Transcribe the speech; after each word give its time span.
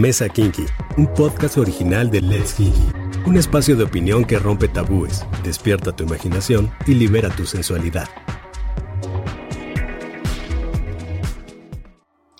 Mesa 0.00 0.30
Kinky, 0.30 0.64
un 0.96 1.12
podcast 1.12 1.58
original 1.58 2.10
de 2.10 2.22
Let's 2.22 2.54
Kinky. 2.54 2.90
Un 3.26 3.36
espacio 3.36 3.76
de 3.76 3.84
opinión 3.84 4.24
que 4.24 4.38
rompe 4.38 4.66
tabúes, 4.66 5.26
despierta 5.44 5.94
tu 5.94 6.04
imaginación 6.04 6.74
y 6.86 6.94
libera 6.94 7.28
tu 7.28 7.44
sensualidad. 7.44 8.08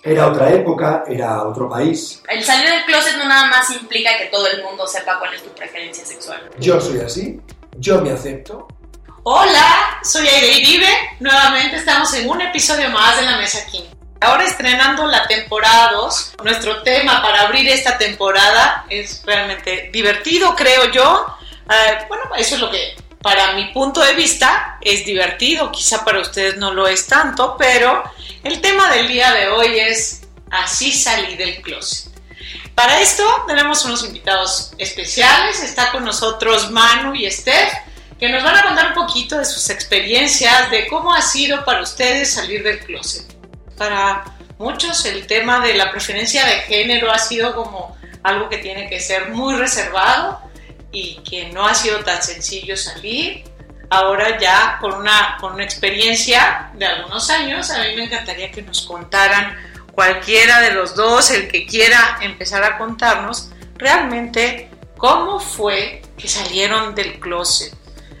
Era 0.01 0.25
otra 0.29 0.51
época, 0.51 1.03
era 1.07 1.43
otro 1.43 1.69
país. 1.69 2.23
El 2.27 2.43
salir 2.43 2.67
del 2.67 2.83
closet 2.85 3.17
no 3.17 3.25
nada 3.25 3.45
más 3.45 3.69
implica 3.69 4.17
que 4.17 4.25
todo 4.31 4.47
el 4.47 4.63
mundo 4.63 4.87
sepa 4.87 5.19
cuál 5.19 5.35
es 5.35 5.43
tu 5.43 5.51
preferencia 5.51 6.03
sexual. 6.03 6.49
Yo 6.59 6.81
soy 6.81 7.01
así, 7.01 7.39
yo 7.77 8.01
me 8.01 8.09
acepto. 8.09 8.67
Hola, 9.21 9.99
soy 10.01 10.27
Aire 10.27 10.57
Iribe. 10.57 10.89
Nuevamente 11.19 11.75
estamos 11.75 12.11
en 12.15 12.27
un 12.27 12.41
episodio 12.41 12.89
más 12.89 13.17
de 13.17 13.21
La 13.21 13.37
Mesa 13.37 13.63
King. 13.71 14.00
Ahora 14.23 14.45
estrenando 14.45 15.07
la 15.07 15.25
temporada 15.27 15.93
2, 15.93 16.33
nuestro 16.43 16.83
tema 16.83 17.23
para 17.23 17.41
abrir 17.41 17.67
esta 17.67 17.97
temporada 17.97 18.85
es 18.87 19.23
realmente 19.25 19.89
divertido, 19.91 20.55
creo 20.55 20.91
yo. 20.91 21.25
Eh, 21.67 22.05
bueno, 22.07 22.25
eso 22.37 22.53
es 22.53 22.61
lo 22.61 22.69
que 22.69 22.95
para 23.19 23.53
mi 23.53 23.73
punto 23.73 23.99
de 23.99 24.13
vista 24.13 24.77
es 24.79 25.05
divertido, 25.05 25.71
quizá 25.71 26.05
para 26.05 26.19
ustedes 26.19 26.57
no 26.57 26.71
lo 26.71 26.87
es 26.87 27.07
tanto, 27.07 27.55
pero 27.57 28.03
el 28.43 28.61
tema 28.61 28.91
del 28.91 29.07
día 29.07 29.31
de 29.31 29.47
hoy 29.47 29.79
es 29.79 30.21
así 30.51 30.91
salí 30.91 31.35
del 31.35 31.59
closet. 31.63 32.11
Para 32.75 33.01
esto 33.01 33.25
tenemos 33.47 33.83
unos 33.85 34.03
invitados 34.03 34.73
especiales, 34.77 35.63
está 35.63 35.91
con 35.91 36.05
nosotros 36.05 36.69
Manu 36.69 37.15
y 37.15 37.29
Steph, 37.31 37.73
que 38.19 38.29
nos 38.29 38.43
van 38.43 38.55
a 38.55 38.63
contar 38.65 38.89
un 38.89 38.93
poquito 38.93 39.39
de 39.39 39.45
sus 39.45 39.71
experiencias, 39.71 40.69
de 40.69 40.85
cómo 40.85 41.11
ha 41.11 41.23
sido 41.23 41.65
para 41.65 41.81
ustedes 41.81 42.31
salir 42.31 42.61
del 42.61 42.77
closet 42.85 43.30
para 43.81 44.25
muchos 44.59 45.03
el 45.05 45.25
tema 45.25 45.59
de 45.59 45.73
la 45.73 45.89
preferencia 45.89 46.45
de 46.45 46.51
género 46.61 47.11
ha 47.11 47.17
sido 47.17 47.55
como 47.55 47.97
algo 48.21 48.47
que 48.47 48.59
tiene 48.59 48.87
que 48.87 48.99
ser 48.99 49.29
muy 49.29 49.55
reservado 49.55 50.39
y 50.91 51.15
que 51.27 51.49
no 51.51 51.65
ha 51.65 51.73
sido 51.73 51.97
tan 52.03 52.21
sencillo 52.21 52.77
salir. 52.77 53.43
Ahora 53.89 54.39
ya 54.39 54.77
con 54.79 54.93
una, 54.93 55.35
con 55.39 55.53
una 55.53 55.63
experiencia 55.63 56.69
de 56.75 56.85
algunos 56.85 57.27
años, 57.31 57.71
a 57.71 57.79
mí 57.79 57.95
me 57.95 58.03
encantaría 58.03 58.51
que 58.51 58.61
nos 58.61 58.83
contaran 58.83 59.57
cualquiera 59.93 60.61
de 60.61 60.75
los 60.75 60.93
dos, 60.93 61.31
el 61.31 61.47
que 61.47 61.65
quiera 61.65 62.19
empezar 62.21 62.63
a 62.63 62.77
contarnos 62.77 63.49
realmente 63.77 64.69
cómo 64.95 65.39
fue 65.39 66.03
que 66.15 66.27
salieron 66.27 66.93
del 66.93 67.19
closet, 67.19 67.73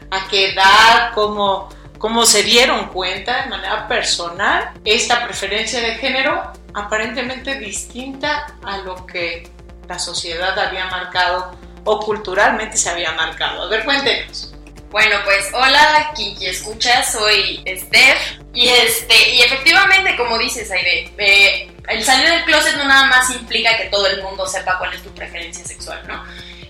a 0.09 0.27
qué 0.27 0.53
edad, 0.53 1.11
cómo 1.13 1.69
cómo 2.01 2.25
se 2.25 2.41
dieron 2.41 2.87
cuenta 2.87 3.43
de 3.43 3.49
manera 3.49 3.87
personal 3.87 4.71
esta 4.83 5.23
preferencia 5.23 5.79
de 5.79 5.95
género 5.95 6.51
aparentemente 6.73 7.59
distinta 7.59 8.47
a 8.63 8.77
lo 8.79 9.05
que 9.05 9.47
la 9.87 9.99
sociedad 9.99 10.57
había 10.57 10.87
marcado 10.87 11.55
o 11.83 11.99
culturalmente 11.99 12.75
se 12.75 12.89
había 12.89 13.11
marcado. 13.11 13.63
A 13.63 13.69
ver, 13.69 13.85
cuéntenos. 13.85 14.51
Bueno, 14.89 15.17
pues 15.23 15.47
hola, 15.53 16.11
Kiki 16.15 16.47
escucha, 16.47 17.03
soy 17.03 17.63
Steph 17.67 18.41
y 18.53 18.67
este 18.67 19.35
y 19.35 19.41
efectivamente, 19.41 20.17
como 20.17 20.37
dices, 20.39 20.69
Aire, 20.71 21.13
eh, 21.17 21.71
el 21.87 22.03
salir 22.03 22.29
del 22.29 22.43
closet 22.45 22.77
no 22.77 22.85
nada 22.85 23.05
más 23.05 23.29
implica 23.29 23.77
que 23.77 23.85
todo 23.85 24.07
el 24.07 24.23
mundo 24.23 24.47
sepa 24.47 24.79
cuál 24.79 24.93
es 24.93 25.03
tu 25.03 25.13
preferencia 25.13 25.63
sexual, 25.63 26.01
¿no? 26.07 26.23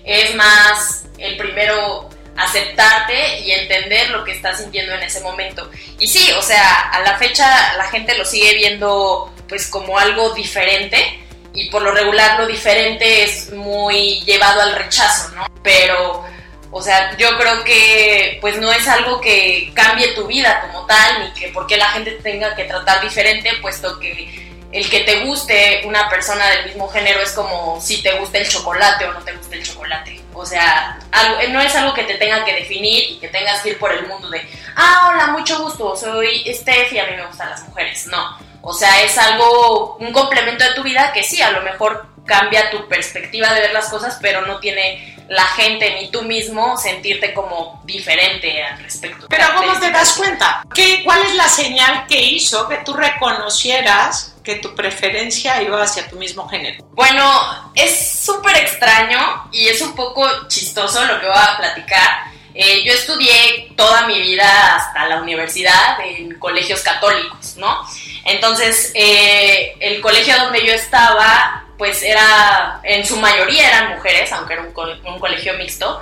Es 0.04 0.34
más 0.34 1.06
el 1.18 1.36
primero 1.36 2.10
aceptarte 2.36 3.40
y 3.40 3.52
entender 3.52 4.10
lo 4.10 4.24
que 4.24 4.32
estás 4.32 4.58
sintiendo 4.58 4.94
en 4.94 5.02
ese 5.02 5.20
momento. 5.20 5.70
Y 5.98 6.08
sí, 6.08 6.32
o 6.32 6.42
sea, 6.42 6.90
a 6.90 7.00
la 7.00 7.18
fecha 7.18 7.74
la 7.76 7.84
gente 7.84 8.16
lo 8.16 8.24
sigue 8.24 8.54
viendo 8.54 9.32
pues 9.48 9.68
como 9.68 9.98
algo 9.98 10.30
diferente 10.30 11.20
y 11.54 11.68
por 11.70 11.82
lo 11.82 11.92
regular 11.92 12.38
lo 12.40 12.46
diferente 12.46 13.24
es 13.24 13.52
muy 13.52 14.20
llevado 14.24 14.62
al 14.62 14.74
rechazo, 14.74 15.30
¿no? 15.34 15.46
Pero, 15.62 16.24
o 16.70 16.82
sea, 16.82 17.16
yo 17.18 17.36
creo 17.36 17.62
que 17.64 18.38
pues 18.40 18.56
no 18.58 18.72
es 18.72 18.88
algo 18.88 19.20
que 19.20 19.70
cambie 19.74 20.14
tu 20.14 20.26
vida 20.26 20.62
como 20.62 20.86
tal, 20.86 21.24
ni 21.24 21.38
que 21.38 21.48
porque 21.48 21.76
la 21.76 21.90
gente 21.90 22.12
tenga 22.22 22.54
que 22.54 22.64
tratar 22.64 23.02
diferente, 23.02 23.50
puesto 23.60 23.98
que 24.00 24.51
el 24.72 24.88
que 24.88 25.00
te 25.00 25.24
guste 25.24 25.82
una 25.84 26.08
persona 26.08 26.48
del 26.48 26.66
mismo 26.66 26.88
género 26.88 27.20
es 27.20 27.32
como 27.32 27.78
si 27.80 28.02
te 28.02 28.18
gusta 28.18 28.38
el 28.38 28.48
chocolate 28.48 29.04
o 29.04 29.12
no 29.12 29.20
te 29.20 29.32
gusta 29.32 29.54
el 29.54 29.62
chocolate. 29.62 30.20
O 30.34 30.46
sea, 30.46 30.98
algo, 31.12 31.36
no 31.50 31.60
es 31.60 31.76
algo 31.76 31.92
que 31.92 32.04
te 32.04 32.14
tenga 32.14 32.44
que 32.44 32.54
definir 32.54 33.04
y 33.10 33.18
que 33.18 33.28
tengas 33.28 33.60
que 33.60 33.70
ir 33.70 33.78
por 33.78 33.92
el 33.92 34.06
mundo 34.06 34.30
de, 34.30 34.40
ah, 34.76 35.10
hola, 35.10 35.26
mucho 35.26 35.62
gusto, 35.62 35.94
soy 35.94 36.42
Steph 36.54 36.92
y 36.92 36.98
a 36.98 37.06
mí 37.06 37.16
me 37.16 37.26
gustan 37.26 37.50
las 37.50 37.62
mujeres. 37.68 38.06
No, 38.06 38.38
o 38.62 38.72
sea, 38.72 39.02
es 39.02 39.18
algo, 39.18 39.96
un 39.96 40.12
complemento 40.12 40.64
de 40.64 40.72
tu 40.74 40.82
vida 40.82 41.12
que 41.12 41.22
sí, 41.22 41.42
a 41.42 41.50
lo 41.50 41.60
mejor 41.60 42.06
cambia 42.24 42.70
tu 42.70 42.88
perspectiva 42.88 43.52
de 43.52 43.60
ver 43.60 43.72
las 43.72 43.88
cosas, 43.90 44.18
pero 44.22 44.46
no 44.46 44.58
tiene 44.58 45.16
la 45.32 45.46
gente 45.46 45.94
ni 45.94 46.10
tú 46.10 46.22
mismo 46.22 46.76
sentirte 46.76 47.32
como 47.32 47.80
diferente 47.84 48.62
al 48.62 48.78
respecto. 48.82 49.28
Pero 49.30 49.46
¿cómo 49.56 49.80
te 49.80 49.90
das 49.90 50.12
cuenta? 50.12 50.62
¿Qué, 50.74 51.02
¿Cuál 51.02 51.22
es 51.22 51.34
la 51.34 51.48
señal 51.48 52.06
que 52.06 52.20
hizo 52.20 52.68
que 52.68 52.76
tú 52.78 52.92
reconocieras 52.92 54.34
que 54.44 54.56
tu 54.56 54.74
preferencia 54.74 55.62
iba 55.62 55.82
hacia 55.82 56.06
tu 56.06 56.16
mismo 56.16 56.46
género? 56.48 56.84
Bueno, 56.90 57.72
es 57.74 58.20
súper 58.20 58.56
extraño 58.56 59.48
y 59.52 59.68
es 59.68 59.80
un 59.80 59.94
poco 59.94 60.28
chistoso 60.48 61.02
lo 61.06 61.18
que 61.18 61.26
voy 61.26 61.34
a 61.34 61.56
platicar. 61.56 62.10
Eh, 62.52 62.84
yo 62.84 62.92
estudié 62.92 63.72
toda 63.74 64.06
mi 64.06 64.20
vida 64.20 64.76
hasta 64.76 65.08
la 65.08 65.22
universidad 65.22 65.98
en 66.04 66.38
colegios 66.38 66.82
católicos, 66.82 67.56
¿no? 67.56 67.86
Entonces, 68.26 68.92
eh, 68.94 69.76
el 69.80 70.02
colegio 70.02 70.36
donde 70.36 70.66
yo 70.66 70.74
estaba, 70.74 71.64
pues 71.82 72.00
era, 72.04 72.78
en 72.84 73.04
su 73.04 73.16
mayoría 73.16 73.66
eran 73.66 73.96
mujeres, 73.96 74.30
aunque 74.30 74.52
era 74.52 74.62
un, 74.62 74.72
un 75.04 75.18
colegio 75.18 75.52
mixto, 75.54 76.00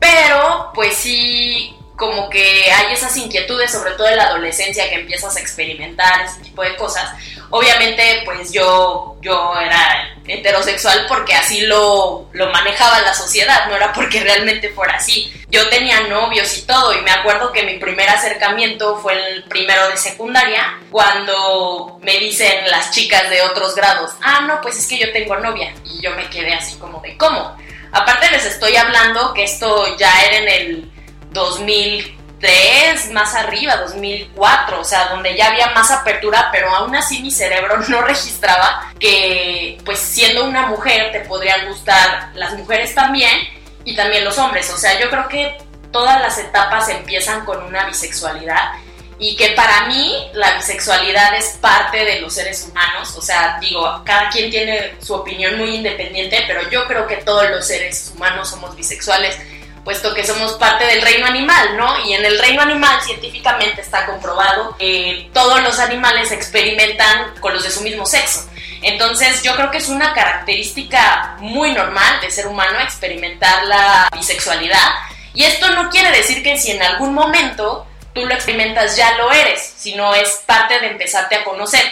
pero 0.00 0.72
pues 0.74 0.96
sí 0.96 1.72
como 2.00 2.30
que 2.30 2.72
hay 2.72 2.94
esas 2.94 3.14
inquietudes, 3.18 3.70
sobre 3.70 3.90
todo 3.90 4.08
en 4.08 4.16
la 4.16 4.24
adolescencia, 4.24 4.88
que 4.88 4.94
empiezas 4.94 5.36
a 5.36 5.40
experimentar 5.40 6.22
ese 6.22 6.40
tipo 6.40 6.62
de 6.62 6.74
cosas. 6.74 7.10
Obviamente, 7.50 8.22
pues 8.24 8.50
yo, 8.52 9.18
yo 9.20 9.54
era 9.60 10.16
heterosexual 10.26 11.04
porque 11.06 11.34
así 11.34 11.60
lo, 11.60 12.30
lo 12.32 12.50
manejaba 12.50 13.00
la 13.02 13.12
sociedad, 13.12 13.66
no 13.68 13.76
era 13.76 13.92
porque 13.92 14.20
realmente 14.20 14.70
fuera 14.70 14.94
así. 14.94 15.30
Yo 15.50 15.68
tenía 15.68 16.00
novios 16.08 16.56
y 16.56 16.62
todo, 16.62 16.94
y 16.94 17.02
me 17.02 17.10
acuerdo 17.10 17.52
que 17.52 17.64
mi 17.64 17.78
primer 17.78 18.08
acercamiento 18.08 18.96
fue 18.96 19.12
el 19.12 19.44
primero 19.44 19.86
de 19.90 19.98
secundaria, 19.98 20.78
cuando 20.90 21.98
me 22.00 22.18
dicen 22.18 22.70
las 22.70 22.92
chicas 22.92 23.28
de 23.28 23.42
otros 23.42 23.74
grados, 23.74 24.12
ah, 24.22 24.40
no, 24.46 24.62
pues 24.62 24.78
es 24.78 24.86
que 24.86 24.96
yo 24.96 25.12
tengo 25.12 25.36
novia. 25.36 25.74
Y 25.84 26.00
yo 26.00 26.12
me 26.12 26.30
quedé 26.30 26.54
así 26.54 26.76
como 26.76 27.00
de, 27.00 27.14
¿cómo? 27.18 27.58
Aparte 27.92 28.30
les 28.30 28.46
estoy 28.46 28.74
hablando 28.76 29.34
que 29.34 29.44
esto 29.44 29.98
ya 29.98 30.22
era 30.22 30.36
en 30.38 30.48
el 30.48 30.90
2003, 31.32 33.10
más 33.12 33.34
arriba, 33.34 33.76
2004, 33.76 34.80
o 34.80 34.84
sea, 34.84 35.08
donde 35.08 35.36
ya 35.36 35.48
había 35.48 35.70
más 35.70 35.90
apertura, 35.90 36.48
pero 36.52 36.68
aún 36.74 36.94
así 36.94 37.22
mi 37.22 37.30
cerebro 37.30 37.78
no 37.88 38.02
registraba 38.02 38.92
que, 38.98 39.78
pues 39.84 39.98
siendo 39.98 40.44
una 40.44 40.66
mujer, 40.66 41.12
te 41.12 41.20
podrían 41.20 41.68
gustar 41.68 42.30
las 42.34 42.54
mujeres 42.54 42.94
también 42.94 43.38
y 43.84 43.94
también 43.94 44.24
los 44.24 44.38
hombres. 44.38 44.70
O 44.70 44.76
sea, 44.76 44.98
yo 45.00 45.10
creo 45.10 45.28
que 45.28 45.58
todas 45.90 46.20
las 46.20 46.38
etapas 46.38 46.88
empiezan 46.88 47.44
con 47.44 47.62
una 47.62 47.84
bisexualidad 47.84 48.72
y 49.20 49.36
que 49.36 49.50
para 49.50 49.86
mí 49.86 50.30
la 50.32 50.56
bisexualidad 50.56 51.36
es 51.36 51.58
parte 51.60 52.04
de 52.04 52.20
los 52.22 52.32
seres 52.32 52.66
humanos, 52.66 53.14
o 53.16 53.20
sea, 53.20 53.58
digo, 53.60 54.02
cada 54.04 54.30
quien 54.30 54.50
tiene 54.50 54.94
su 54.98 55.14
opinión 55.14 55.58
muy 55.58 55.76
independiente, 55.76 56.42
pero 56.46 56.68
yo 56.70 56.86
creo 56.86 57.06
que 57.06 57.16
todos 57.16 57.50
los 57.50 57.66
seres 57.66 58.12
humanos 58.14 58.48
somos 58.48 58.74
bisexuales 58.74 59.38
puesto 59.84 60.14
que 60.14 60.26
somos 60.26 60.54
parte 60.54 60.84
del 60.84 61.02
reino 61.02 61.26
animal, 61.26 61.76
¿no? 61.76 62.06
Y 62.06 62.14
en 62.14 62.24
el 62.24 62.38
reino 62.38 62.62
animal 62.62 63.00
científicamente 63.02 63.80
está 63.80 64.06
comprobado 64.06 64.76
que 64.76 65.30
todos 65.32 65.62
los 65.62 65.78
animales 65.78 66.32
experimentan 66.32 67.34
con 67.40 67.52
los 67.52 67.62
de 67.62 67.70
su 67.70 67.82
mismo 67.82 68.06
sexo. 68.06 68.48
Entonces 68.82 69.42
yo 69.42 69.54
creo 69.56 69.70
que 69.70 69.78
es 69.78 69.88
una 69.88 70.14
característica 70.14 71.36
muy 71.38 71.72
normal 71.72 72.20
de 72.20 72.30
ser 72.30 72.46
humano 72.46 72.80
experimentar 72.80 73.64
la 73.64 74.08
bisexualidad. 74.12 74.94
Y 75.34 75.44
esto 75.44 75.70
no 75.70 75.90
quiere 75.90 76.10
decir 76.10 76.42
que 76.42 76.58
si 76.58 76.72
en 76.72 76.82
algún 76.82 77.14
momento 77.14 77.86
tú 78.14 78.26
lo 78.26 78.34
experimentas 78.34 78.96
ya 78.96 79.16
lo 79.16 79.30
eres, 79.32 79.74
sino 79.76 80.14
es 80.14 80.42
parte 80.46 80.78
de 80.80 80.88
empezarte 80.88 81.36
a 81.36 81.44
conocer. 81.44 81.84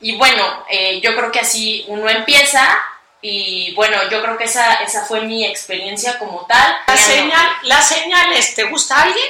Y 0.00 0.16
bueno, 0.16 0.64
eh, 0.70 1.00
yo 1.00 1.16
creo 1.16 1.32
que 1.32 1.40
así 1.40 1.84
uno 1.88 2.08
empieza 2.08 2.78
y 3.28 3.74
bueno, 3.74 4.08
yo 4.08 4.22
creo 4.22 4.38
que 4.38 4.44
esa, 4.44 4.74
esa 4.74 5.04
fue 5.04 5.22
mi 5.22 5.44
experiencia 5.44 6.16
como 6.16 6.46
tal. 6.46 6.76
¿La 6.86 6.96
señal, 6.96 7.48
¿La 7.62 7.82
señal 7.82 8.32
es 8.34 8.54
te 8.54 8.62
gusta 8.64 9.02
alguien? 9.02 9.26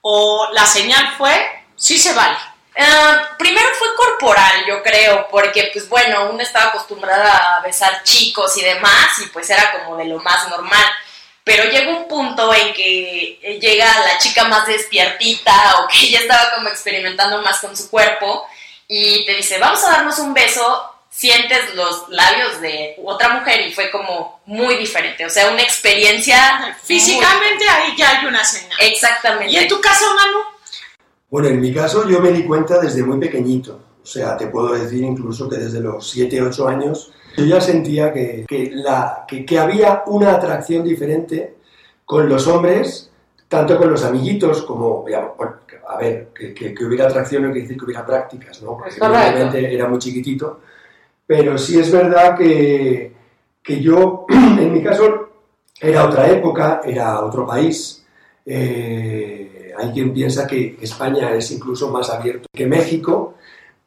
¿O 0.00 0.48
la 0.52 0.66
señal 0.66 1.14
fue 1.16 1.64
sí 1.76 1.96
se 1.98 2.14
vale? 2.14 2.36
Uh, 2.76 3.36
primero 3.38 3.68
fue 3.78 3.94
corporal, 3.94 4.66
yo 4.66 4.82
creo, 4.82 5.28
porque 5.30 5.70
pues 5.72 5.88
bueno, 5.88 6.30
uno 6.30 6.42
estaba 6.42 6.70
acostumbrada 6.70 7.58
a 7.58 7.60
besar 7.60 8.02
chicos 8.02 8.56
y 8.56 8.62
demás, 8.62 9.20
y 9.24 9.26
pues 9.28 9.48
era 9.50 9.70
como 9.70 9.96
de 9.96 10.06
lo 10.06 10.18
más 10.18 10.48
normal. 10.48 10.86
Pero 11.44 11.70
llega 11.70 11.96
un 11.96 12.08
punto 12.08 12.52
en 12.52 12.74
que 12.74 13.58
llega 13.62 14.00
la 14.00 14.18
chica 14.18 14.48
más 14.48 14.66
despiertita 14.66 15.78
o 15.78 15.86
que 15.86 16.08
ya 16.10 16.18
estaba 16.18 16.56
como 16.56 16.70
experimentando 16.70 17.40
más 17.42 17.60
con 17.60 17.76
su 17.76 17.88
cuerpo 17.88 18.48
y 18.88 19.24
te 19.24 19.34
dice, 19.34 19.58
vamos 19.58 19.84
a 19.84 19.90
darnos 19.90 20.18
un 20.18 20.34
beso 20.34 20.97
sientes 21.18 21.74
los 21.74 22.08
labios 22.10 22.60
de 22.60 22.94
otra 23.04 23.34
mujer 23.34 23.66
y 23.66 23.72
fue 23.72 23.90
como 23.90 24.40
muy 24.46 24.76
diferente, 24.76 25.26
o 25.26 25.30
sea, 25.30 25.50
una 25.50 25.62
experiencia 25.62 26.76
Físicamente 26.84 27.64
ahí 27.68 27.92
ya 27.98 28.20
hay 28.20 28.26
una 28.26 28.44
señal. 28.44 28.78
Exactamente. 28.80 29.52
¿Y 29.52 29.56
en 29.56 29.68
tu 29.68 29.80
caso, 29.80 30.04
Manu? 30.14 30.38
Bueno, 31.28 31.48
en 31.48 31.60
mi 31.60 31.74
caso 31.74 32.08
yo 32.08 32.20
me 32.20 32.30
di 32.30 32.44
cuenta 32.44 32.78
desde 32.78 33.02
muy 33.02 33.18
pequeñito. 33.18 33.80
O 34.00 34.06
sea, 34.06 34.36
te 34.36 34.46
puedo 34.46 34.72
decir 34.72 35.02
incluso 35.02 35.48
que 35.48 35.56
desde 35.56 35.80
los 35.80 36.08
7, 36.08 36.40
8 36.40 36.68
años 36.68 37.12
yo 37.36 37.44
ya 37.44 37.60
sentía 37.60 38.12
que, 38.12 38.46
que 38.46 38.70
la, 38.72 39.24
que, 39.26 39.44
que 39.44 39.58
había 39.58 40.04
una 40.06 40.34
atracción 40.34 40.84
diferente 40.84 41.56
con 42.04 42.28
los 42.28 42.46
hombres, 42.46 43.10
tanto 43.48 43.76
con 43.76 43.90
los 43.90 44.04
amiguitos 44.04 44.62
como, 44.62 45.02
bueno, 45.02 45.34
a 45.88 45.96
ver, 45.98 46.28
que, 46.32 46.54
que, 46.54 46.72
que 46.72 46.84
hubiera 46.84 47.06
atracción 47.06 47.42
no 47.42 47.48
quiere 47.48 47.62
decir 47.62 47.76
que 47.76 47.84
hubiera 47.86 48.06
prácticas, 48.06 48.62
¿no? 48.62 48.78
Porque 48.78 48.94
evidentemente 48.94 49.74
era 49.74 49.88
muy 49.88 49.98
chiquitito. 49.98 50.60
Pero 51.28 51.58
sí 51.58 51.78
es 51.78 51.92
verdad 51.92 52.38
que, 52.38 53.12
que 53.62 53.80
yo, 53.82 54.24
en 54.30 54.72
mi 54.72 54.82
caso, 54.82 55.28
era 55.78 56.06
otra 56.06 56.26
época, 56.30 56.80
era 56.82 57.20
otro 57.20 57.46
país. 57.46 58.02
Eh, 58.46 59.74
hay 59.76 59.92
quien 59.92 60.14
piensa 60.14 60.46
que 60.46 60.78
España 60.80 61.34
es 61.34 61.50
incluso 61.50 61.90
más 61.90 62.08
abierto 62.08 62.48
que 62.50 62.66
México, 62.66 63.34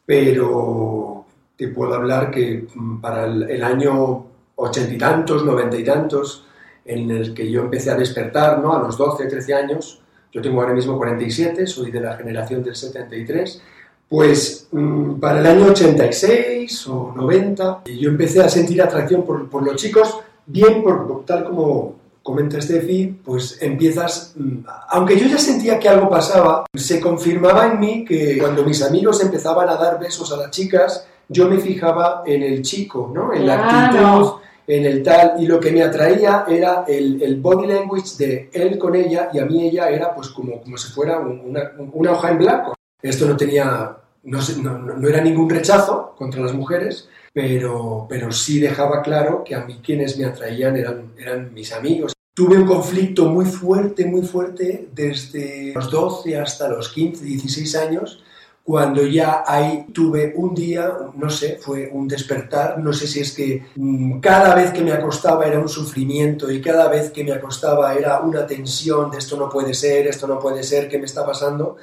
pero 0.05 1.25
te 1.57 1.69
puedo 1.69 1.95
hablar 1.95 2.29
que 2.29 2.67
mm, 2.75 3.01
para 3.01 3.25
el, 3.25 3.49
el 3.49 3.63
año 3.63 4.27
ochenta 4.57 4.93
y 4.93 4.97
tantos, 4.99 5.43
noventa 5.43 5.75
y 5.75 5.83
tantos, 5.83 6.45
en 6.85 7.09
el 7.09 7.33
que 7.33 7.49
yo 7.49 7.61
empecé 7.61 7.89
a 7.89 7.95
despertar, 7.95 8.59
¿no? 8.59 8.75
A 8.75 8.83
los 8.83 8.95
12, 8.99 9.25
13 9.25 9.53
años, 9.55 9.99
yo 10.31 10.43
tengo 10.43 10.61
ahora 10.61 10.75
mismo 10.75 10.95
47, 10.95 11.65
soy 11.65 11.89
de 11.89 12.01
la 12.01 12.15
generación 12.17 12.61
del 12.61 12.75
73, 12.75 13.63
pues 14.11 14.67
mm, 14.73 15.21
para 15.21 15.39
el 15.39 15.45
año 15.47 15.67
86 15.67 16.87
o 16.89 17.13
90, 17.15 17.83
yo 17.97 18.09
empecé 18.09 18.41
a 18.41 18.49
sentir 18.49 18.81
atracción 18.81 19.23
por, 19.23 19.49
por 19.49 19.63
los 19.63 19.77
chicos, 19.77 20.19
bien 20.45 20.83
por, 20.83 21.23
tal 21.25 21.45
como 21.45 21.95
comenta 22.21 22.61
Steffi, 22.61 23.07
pues 23.23 23.57
empiezas, 23.61 24.33
mm, 24.35 24.57
aunque 24.89 25.17
yo 25.17 25.27
ya 25.27 25.37
sentía 25.37 25.79
que 25.79 25.87
algo 25.87 26.09
pasaba, 26.09 26.65
se 26.75 26.99
confirmaba 26.99 27.67
en 27.67 27.79
mí 27.79 28.03
que 28.05 28.37
cuando 28.37 28.65
mis 28.65 28.83
amigos 28.83 29.21
empezaban 29.23 29.69
a 29.69 29.75
dar 29.77 29.97
besos 29.97 30.29
a 30.33 30.37
las 30.37 30.51
chicas, 30.51 31.07
yo 31.29 31.47
me 31.47 31.57
fijaba 31.59 32.23
en 32.25 32.43
el 32.43 32.61
chico, 32.63 33.09
¿no? 33.15 33.31
En 33.33 33.47
la 33.47 33.53
actitud, 33.65 34.31
en 34.67 34.85
el 34.85 35.01
tal, 35.03 35.35
y 35.41 35.45
lo 35.47 35.57
que 35.61 35.71
me 35.71 35.83
atraía 35.83 36.43
era 36.49 36.83
el, 36.85 37.23
el 37.23 37.39
body 37.39 37.65
language 37.67 38.17
de 38.17 38.49
él 38.51 38.77
con 38.77 38.93
ella, 38.93 39.29
y 39.31 39.39
a 39.39 39.45
mí 39.45 39.69
ella 39.69 39.87
era 39.89 40.13
pues 40.13 40.27
como, 40.27 40.61
como 40.61 40.77
si 40.77 40.91
fuera 40.91 41.17
un- 41.19 41.39
una, 41.45 41.71
una 41.93 42.11
hoja 42.11 42.31
en 42.31 42.37
blanco. 42.39 42.75
Esto 43.01 43.25
no 43.25 43.35
tenía, 43.35 43.97
no, 44.23 44.39
no- 44.61 44.77
no 44.97 45.07
era 45.09 45.21
ningún 45.21 45.49
rechazo 45.49 46.13
contra 46.17 46.41
las 46.41 46.53
mujeres, 46.53 47.09
pero, 47.33 48.05
pero 48.09 48.31
sí 48.31 48.59
dejaba 48.59 49.01
claro 49.01 49.43
que 49.43 49.55
a 49.55 49.65
mí 49.65 49.79
quienes 49.83 50.17
me 50.17 50.25
atraían 50.25 50.75
eran, 50.75 51.13
eran 51.17 51.53
mis 51.53 51.71
amigos. 51.73 52.13
Tuve 52.33 52.57
un 52.57 52.65
conflicto 52.65 53.25
muy 53.25 53.45
fuerte, 53.45 54.05
muy 54.05 54.21
fuerte, 54.21 54.87
desde 54.93 55.73
los 55.75 55.89
12 55.91 56.37
hasta 56.37 56.67
los 56.69 56.89
15, 56.89 57.23
16 57.25 57.75
años, 57.75 58.23
cuando 58.63 59.05
ya 59.05 59.43
ahí 59.45 59.87
tuve 59.91 60.33
un 60.35 60.53
día, 60.53 60.93
no 61.15 61.29
sé, 61.29 61.57
fue 61.59 61.89
un 61.91 62.07
despertar, 62.07 62.77
no 62.79 62.93
sé 62.93 63.07
si 63.07 63.19
es 63.19 63.31
que 63.33 63.65
mm, 63.75 64.19
cada 64.19 64.53
vez 64.55 64.71
que 64.71 64.81
me 64.83 64.91
acostaba 64.93 65.45
era 65.47 65.59
un 65.59 65.67
sufrimiento 65.67 66.49
y 66.51 66.61
cada 66.61 66.87
vez 66.87 67.09
que 67.11 67.23
me 67.23 67.31
acostaba 67.33 67.95
era 67.95 68.19
una 68.21 68.45
tensión 68.45 69.09
de 69.09 69.17
esto 69.17 69.35
no 69.35 69.49
puede 69.49 69.73
ser, 69.73 70.07
esto 70.07 70.27
no 70.27 70.39
puede 70.39 70.63
ser, 70.63 70.87
¿qué 70.87 70.99
me 70.99 71.05
está 71.05 71.25
pasando? 71.25 71.77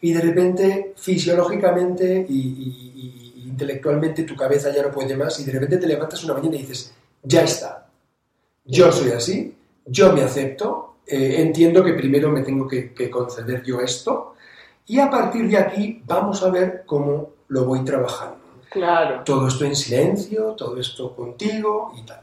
Y 0.00 0.12
de 0.12 0.20
repente, 0.20 0.94
fisiológicamente 0.96 2.24
y, 2.28 2.32
y- 2.38 2.92
y- 2.96 3.32
y 3.44 3.48
intelectualmente 3.48 4.22
tu 4.22 4.36
cabeza 4.36 4.72
ya 4.74 4.82
no 4.82 4.90
puede 4.90 5.16
más 5.16 5.38
y 5.40 5.44
de 5.44 5.52
repente 5.52 5.78
te 5.78 5.86
levantas 5.86 6.22
una 6.24 6.34
mañana 6.34 6.56
y 6.56 6.60
dices, 6.60 6.94
ya 7.22 7.42
está, 7.42 7.86
yo 8.64 8.92
soy 8.92 9.10
así, 9.12 9.54
yo 9.86 10.12
me 10.12 10.22
acepto, 10.22 10.96
eh, 11.06 11.36
entiendo 11.38 11.82
que 11.82 11.94
primero 11.94 12.30
me 12.30 12.42
tengo 12.42 12.68
que, 12.68 12.92
que 12.92 13.10
conceder 13.10 13.62
yo 13.64 13.80
esto 13.80 14.34
y 14.86 14.98
a 15.00 15.10
partir 15.10 15.48
de 15.48 15.56
aquí 15.56 16.02
vamos 16.06 16.42
a 16.42 16.50
ver 16.50 16.84
cómo 16.86 17.30
lo 17.48 17.64
voy 17.64 17.84
trabajando. 17.84 18.36
Claro. 18.70 19.22
Todo 19.24 19.48
esto 19.48 19.64
en 19.64 19.74
silencio, 19.74 20.54
todo 20.56 20.78
esto 20.78 21.16
contigo 21.16 21.92
y 21.98 22.02
tal. 22.04 22.20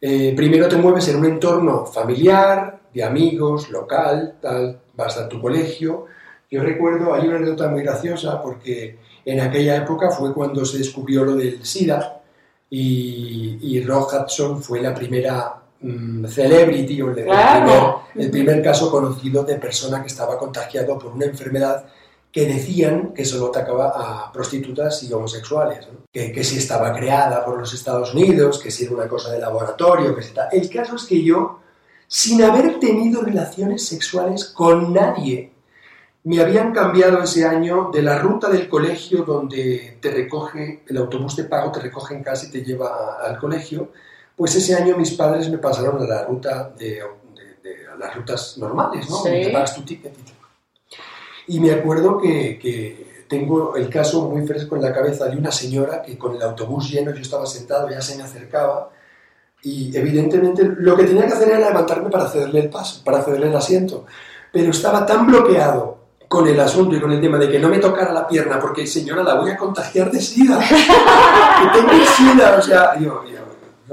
Eh, 0.00 0.32
primero 0.36 0.68
te 0.68 0.76
mueves 0.76 1.08
en 1.08 1.16
un 1.16 1.24
entorno 1.26 1.84
familiar, 1.84 2.78
de 2.94 3.02
amigos, 3.04 3.68
local, 3.70 4.36
tal, 4.40 4.80
vas 4.94 5.18
a 5.18 5.28
tu 5.28 5.40
colegio. 5.40 6.06
Yo 6.50 6.62
recuerdo, 6.62 7.12
hay 7.14 7.26
una 7.28 7.36
anécdota 7.36 7.68
muy 7.68 7.82
graciosa 7.82 8.40
porque 8.42 8.98
en 9.24 9.40
aquella 9.40 9.76
época 9.76 10.10
fue 10.10 10.32
cuando 10.32 10.64
se 10.64 10.78
descubrió 10.78 11.24
lo 11.24 11.34
del 11.36 11.64
SIDA 11.64 12.22
y, 12.70 13.58
y 13.60 13.82
Rock 13.82 14.12
Hudson 14.14 14.62
fue 14.62 14.80
la 14.80 14.94
primera 14.94 15.56
mm, 15.80 16.26
celebrity 16.26 17.02
o 17.02 17.10
el, 17.10 17.18
el 17.18 17.24
Claro. 17.26 18.02
primer, 18.12 18.26
el 18.26 18.30
primer 18.30 18.62
caso 18.62 18.90
conocido 18.90 19.44
de 19.44 19.56
persona 19.56 20.00
que 20.00 20.08
estaba 20.08 20.38
contagiado 20.38 20.98
por 20.98 21.12
una 21.12 21.26
enfermedad 21.26 21.84
que 22.30 22.46
decían 22.46 23.12
que 23.14 23.24
solo 23.24 23.46
atacaba 23.48 23.88
a 24.26 24.32
prostitutas 24.32 25.02
y 25.02 25.12
homosexuales, 25.12 25.86
¿no? 25.90 26.00
que, 26.12 26.30
que 26.30 26.44
si 26.44 26.58
estaba 26.58 26.92
creada 26.92 27.42
por 27.44 27.58
los 27.58 27.72
Estados 27.72 28.14
Unidos, 28.14 28.58
que 28.62 28.70
si 28.70 28.84
era 28.84 28.94
una 28.94 29.08
cosa 29.08 29.32
de 29.32 29.38
laboratorio, 29.38 30.14
que 30.14 30.22
si 30.22 30.34
tal. 30.34 30.48
El 30.52 30.68
caso 30.68 30.96
es 30.96 31.04
que 31.04 31.22
yo, 31.22 31.60
sin 32.06 32.42
haber 32.42 32.78
tenido 32.80 33.22
relaciones 33.22 33.86
sexuales 33.86 34.44
con 34.44 34.92
nadie, 34.92 35.52
me 36.28 36.40
habían 36.42 36.72
cambiado 36.72 37.22
ese 37.22 37.46
año 37.46 37.90
de 37.92 38.02
la 38.02 38.18
ruta 38.18 38.48
del 38.50 38.68
colegio 38.68 39.22
donde 39.24 39.96
te 40.00 40.10
recoge, 40.10 40.82
el 40.86 40.96
autobús 40.98 41.36
de 41.36 41.44
pago 41.44 41.72
te 41.72 41.80
recoge 41.80 42.14
en 42.14 42.22
casa 42.22 42.46
y 42.46 42.50
te 42.50 42.62
lleva 42.62 43.16
al 43.24 43.38
colegio, 43.38 43.92
pues 44.36 44.54
ese 44.54 44.74
año 44.74 44.96
mis 44.96 45.12
padres 45.12 45.48
me 45.48 45.56
pasaron 45.58 46.02
a 46.02 46.06
la 46.06 46.24
ruta 46.24 46.70
de, 46.78 46.86
de- 46.86 47.56
de- 47.62 47.86
a 47.92 47.96
las 47.96 48.14
rutas 48.14 48.58
normales, 48.58 49.08
¿no? 49.08 49.16
Sí. 49.22 49.30
Te 49.30 49.50
pagas 49.50 49.74
tu 49.74 49.82
ticket. 49.82 50.12
Y 51.46 51.60
me 51.60 51.70
acuerdo 51.72 52.18
que, 52.18 52.58
que 52.58 53.24
tengo 53.28 53.74
el 53.76 53.88
caso 53.88 54.28
muy 54.28 54.46
fresco 54.46 54.76
en 54.76 54.82
la 54.82 54.92
cabeza 54.92 55.26
de 55.26 55.36
una 55.36 55.50
señora 55.50 56.02
que 56.02 56.18
con 56.18 56.34
el 56.36 56.42
autobús 56.42 56.90
lleno 56.90 57.10
yo 57.14 57.22
estaba 57.22 57.46
sentado, 57.46 57.88
ya 57.88 58.02
se 58.02 58.16
me 58.16 58.22
acercaba 58.22 58.90
y 59.62 59.96
evidentemente 59.96 60.62
lo 60.64 60.94
que 60.96 61.04
tenía 61.04 61.26
que 61.26 61.32
hacer 61.32 61.48
era 61.48 61.58
levantarme 61.68 62.10
para 62.10 62.28
cederle 62.28 62.60
el 62.60 62.68
paso, 62.70 63.02
para 63.02 63.22
cederle 63.22 63.48
el 63.48 63.56
asiento. 63.56 64.04
Pero 64.52 64.70
estaba 64.70 65.04
tan 65.06 65.26
bloqueado 65.26 65.97
con 66.28 66.46
el 66.46 66.60
asunto 66.60 66.94
y 66.94 67.00
con 67.00 67.10
el 67.10 67.20
tema 67.20 67.38
de 67.38 67.50
que 67.50 67.58
no 67.58 67.68
me 67.70 67.78
tocara 67.78 68.12
la 68.12 68.28
pierna 68.28 68.60
porque 68.60 68.86
señora 68.86 69.22
la 69.22 69.34
voy 69.34 69.50
a 69.50 69.56
contagiar 69.56 70.10
de 70.10 70.20
sida. 70.20 70.58
que 70.68 71.78
tengo 71.80 72.04
sida, 72.04 72.56
o 72.58 72.62
sea, 72.62 72.98
yo, 72.98 73.24
yo- 73.24 73.38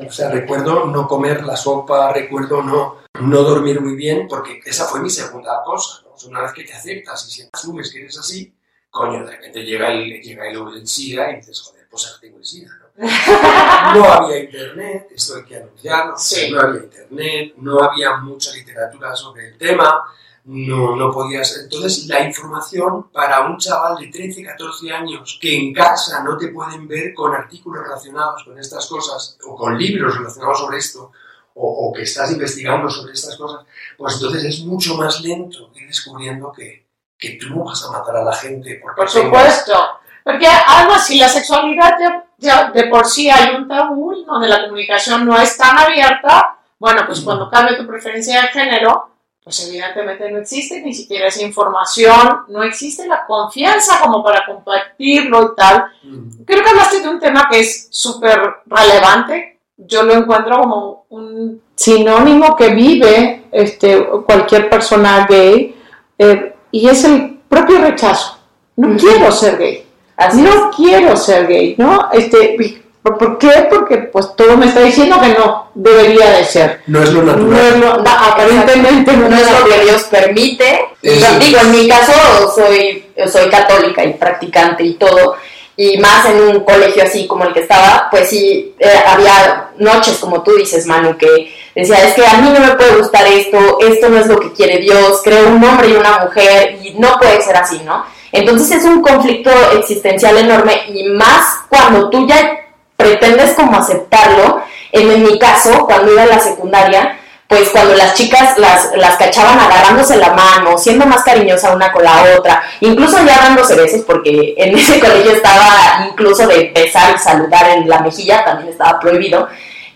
o 0.07 0.12
sea, 0.12 0.29
recuerdo 0.29 0.86
no 0.88 1.07
comer 1.07 1.45
la 1.45 1.55
sopa, 1.55 2.12
recuerdo 2.12 2.62
no, 2.62 2.98
no 3.21 3.41
dormir 3.43 3.79
muy 3.79 3.95
bien, 3.95 4.27
porque 4.27 4.60
esa 4.65 4.83
fue 4.86 5.00
mi 5.00 5.10
segunda 5.10 5.63
cosa. 5.63 6.01
¿no? 6.03 6.29
Una 6.29 6.41
vez 6.41 6.51
que 6.51 6.65
te 6.65 6.74
aceptas 6.74 7.25
y 7.27 7.31
si 7.31 7.50
asumes 7.53 7.91
que 7.93 8.01
eres 8.01 8.17
así, 8.19 8.53
coño, 8.89 9.24
de 9.25 9.31
repente 9.31 9.63
llega 9.63 9.88
el, 9.93 10.21
llega 10.21 10.48
el, 10.50 10.57
el 10.75 10.86
SIDA 10.88 11.31
y 11.31 11.36
dices, 11.38 11.62
joder, 11.62 11.88
pues 11.89 12.07
ahora 12.07 12.19
tengo 12.19 12.38
el 12.39 12.45
SIDA, 12.45 12.71
¿no? 12.77 12.86
No 13.95 14.03
había 14.05 14.39
internet, 14.43 15.07
esto 15.15 15.36
hay 15.38 15.43
que 15.45 15.55
anunciarlo, 15.57 16.17
Sí. 16.17 16.51
no 16.51 16.60
había 16.62 16.83
internet, 16.83 17.53
no 17.57 17.81
había 17.81 18.17
mucha 18.17 18.51
literatura 18.53 19.15
sobre 19.15 19.48
el 19.50 19.57
tema, 19.57 20.01
no, 20.45 20.95
no 20.95 21.11
podías... 21.11 21.57
Entonces, 21.57 22.05
la 22.07 22.21
información 22.21 23.09
para 23.11 23.41
un 23.47 23.57
chaval 23.57 23.97
de 23.97 24.07
13, 24.07 24.43
14 24.43 24.91
años 24.91 25.37
que 25.41 25.55
en 25.57 25.73
casa 25.73 26.23
no 26.23 26.37
te 26.37 26.49
pueden 26.49 26.87
ver 26.87 27.13
con 27.13 27.33
artículos 27.33 27.83
relacionados 27.83 28.43
con 28.43 28.57
estas 28.59 28.85
cosas 28.87 29.37
o 29.47 29.55
con 29.55 29.77
libros 29.77 30.17
relacionados 30.17 30.59
sobre 30.59 30.77
esto 30.77 31.11
o, 31.55 31.87
o 31.89 31.93
que 31.93 32.03
estás 32.03 32.31
investigando 32.31 32.89
sobre 32.89 33.13
estas 33.13 33.35
cosas, 33.37 33.65
pues 33.97 34.15
entonces 34.15 34.43
es 34.43 34.59
mucho 34.65 34.95
más 34.95 35.21
lento 35.21 35.71
ir 35.75 35.87
descubriendo 35.87 36.51
que, 36.51 36.85
que 37.17 37.37
tú 37.41 37.63
vas 37.63 37.83
a 37.85 37.91
matar 37.91 38.17
a 38.17 38.23
la 38.25 38.33
gente 38.35 38.79
porque 38.83 38.97
Por 39.01 39.09
tengas- 39.09 39.23
supuesto. 39.63 39.89
Porque 40.23 40.47
además, 40.47 41.05
si 41.05 41.17
la 41.19 41.29
sexualidad 41.29 41.95
ya, 41.99 42.25
ya 42.39 42.71
de 42.71 42.87
por 42.87 43.05
sí 43.05 43.29
hay 43.29 43.55
un 43.55 43.67
tabú 43.67 44.13
donde 44.25 44.47
la 44.47 44.63
comunicación 44.63 45.23
no 45.25 45.39
es 45.39 45.55
tan 45.55 45.77
abierta, 45.77 46.57
bueno, 46.79 47.03
pues 47.05 47.21
cuando 47.21 47.49
cambia 47.49 47.77
tu 47.77 47.85
preferencia 47.87 48.41
de 48.41 48.47
género, 48.49 49.11
pues 49.45 49.67
evidentemente 49.67 50.31
no 50.31 50.39
existe 50.39 50.81
ni 50.81 50.91
siquiera 50.91 51.27
esa 51.27 51.43
información, 51.43 52.45
no 52.47 52.63
existe 52.63 53.05
la 53.05 53.27
confianza 53.27 53.99
como 54.01 54.23
para 54.23 54.43
compartirlo 54.43 55.51
y 55.53 55.55
tal. 55.55 55.85
Mm. 56.01 56.43
Creo 56.45 56.63
que 56.63 56.69
hablaste 56.71 57.01
de 57.01 57.09
un 57.09 57.19
tema 57.19 57.47
que 57.51 57.59
es 57.59 57.87
súper 57.91 58.41
relevante. 58.65 59.59
Yo 59.77 60.01
lo 60.01 60.15
encuentro 60.15 60.57
como 60.61 61.05
un 61.09 61.61
sinónimo 61.75 62.55
que 62.55 62.69
vive 62.69 63.43
este, 63.51 64.03
cualquier 64.25 64.67
persona 64.67 65.27
gay 65.29 65.79
eh, 66.17 66.55
y 66.71 66.89
es 66.89 67.03
el 67.03 67.37
propio 67.47 67.77
rechazo. 67.81 68.39
No 68.77 68.95
Ujú. 68.95 68.97
quiero 68.97 69.31
ser 69.31 69.59
gay. 69.59 69.85
Así 70.17 70.41
no 70.41 70.71
quiero 70.75 71.15
ser 71.15 71.45
gay, 71.45 71.75
¿no? 71.77 72.09
Este, 72.11 72.83
¿por, 73.05 73.17
por 73.19 73.38
qué? 73.38 73.67
Porque 73.69 73.97
pues 73.97 74.35
todo 74.35 74.57
me 74.57 74.65
está 74.65 74.79
diciendo 74.81 75.21
que 75.21 75.29
no 75.29 75.69
debería 75.75 76.31
de 76.31 76.45
ser. 76.45 76.81
No 76.88 77.03
es 77.03 77.12
lo 77.13 77.21
No 77.21 77.33
natural. 77.35 77.59
es 77.74 77.77
lo- 77.79 77.97
na- 78.01 78.27
aparentemente 78.29 79.13
no, 79.15 79.29
no 79.29 79.35
es 79.38 79.51
lo 79.51 79.65
que. 79.65 79.79
Dios 79.83 80.03
permite. 80.05 80.79
Es. 81.03 81.39
digo, 81.39 81.59
en 81.62 81.71
mi 81.71 81.88
caso 81.88 82.12
soy, 82.55 83.05
soy 83.31 83.50
católica 83.50 84.03
y 84.03 84.13
practicante 84.13 84.83
y 84.83 84.93
todo. 84.95 85.35
y 85.77 85.97
más 85.97 86.25
en 86.27 86.39
un 86.41 86.59
colegio 86.63 87.03
así 87.03 87.27
como 87.27 87.43
el 87.43 87.51
que 87.53 87.59
estaba, 87.59 88.07
pues 88.09 88.29
sí, 88.29 88.74
eh, 88.79 88.89
había 89.05 89.71
noches, 89.77 90.17
como 90.19 90.41
tú 90.41 90.55
dices, 90.55 90.85
Manu, 90.88 91.17
que 91.17 91.53
decía, 91.75 92.01
es 92.07 92.13
que 92.13 92.25
a 92.25 92.35
mí 92.38 92.50
no 92.50 92.62
me 92.62 92.75
puede 92.75 92.95
gustar 92.95 93.27
esto, 93.27 93.77
esto 93.81 94.07
no 94.07 94.19
es 94.21 94.27
lo 94.27 94.39
que 94.39 94.53
quiere 94.53 94.77
Dios, 94.79 95.19
creo 95.21 95.50
un 95.50 95.62
hombre 95.62 95.89
y 95.89 95.93
una 95.97 96.19
mujer 96.19 96.79
y 96.81 96.93
no 96.97 97.17
puede 97.19 97.41
ser 97.41 97.57
así, 97.57 97.81
¿no? 97.83 98.05
Entonces 98.31 98.71
es 98.71 98.85
un 98.85 99.01
conflicto 99.01 99.51
existencial 99.77 100.38
enorme 100.38 100.83
y 100.88 101.09
más 101.09 101.43
cuando 101.67 102.09
tú 102.09 102.25
ya 102.25 102.57
pretendes 102.97 103.53
como 103.53 103.77
aceptarlo, 103.77 104.61
en, 104.91 105.23
mi 105.23 105.37
caso, 105.37 105.85
cuando 105.85 106.13
iba 106.13 106.23
a 106.23 106.27
la 106.27 106.39
secundaria, 106.39 107.19
pues 107.47 107.69
cuando 107.69 107.93
las 107.95 108.13
chicas 108.15 108.57
las, 108.57 108.91
las 108.95 109.17
cachaban 109.17 109.59
agarrándose 109.59 110.17
la 110.17 110.31
mano, 110.31 110.77
siendo 110.77 111.05
más 111.05 111.23
cariñosa 111.23 111.75
una 111.75 111.91
con 111.91 112.03
la 112.03 112.25
otra, 112.37 112.63
incluso 112.79 113.17
ya 113.25 113.37
dándose 113.37 113.75
besos, 113.75 114.01
porque 114.07 114.55
en 114.57 114.75
ese 114.77 114.99
colegio 114.99 115.31
estaba 115.31 116.07
incluso 116.09 116.47
de 116.47 116.71
besar 116.73 117.13
y 117.15 117.19
saludar 117.19 117.69
en 117.77 117.87
la 117.87 117.99
mejilla, 117.99 118.43
también 118.43 118.69
estaba 118.69 118.99
prohibido. 118.99 119.47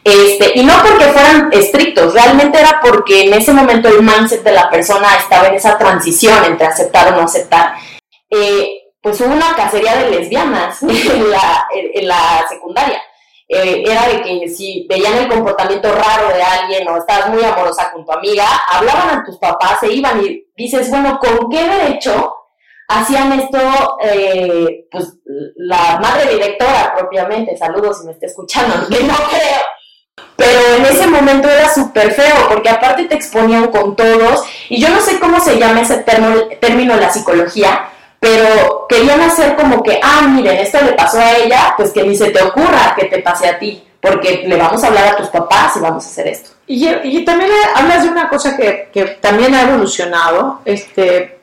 Este, 0.04 0.54
y 0.56 0.64
no 0.64 0.74
porque 0.82 1.06
fueran 1.06 1.50
estrictos, 1.52 2.14
realmente 2.14 2.60
era 2.60 2.80
porque 2.82 3.26
en 3.26 3.34
ese 3.34 3.52
momento 3.52 3.90
el 3.90 4.02
mindset 4.02 4.44
de 4.44 4.54
la 4.54 4.70
persona 4.70 5.16
estaba 5.18 5.48
en 5.48 5.56
esa 5.56 5.78
transición 5.78 6.44
entre 6.46 6.68
aceptar 6.68 7.14
o 7.14 7.18
no 7.18 7.24
aceptar. 7.24 7.74
Eh, 8.30 8.79
pues 9.02 9.20
hubo 9.22 9.34
una 9.34 9.56
cacería 9.56 9.96
de 9.96 10.12
lesbianas 10.12 10.82
en 10.84 11.30
la, 11.30 11.68
en 11.72 12.08
la 12.08 12.46
secundaria. 12.50 13.02
Eh, 13.52 13.84
era 13.84 14.08
de 14.08 14.22
que 14.22 14.48
si 14.48 14.86
veían 14.88 15.18
el 15.18 15.28
comportamiento 15.28 15.92
raro 15.92 16.28
de 16.32 16.44
alguien 16.44 16.88
o 16.88 16.98
estabas 16.98 17.30
muy 17.30 17.44
amorosa 17.44 17.92
con 17.92 18.06
tu 18.06 18.12
amiga, 18.12 18.46
hablaban 18.72 19.10
a 19.10 19.24
tus 19.26 19.40
papás, 19.40 19.80
se 19.80 19.92
iban 19.92 20.24
y 20.24 20.46
dices, 20.56 20.88
bueno, 20.92 21.18
¿con 21.20 21.50
qué 21.50 21.68
derecho 21.68 22.32
hacían 22.88 23.34
esto? 23.40 23.58
Eh, 24.04 24.86
pues 24.92 25.16
la 25.56 26.00
madre 26.00 26.32
directora 26.32 26.94
propiamente, 26.96 27.58
saludos 27.58 28.00
si 28.00 28.06
me 28.06 28.12
está 28.12 28.28
escuchando, 28.28 28.88
que 28.90 29.04
no 29.04 29.16
creo. 29.16 29.62
Pero 30.36 30.76
en 30.78 30.86
ese 30.86 31.08
momento 31.08 31.50
era 31.50 31.74
súper 31.74 32.12
feo, 32.12 32.36
porque 32.50 32.70
aparte 32.70 33.06
te 33.06 33.16
exponían 33.16 33.72
con 33.72 33.96
todos, 33.96 34.44
y 34.70 34.80
yo 34.80 34.90
no 34.90 35.00
sé 35.00 35.20
cómo 35.20 35.40
se 35.40 35.58
llama 35.58 35.82
ese 35.82 35.98
término 35.98 36.94
en 36.94 37.00
la 37.00 37.12
psicología, 37.12 37.89
pero 38.20 38.86
querían 38.90 39.22
hacer 39.22 39.56
como 39.56 39.82
que, 39.82 40.00
ah, 40.04 40.28
miren, 40.30 40.58
esto 40.58 40.80
le 40.84 40.94
pasó 40.94 41.20
a 41.20 41.38
ella, 41.38 41.74
pues 41.78 41.92
que 41.92 42.04
ni 42.04 42.16
se 42.16 42.32
te 42.32 42.42
ocurra 42.42 42.96
que 42.98 43.06
te 43.06 43.20
pase 43.20 43.48
a 43.48 43.58
ti, 43.58 43.84
porque 44.02 44.44
le 44.46 44.58
vamos 44.58 44.84
a 44.84 44.88
hablar 44.88 45.08
a 45.08 45.18
tus 45.18 45.28
papás 45.28 45.78
y 45.78 45.80
vamos 45.80 46.06
a 46.06 46.10
hacer 46.10 46.28
esto. 46.28 46.52
Y, 46.68 46.88
y 46.88 47.26
también 47.26 47.50
hablas 47.76 48.04
de 48.04 48.10
una 48.10 48.30
cosa 48.30 48.56
que, 48.56 48.90
que 48.94 49.06
también 49.06 49.56
ha 49.56 49.64
evolucionado, 49.64 50.62
este, 50.66 51.40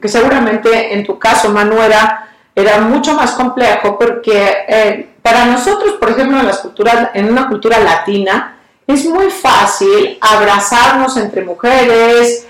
que 0.00 0.08
seguramente 0.08 0.94
en 0.94 1.04
tu 1.04 1.18
caso, 1.18 1.50
Manu, 1.50 1.80
era, 1.82 2.28
era 2.54 2.78
mucho 2.80 3.14
más 3.14 3.32
complejo, 3.32 3.98
porque 3.98 4.64
eh, 4.68 5.08
para 5.22 5.46
nosotros, 5.46 5.94
por 5.94 6.10
ejemplo, 6.10 6.38
en, 6.38 6.46
las 6.46 6.58
culturas, 6.58 7.10
en 7.14 7.30
una 7.30 7.48
cultura 7.48 7.78
latina, 7.78 8.56
es 8.86 9.04
muy 9.04 9.30
fácil 9.30 10.18
abrazarnos 10.20 11.16
entre 11.18 11.44
mujeres, 11.44 12.46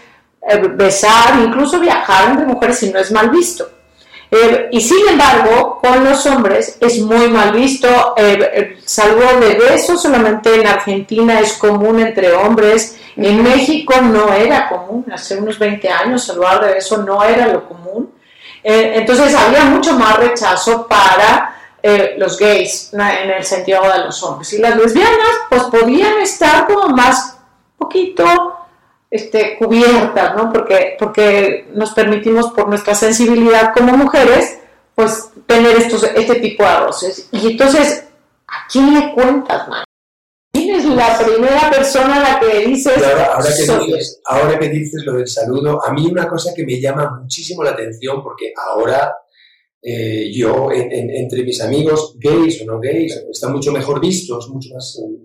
eh, 0.49 0.57
besar, 0.75 1.39
incluso 1.45 1.79
viajar 1.79 2.31
entre 2.31 2.47
mujeres 2.47 2.79
si 2.79 2.91
no 2.91 2.99
es 2.99 3.13
mal 3.13 3.29
visto. 3.29 3.69
Eh, 4.31 4.69
y 4.73 4.81
sin 4.81 5.07
embargo, 5.09 5.79
con 5.83 6.05
los 6.05 6.25
hombres 6.25 6.79
es 6.81 7.01
muy 7.01 7.29
mal 7.29 7.53
visto. 7.53 8.15
Eh, 8.17 8.79
salvo 8.85 9.41
de 9.41 9.55
besos, 9.55 10.01
solamente 10.01 10.55
en 10.55 10.67
Argentina 10.67 11.41
es 11.41 11.53
común 11.55 12.01
entre 12.01 12.33
hombres. 12.33 12.99
En 13.17 13.43
México 13.43 13.95
no 14.01 14.33
era 14.33 14.71
común. 14.71 15.05
Hace 15.13 15.37
unos 15.37 15.59
20 15.59 15.87
años 15.91 16.25
salvar 16.25 16.65
de 16.65 16.75
beso 16.75 16.97
no 16.99 17.23
era 17.23 17.49
lo 17.49 17.69
común. 17.69 18.15
entonces 18.63 19.35
había 19.35 19.65
mucho 19.65 19.95
más 19.95 20.17
rechazo 20.17 20.87
para 20.87 21.55
los 22.17 22.39
gays 22.39 22.93
en 22.93 23.31
el 23.31 23.45
sentido 23.45 23.83
de 23.83 24.05
los 24.05 24.23
hombres. 24.23 24.53
Y 24.53 24.59
las 24.59 24.77
lesbianas 24.77 25.35
pues 25.49 25.63
podían 25.65 26.21
estar 26.21 26.67
como 26.67 26.89
más 26.89 27.39
poquito 27.77 28.58
este, 29.11 29.57
cubiertas, 29.59 30.37
¿no? 30.37 30.53
Porque, 30.53 30.97
porque 30.99 31.67
nos 31.73 31.93
permitimos 31.93 32.51
por 32.53 32.69
nuestra 32.69 32.95
sensibilidad 32.95 33.73
como 33.75 33.97
mujeres, 33.97 34.59
pues 34.95 35.31
tener 35.47 35.77
estos, 35.77 36.05
este 36.05 36.37
tipo 36.37 36.65
de 36.65 36.81
roces. 36.81 37.29
Y 37.33 37.53
entonces, 37.53 38.05
¿a 38.47 38.69
quién 38.71 38.95
le 38.95 39.15
cuentas, 39.15 39.69
man? 39.69 39.85
¿Quién 40.53 40.75
es 40.75 40.85
la 40.87 41.17
primera 41.19 41.71
persona 41.71 42.17
a 42.17 42.33
la 42.33 42.41
que 42.41 42.67
dices? 42.67 42.95
Ahora, 44.25 44.59
que 44.59 44.69
dices, 44.69 45.05
lo 45.05 45.15
del 45.15 45.29
saludo, 45.29 45.81
a 45.85 45.93
mí 45.93 46.07
una 46.07 46.29
cosa 46.29 46.53
que 46.55 46.65
me 46.65 46.81
llama 46.81 47.21
muchísimo 47.21 47.63
la 47.63 47.71
atención, 47.71 48.23
porque 48.23 48.53
ahora 48.57 49.15
eh, 49.81 50.31
yo, 50.35 50.71
entre 50.73 51.45
mis 51.45 51.61
amigos, 51.63 52.17
gays 52.19 52.61
o 52.63 52.65
no 52.65 52.81
gays, 52.81 53.25
están 53.31 53.53
mucho 53.53 53.73
mejor 53.73 54.01
vistos, 54.01 54.49
mucho 54.49 54.75
más 54.75 54.99
eh, 54.99 55.19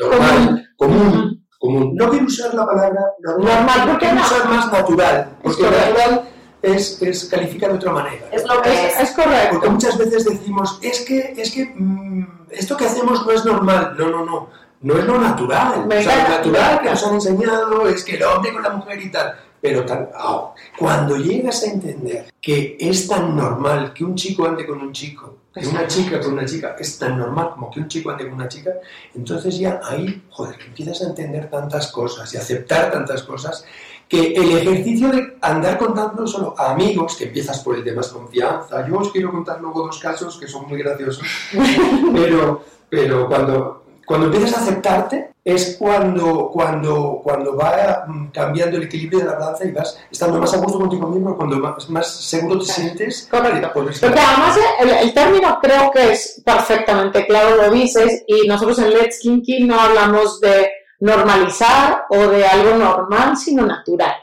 normal, 0.00 0.70
común 0.76 1.37
no 1.60 2.10
quiero 2.10 2.26
usar 2.26 2.54
la 2.54 2.66
palabra 2.66 3.00
normal, 3.20 3.80
porque 3.86 4.06
quiero 4.06 4.20
usar 4.20 4.48
más 4.48 4.72
natural, 4.72 5.36
porque 5.42 5.62
natural 5.62 6.28
es, 6.62 7.02
es 7.02 7.24
califica 7.24 7.68
de 7.68 7.74
otra 7.74 7.92
manera. 7.92 8.26
Es 8.32 8.46
lo 8.46 8.62
que 8.62 8.70
es, 8.70 9.00
es, 9.00 9.10
correcto. 9.12 9.48
Porque 9.52 9.68
muchas 9.70 9.98
veces 9.98 10.24
decimos, 10.24 10.78
es 10.82 11.00
que, 11.00 11.34
es 11.36 11.50
que 11.50 11.72
mm, 11.74 12.26
esto 12.50 12.76
que 12.76 12.86
hacemos 12.86 13.24
no 13.24 13.32
es 13.32 13.44
normal. 13.44 13.94
No, 13.98 14.08
no, 14.08 14.24
no. 14.24 14.48
No 14.80 14.96
es 14.96 15.04
lo 15.04 15.18
natural. 15.18 15.88
o 15.88 16.02
sea, 16.02 16.28
lo 16.28 16.36
natural 16.36 16.80
que 16.80 16.90
nos 16.90 17.04
han 17.04 17.14
enseñado 17.14 17.88
es 17.88 18.04
que 18.04 18.14
el 18.14 18.22
hombre 18.22 18.52
con 18.52 18.62
la 18.62 18.70
mujer 18.70 19.00
y 19.00 19.10
tal. 19.10 19.34
Pero 19.60 19.84
tan, 19.84 20.08
oh, 20.16 20.54
cuando 20.78 21.16
llegas 21.16 21.64
a 21.64 21.66
entender 21.66 22.32
que 22.40 22.76
es 22.78 23.08
tan 23.08 23.36
normal 23.36 23.92
que 23.92 24.04
un 24.04 24.14
chico 24.14 24.46
ande 24.46 24.64
con 24.64 24.80
un 24.80 24.92
chico, 24.92 25.38
que 25.58 25.66
una 25.66 25.86
chica 25.86 26.20
con 26.20 26.34
una 26.34 26.44
chica, 26.44 26.76
es 26.78 26.98
tan 26.98 27.18
normal 27.18 27.50
como 27.54 27.70
que 27.70 27.80
un 27.80 27.88
chico 27.88 28.10
ande 28.10 28.24
con 28.24 28.34
una 28.34 28.48
chica, 28.48 28.72
entonces 29.14 29.58
ya 29.58 29.80
ahí, 29.84 30.22
joder, 30.30 30.56
empiezas 30.66 31.02
a 31.02 31.08
entender 31.08 31.50
tantas 31.50 31.90
cosas 31.90 32.32
y 32.32 32.36
aceptar 32.36 32.90
tantas 32.90 33.22
cosas, 33.22 33.64
que 34.08 34.32
el 34.32 34.56
ejercicio 34.56 35.10
de 35.10 35.36
andar 35.42 35.76
contando 35.76 36.26
solo 36.26 36.54
a 36.56 36.72
amigos, 36.72 37.16
que 37.16 37.24
empiezas 37.24 37.60
por 37.60 37.76
el 37.76 37.84
de 37.84 37.92
más 37.92 38.08
confianza, 38.08 38.86
yo 38.88 38.96
os 38.98 39.12
quiero 39.12 39.30
contar 39.30 39.60
luego 39.60 39.86
dos 39.86 39.98
casos 39.98 40.38
que 40.38 40.46
son 40.46 40.66
muy 40.66 40.78
graciosos, 40.78 41.26
pero, 42.14 42.64
pero 42.88 43.28
cuando 43.28 43.87
cuando 44.08 44.26
empiezas 44.26 44.54
a 44.56 44.62
aceptarte 44.62 45.32
es 45.44 45.76
cuando, 45.78 46.50
cuando, 46.50 47.20
cuando 47.22 47.54
va 47.54 48.04
mm, 48.06 48.28
cambiando 48.30 48.78
el 48.78 48.84
equilibrio 48.84 49.20
de 49.20 49.26
la 49.26 49.34
balanza 49.34 49.66
y 49.66 49.70
vas 49.70 49.98
estando 50.10 50.38
más 50.38 50.52
a 50.54 50.56
gusto 50.56 50.78
contigo 50.78 51.06
mismo, 51.08 51.36
cuando 51.36 51.58
más, 51.58 51.88
más 51.90 52.06
seguro 52.06 52.58
te 52.58 52.64
sientes. 52.64 53.28
Correcto. 53.30 53.70
Porque 53.74 54.18
además 54.18 54.58
el, 55.02 55.12
término 55.12 55.58
creo 55.60 55.90
que 55.90 56.12
es 56.12 56.42
perfectamente 56.44 57.26
claro, 57.26 57.56
lo 57.56 57.70
dices, 57.70 58.24
y 58.26 58.48
nosotros 58.48 58.78
en 58.78 58.90
Let's 58.90 59.20
Kinky 59.20 59.64
no 59.64 59.78
hablamos 59.78 60.40
de 60.40 60.70
normalizar 61.00 62.04
o 62.08 62.16
de 62.16 62.46
algo 62.46 62.76
normal, 62.76 63.36
sino 63.36 63.66
natural. 63.66 64.14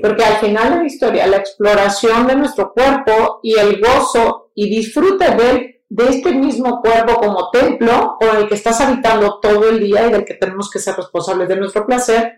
Porque 0.00 0.24
al 0.24 0.36
final 0.36 0.70
de 0.70 0.76
la 0.76 0.86
historia, 0.86 1.26
la 1.26 1.36
exploración 1.36 2.26
de 2.26 2.36
nuestro 2.36 2.72
cuerpo 2.72 3.40
y 3.42 3.58
el 3.58 3.80
gozo 3.80 4.50
y 4.54 4.70
disfrute 4.70 5.34
de 5.34 5.73
de 5.94 6.08
este 6.08 6.34
mismo 6.34 6.80
cuerpo 6.80 7.14
como 7.20 7.50
templo 7.52 8.16
con 8.18 8.36
el 8.36 8.48
que 8.48 8.56
estás 8.56 8.80
habitando 8.80 9.38
todo 9.38 9.68
el 9.68 9.78
día 9.78 10.08
y 10.08 10.10
del 10.10 10.24
que 10.24 10.34
tenemos 10.34 10.68
que 10.68 10.80
ser 10.80 10.96
responsables 10.96 11.48
de 11.48 11.54
nuestro 11.54 11.86
placer, 11.86 12.32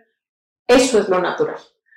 eso 0.66 0.98
es 0.98 1.08
lo 1.08 1.18
natural. 1.20 1.56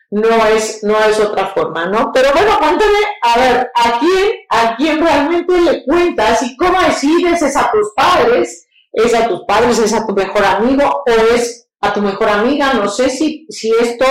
No 0.10 0.46
es, 0.48 0.82
no 0.84 0.98
es 1.04 1.20
otra 1.20 1.48
forma, 1.48 1.86
¿no? 1.88 2.12
Pero 2.13 2.30
bueno, 2.32 2.58
cuéntame, 2.60 3.00
a 3.22 3.39
ver, 3.39 3.72
¿a 3.75 4.00
quién, 4.00 4.36
a 4.50 4.75
quién 4.78 5.01
realmente 5.01 5.60
le 5.60 5.84
cuentas 5.84 6.42
y 6.44 6.56
cómo 6.56 6.80
decides? 6.82 7.42
¿Es 7.42 7.58
a 7.58 7.70
tus 7.70 7.92
padres? 7.94 8.66
¿Es 8.94 9.13
a 9.13 9.28
tus 9.28 9.42
padres? 9.46 9.80
¿Es 9.80 9.94
a 9.94 10.08
tu 10.08 10.13
mejor 10.13 10.46
amigo? 10.46 11.04
¿O 11.06 11.36
es 11.36 11.68
a 11.82 11.94
tu 11.94 12.01
mejor 12.01 12.30
amiga? 12.30 12.74
No 12.74 12.88
sé 12.88 13.10
si, 13.10 13.46
si 13.50 13.70
esto 13.82 14.06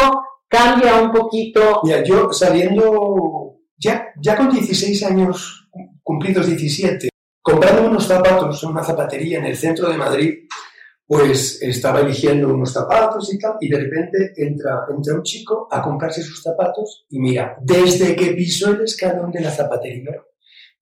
cambia 0.48 0.96
un 0.96 1.12
poquito. 1.12 1.80
Mira, 1.82 2.04
yo 2.04 2.30
sabiendo, 2.30 3.54
ya, 3.78 4.08
ya 4.20 4.36
con 4.36 4.50
16 4.50 5.02
años, 5.04 5.70
cumplidos 6.02 6.46
17, 6.46 7.08
comprando 7.48 7.88
unos 7.88 8.06
zapatos 8.06 8.62
en 8.62 8.70
una 8.70 8.84
zapatería 8.84 9.38
en 9.38 9.46
el 9.46 9.56
centro 9.56 9.88
de 9.88 9.96
Madrid, 9.96 10.34
pues 11.06 11.62
estaba 11.62 12.00
eligiendo 12.00 12.52
unos 12.52 12.72
zapatos 12.72 13.32
y 13.32 13.38
tal, 13.38 13.54
y 13.60 13.70
de 13.70 13.78
repente 13.78 14.34
entra, 14.36 14.84
entra 14.94 15.14
un 15.14 15.22
chico 15.22 15.66
a 15.70 15.80
comprarse 15.80 16.22
sus 16.22 16.42
zapatos 16.42 17.06
y 17.08 17.18
mira, 17.18 17.56
desde 17.62 18.14
que 18.14 18.32
pisó 18.32 18.72
el 18.72 18.82
escalón 18.82 19.30
de 19.30 19.40
la 19.40 19.50
zapatería, 19.50 20.22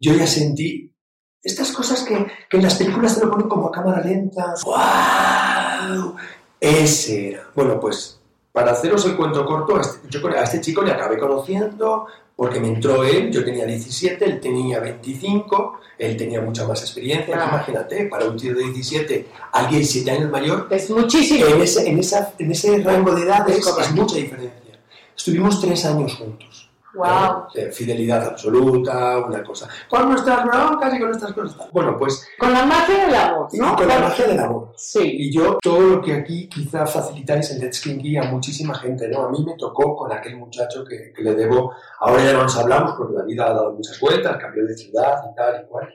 yo 0.01 0.15
ya 0.15 0.27
sentí 0.27 0.93
estas 1.41 1.71
cosas 1.71 2.03
que, 2.03 2.27
que 2.51 2.57
en 2.57 2.65
las 2.65 2.75
películas 2.75 3.15
se 3.15 3.25
lo 3.25 3.31
ponen 3.31 3.49
como 3.49 3.69
a 3.69 3.71
cámara 3.71 4.03
lenta. 4.03 4.55
¡Wow! 4.65 6.17
Ese 6.61 7.29
era. 7.29 7.49
Bueno, 7.55 7.79
pues 7.79 8.16
para 8.57 8.73
haceros 8.73 9.05
el 9.05 9.17
cuento 9.17 9.45
corto, 9.45 9.79
este, 9.79 10.09
yo 10.09 10.27
a 10.29 10.43
este 10.43 10.63
chico 10.63 10.81
le 10.81 10.91
acabé 10.91 11.19
conociendo, 11.19 12.07
porque 12.35 12.59
me 12.59 12.69
entró 12.69 13.05
él, 13.05 13.31
yo 13.31 13.45
tenía 13.45 13.67
17, 13.67 14.25
él 14.25 14.41
tenía 14.41 14.81
25, 14.81 15.79
él 15.99 16.17
tenía 16.17 16.41
mucha 16.41 16.67
más 16.67 16.81
experiencia. 16.81 17.35
Imagínate, 17.35 18.07
para 18.07 18.25
un 18.25 18.39
tío 18.39 18.55
de 18.55 18.65
17, 18.65 19.29
alguien 19.53 19.85
7 19.85 20.11
años 20.11 20.31
mayor. 20.31 20.69
Es 20.71 20.89
muchísimo. 20.89 21.45
En 21.45 21.61
ese, 21.61 21.87
en 21.87 21.99
esa, 21.99 22.33
en 22.39 22.51
ese 22.51 22.79
rango 22.79 23.15
de 23.15 23.25
edades 23.25 23.59
es, 23.59 23.93
mucha 23.93 24.17
diferencia. 24.17 24.81
Estuvimos 25.15 25.61
tres 25.61 25.85
años 25.85 26.15
juntos. 26.15 26.66
Wow. 26.97 27.49
¿eh? 27.55 27.71
Fidelidad 27.71 28.27
absoluta, 28.27 29.19
una 29.19 29.43
cosa. 29.45 29.69
Con 29.89 30.09
nuestras 30.09 30.45
broncas 30.45 30.95
y 30.95 30.99
con 30.99 31.09
nuestras 31.09 31.33
cosas. 31.33 31.71
Bueno, 31.73 31.97
pues. 31.99 32.27
Con 32.39 32.53
la 32.53 32.65
magia 32.65 33.07
del 33.07 33.15
amor, 33.15 33.49
y 33.53 33.59
¿no? 33.59 33.77
con 33.77 33.87
la 33.87 33.99
magia 33.99 34.27
del 34.27 34.39
amor. 34.39 34.73
Sí. 34.77 35.01
Y 35.05 35.33
yo, 35.33 35.59
todo 35.63 35.81
lo 35.81 36.01
que 36.01 36.15
aquí 36.15 36.49
quizá 36.49 36.87
facilitáis 36.87 37.51
en 37.51 37.61
Let's 37.61 37.81
Kinky 37.81 38.17
a 38.17 38.25
muchísima 38.25 38.75
gente, 38.75 39.09
¿no? 39.09 39.27
A 39.27 39.31
mí 39.31 39.45
me 39.45 39.55
tocó 39.57 39.95
con 39.95 40.11
aquel 40.13 40.37
muchacho 40.37 40.85
que, 40.85 41.13
que 41.15 41.23
le 41.23 41.35
debo, 41.35 41.73
ahora 42.01 42.25
ya 42.25 42.33
no 42.33 42.45
nos 42.45 42.57
hablamos 42.57 42.95
porque 42.97 43.15
la 43.15 43.25
vida 43.25 43.47
ha 43.47 43.53
dado 43.53 43.73
muchas 43.73 44.01
vueltas, 44.01 44.37
cambió 44.39 44.65
de 44.67 44.77
ciudad 44.77 45.23
y 45.31 45.35
tal 45.35 45.63
y 45.63 45.69
cual. 45.69 45.89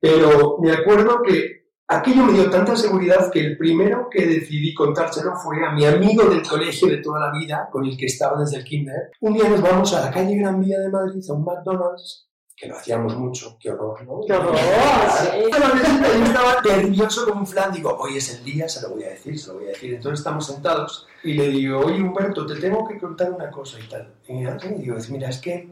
Pero 0.00 0.58
me 0.60 0.72
acuerdo 0.72 1.22
que 1.22 1.65
aquello 1.88 2.24
me 2.24 2.32
dio 2.32 2.50
tanta 2.50 2.76
seguridad 2.76 3.30
que 3.30 3.40
el 3.40 3.56
primero 3.56 4.08
que 4.10 4.26
decidí 4.26 4.74
contárselo 4.74 5.34
fue 5.36 5.64
a 5.64 5.70
mi 5.70 5.84
amigo 5.84 6.24
del 6.24 6.42
colegio 6.42 6.88
de 6.88 6.98
toda 6.98 7.20
la 7.20 7.38
vida, 7.38 7.68
con 7.70 7.84
el 7.84 7.96
que 7.96 8.06
estaba 8.06 8.40
desde 8.40 8.58
el 8.58 8.64
kinder. 8.64 9.10
Un 9.20 9.34
día 9.34 9.48
nos 9.48 9.62
vamos 9.62 9.94
a 9.94 10.06
la 10.06 10.10
calle 10.10 10.36
Gran 10.36 10.60
Vía 10.60 10.80
de 10.80 10.88
Madrid, 10.88 11.22
a 11.28 11.32
un 11.32 11.44
McDonald's, 11.44 12.26
que 12.56 12.68
lo 12.68 12.76
hacíamos 12.76 13.14
mucho, 13.16 13.58
qué 13.60 13.70
horror, 13.70 14.02
¿no? 14.06 14.20
Qué 14.26 14.32
horror, 14.32 14.56
sí. 14.56 15.28
Yo 16.18 16.24
estaba 16.24 16.62
nervioso 16.62 17.26
como 17.26 17.40
un 17.40 17.46
flan, 17.46 17.70
digo, 17.70 17.94
hoy 17.98 18.16
es 18.16 18.34
el 18.34 18.44
día, 18.44 18.66
se 18.66 18.80
lo 18.80 18.94
voy 18.94 19.04
a 19.04 19.10
decir, 19.10 19.38
se 19.38 19.48
lo 19.48 19.58
voy 19.58 19.66
a 19.66 19.68
decir. 19.68 19.92
Entonces 19.92 20.20
estamos 20.20 20.46
sentados 20.46 21.06
y 21.22 21.34
le 21.34 21.48
digo, 21.48 21.80
oye 21.80 22.00
Humberto, 22.00 22.46
te 22.46 22.54
tengo 22.54 22.88
que 22.88 22.98
contar 22.98 23.30
una 23.30 23.50
cosa 23.50 23.78
y 23.78 23.86
tal. 23.88 24.14
Y 24.26 24.32
me 24.32 24.56
digo, 24.78 24.96
mira, 25.10 25.28
es 25.28 25.38
que, 25.38 25.68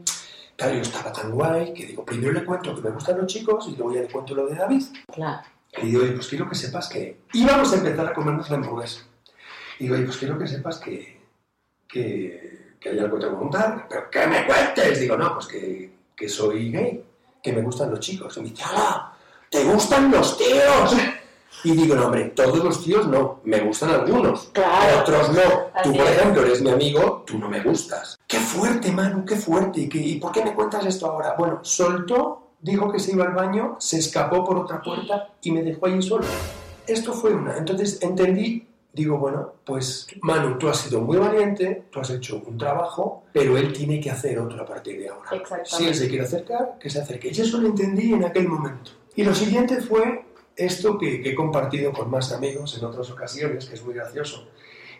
claro, 0.55 0.75
yo 0.75 0.81
estaba 0.81 1.11
tan 1.11 1.31
guay 1.31 1.73
que 1.73 1.87
digo, 1.87 2.05
primero 2.05 2.33
le 2.33 2.45
cuento 2.45 2.75
que 2.75 2.81
me 2.81 2.91
gustan 2.91 3.17
los 3.17 3.25
chicos 3.25 3.67
y 3.67 3.75
luego 3.75 3.95
ya 3.95 4.01
le 4.01 4.11
cuento 4.11 4.35
lo 4.35 4.45
de 4.45 4.55
David. 4.55 4.83
Claro. 5.11 5.41
Y 5.81 5.87
digo, 5.87 6.01
oye, 6.03 6.11
pues 6.13 6.27
quiero 6.27 6.47
que 6.49 6.55
sepas 6.55 6.87
que 6.87 7.21
íbamos 7.33 7.71
a 7.73 7.77
empezar 7.77 8.07
a 8.07 8.13
comernos 8.13 8.49
la 8.49 8.57
hamburguesa. 8.57 9.01
Y 9.79 9.83
digo, 9.83 9.95
oye, 9.95 10.05
pues 10.05 10.17
quiero 10.17 10.37
que 10.39 10.47
sepas 10.47 10.77
que, 10.79 11.19
que, 11.87 12.75
que 12.79 12.89
hay 12.89 12.99
algo 12.99 13.15
que 13.17 13.21
te 13.21 13.27
voy 13.27 13.35
a 13.35 13.39
contar, 13.39 13.85
pero 13.89 14.09
que 14.09 14.27
me 14.27 14.45
cuentes. 14.45 14.99
Digo, 14.99 15.17
no, 15.17 15.33
pues 15.33 15.47
que, 15.47 15.91
que 16.15 16.29
soy 16.29 16.71
gay, 16.71 17.03
que 17.43 17.53
me 17.53 17.61
gustan 17.61 17.91
los 17.91 17.99
chicos. 17.99 18.37
Y 18.37 18.41
me 18.41 18.49
dice, 18.49 18.63
¡hala! 18.63 19.13
¿Te 19.49 19.63
gustan 19.63 20.11
los 20.11 20.37
tíos? 20.37 20.95
Y 21.63 21.71
digo, 21.71 21.95
no, 21.95 22.05
hombre, 22.05 22.25
todos 22.35 22.63
los 22.63 22.83
tíos 22.83 23.07
no, 23.07 23.39
me 23.45 23.59
gustan 23.61 23.89
algunos, 23.89 24.49
Claro. 24.53 24.99
otros 25.01 25.29
no. 25.31 25.41
Tú, 25.41 25.89
Así 25.89 25.89
por 25.97 26.07
es. 26.07 26.17
ejemplo, 26.17 26.41
eres 26.43 26.61
mi 26.61 26.69
amigo, 26.71 27.23
tú 27.25 27.39
no 27.39 27.49
me 27.49 27.61
gustas. 27.61 28.17
Qué 28.27 28.37
fuerte, 28.37 28.91
Manu, 28.91 29.25
qué 29.25 29.35
fuerte. 29.35 29.81
¿Y, 29.81 29.89
qué- 29.89 29.97
¿Y 29.99 30.19
por 30.19 30.31
qué 30.31 30.43
me 30.43 30.53
cuentas 30.53 30.85
esto 30.85 31.07
ahora? 31.07 31.33
Bueno, 31.37 31.59
soltó, 31.63 32.44
dijo 32.65 32.91
que 32.91 32.99
se 32.99 33.11
iba 33.11 33.25
al 33.25 33.33
baño, 33.33 33.75
se 33.79 33.99
escapó 33.99 34.43
por 34.43 34.57
otra 34.57 34.81
puerta 34.81 35.29
y 35.41 35.51
me 35.51 35.61
dejó 35.61 35.85
allí 35.85 36.01
solo. 36.01 36.25
Esto 36.87 37.13
fue 37.13 37.33
una. 37.33 37.57
Entonces 37.57 38.01
entendí, 38.01 38.67
digo, 38.91 39.19
bueno, 39.19 39.53
pues 39.63 40.07
Manu, 40.21 40.57
tú 40.57 40.67
has 40.67 40.77
sido 40.77 40.99
muy 41.01 41.17
valiente, 41.17 41.83
tú 41.91 41.99
has 41.99 42.09
hecho 42.09 42.41
un 42.45 42.57
trabajo, 42.57 43.23
pero 43.31 43.55
él 43.55 43.71
tiene 43.71 43.99
que 43.99 44.09
hacer 44.09 44.39
otro 44.39 44.63
a 44.63 44.65
partir 44.65 44.99
de 44.99 45.09
ahora. 45.09 45.29
Si 45.63 45.85
él 45.85 45.93
se 45.93 46.07
quiere 46.07 46.23
acercar, 46.23 46.77
que 46.79 46.89
se 46.89 46.99
acerque. 46.99 47.29
Y 47.31 47.39
eso 47.39 47.59
lo 47.59 47.67
entendí 47.67 48.13
en 48.13 48.25
aquel 48.25 48.47
momento. 48.47 48.91
Y 49.15 49.23
lo 49.23 49.35
siguiente 49.35 49.79
fue 49.81 50.25
esto 50.55 50.97
que, 50.97 51.21
que 51.21 51.31
he 51.31 51.35
compartido 51.35 51.93
con 51.93 52.09
más 52.09 52.31
amigos 52.31 52.75
en 52.77 52.85
otras 52.85 53.11
ocasiones, 53.11 53.65
que 53.65 53.75
es 53.75 53.83
muy 53.83 53.93
gracioso. 53.93 54.47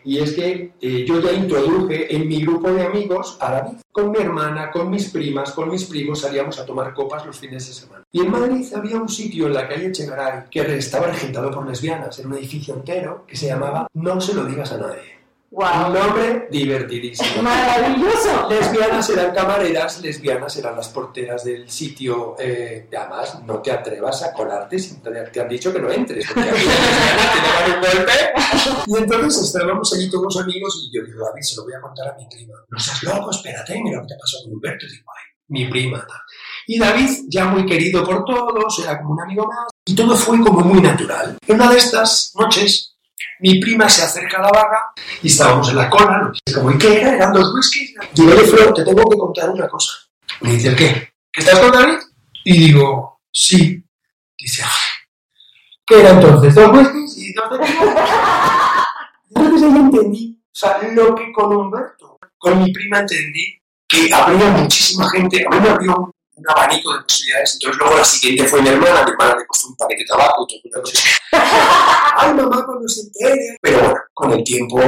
Y 0.06 0.20
es 0.20 0.34
que 0.34 0.72
eh, 0.80 1.04
yo 1.04 1.20
ya 1.20 1.32
introduje 1.32 2.14
en 2.14 2.28
mi 2.28 2.40
grupo 2.40 2.70
de 2.70 2.86
amigos 2.86 3.36
a 3.40 3.50
David. 3.50 3.78
Con 3.90 4.12
mi 4.12 4.18
hermana, 4.18 4.70
con 4.70 4.88
mis 4.88 5.10
primas, 5.10 5.50
con 5.50 5.68
mis 5.68 5.84
primos 5.84 6.20
salíamos 6.20 6.60
a 6.60 6.64
tomar 6.64 6.94
copas 6.94 7.26
los 7.26 7.36
fines 7.36 7.66
de 7.66 7.72
semana. 7.72 8.04
Y 8.12 8.20
en 8.20 8.30
Madrid 8.30 8.64
había 8.72 8.96
un 8.96 9.08
sitio 9.08 9.48
en 9.48 9.54
la 9.54 9.66
calle 9.66 9.88
Echegaray 9.88 10.44
que 10.48 10.60
estaba 10.76 11.08
regentado 11.08 11.50
por 11.50 11.66
lesbianas, 11.66 12.20
en 12.20 12.28
un 12.28 12.34
edificio 12.34 12.74
entero 12.74 13.24
que 13.26 13.36
se 13.36 13.48
llamaba 13.48 13.88
No 13.94 14.20
se 14.20 14.34
lo 14.34 14.44
digas 14.44 14.70
a 14.70 14.78
nadie. 14.78 15.15
Un 15.58 15.64
Wow. 15.64 15.90
nombre 15.90 16.48
divertidísimo. 16.50 17.42
Maravilloso. 17.42 18.46
Lesbianas 18.50 19.08
eran 19.08 19.34
camareras, 19.34 20.02
lesbianas 20.02 20.54
eran 20.58 20.76
las 20.76 20.88
porteras 20.90 21.44
del 21.44 21.70
sitio. 21.70 22.36
eh, 22.38 22.86
además, 22.94 23.42
no 23.42 23.62
te 23.62 23.72
atrevas 23.72 24.22
a 24.22 24.34
colarte 24.34 24.78
sin 24.78 25.00
te, 25.02 25.10
te 25.10 25.40
han 25.40 25.48
dicho 25.48 25.72
que 25.72 25.78
no 25.80 25.90
entres, 25.90 26.26
porque 26.34 26.50
aquí 26.50 26.60
te 27.80 27.96
un. 27.96 28.84
Y 28.86 28.98
entonces 28.98 29.44
estábamos 29.44 29.92
allí 29.94 30.10
todos 30.10 30.36
amigos 30.42 30.88
y 30.90 30.94
yo 30.98 31.02
digo, 31.06 31.24
David, 31.24 31.42
se 31.42 31.56
lo 31.56 31.64
voy 31.64 31.72
a 31.74 31.80
contar 31.80 32.08
a 32.08 32.16
mi 32.18 32.26
prima. 32.28 32.54
No 32.68 32.78
seas 32.78 33.02
loco, 33.04 33.30
espérate, 33.30 33.80
mira 33.82 33.96
lo 33.96 34.02
que 34.02 34.08
te 34.08 34.20
pasó 34.20 34.36
con 34.44 34.52
Humberto. 34.52 34.84
Y 34.84 34.90
digo, 34.90 35.04
ay, 35.16 35.24
mi 35.48 35.70
prima. 35.70 36.06
Y 36.66 36.78
David, 36.78 37.10
ya 37.30 37.46
muy 37.46 37.64
querido 37.64 38.04
por 38.04 38.24
todos, 38.26 38.78
era 38.80 38.98
como 38.98 39.12
un 39.14 39.22
amigo 39.22 39.46
más, 39.46 39.68
y 39.86 39.94
todo 39.94 40.14
fue 40.16 40.38
como 40.42 40.60
muy 40.60 40.82
natural. 40.82 41.38
En 41.46 41.54
una 41.56 41.70
de 41.70 41.78
estas 41.78 42.32
noches, 42.34 42.95
mi 43.40 43.60
prima 43.60 43.88
se 43.88 44.02
acerca 44.02 44.38
a 44.38 44.42
la 44.42 44.50
barra 44.50 44.92
y 45.22 45.28
estábamos 45.28 45.68
en 45.70 45.76
la 45.76 45.90
cola, 45.90 46.18
¿no? 46.18 46.32
Y 46.44 46.52
como, 46.52 46.70
¿y 46.70 46.78
qué 46.78 47.00
era? 47.00 47.14
Eran 47.14 47.32
dos 47.32 47.54
whiskies. 47.54 47.94
Digo, 48.12 48.32
oye, 48.32 48.44
Flor, 48.44 48.74
te 48.74 48.84
tengo 48.84 49.08
que 49.08 49.18
contar 49.18 49.50
una 49.50 49.68
cosa. 49.68 49.92
Me 50.40 50.52
dice, 50.52 50.68
¿el 50.68 50.76
qué? 50.76 51.12
¿Que 51.32 51.40
estás 51.40 51.58
con 51.58 51.72
David? 51.72 51.98
Y 52.44 52.58
digo, 52.58 53.20
sí. 53.32 53.82
Dice, 54.38 54.62
"Ay, 54.64 54.70
¿qué 55.86 56.00
era 56.00 56.10
entonces? 56.10 56.54
¿Dos 56.54 56.70
whiskies 56.72 57.16
y 57.18 57.32
dos 57.32 57.50
de 57.50 57.56
Entonces 59.34 59.62
ahí 59.62 59.76
entendí, 59.76 60.40
o 60.44 60.58
sea, 60.58 60.78
lo 60.92 61.14
que 61.14 61.32
con 61.32 61.56
Humberto, 61.56 62.18
con 62.38 62.62
mi 62.62 62.72
prima 62.72 63.00
entendí 63.00 63.60
que 63.88 64.12
habría 64.12 64.50
muchísima 64.50 65.08
gente, 65.10 65.44
a 65.46 65.54
mí 65.54 65.60
me 65.60 65.68
abrió 65.70 66.14
un, 66.36 66.44
abanico 66.50 66.92
de 66.94 67.02
posibilidades, 67.02 67.54
entonces 67.54 67.78
luego 67.80 67.96
la 67.96 68.04
siguiente 68.04 68.44
fue 68.48 68.62
mi 68.62 68.68
hermana, 68.68 69.04
mi 69.04 69.10
hermana 69.10 69.36
le 69.38 69.46
costó 69.46 69.68
un 69.68 69.76
paquete 69.76 70.02
de 70.02 70.06
tabaco 70.06 70.46
todo 70.46 70.60
una 70.64 70.80
cosa 70.82 71.08
ay 72.16 72.34
mamá 72.34 72.64
cuando 72.64 72.88
se 72.88 73.00
entere. 73.02 73.56
Pero 73.60 73.78
bueno, 73.80 73.94
con 74.14 74.32
el 74.32 74.44
tiempo 74.44 74.80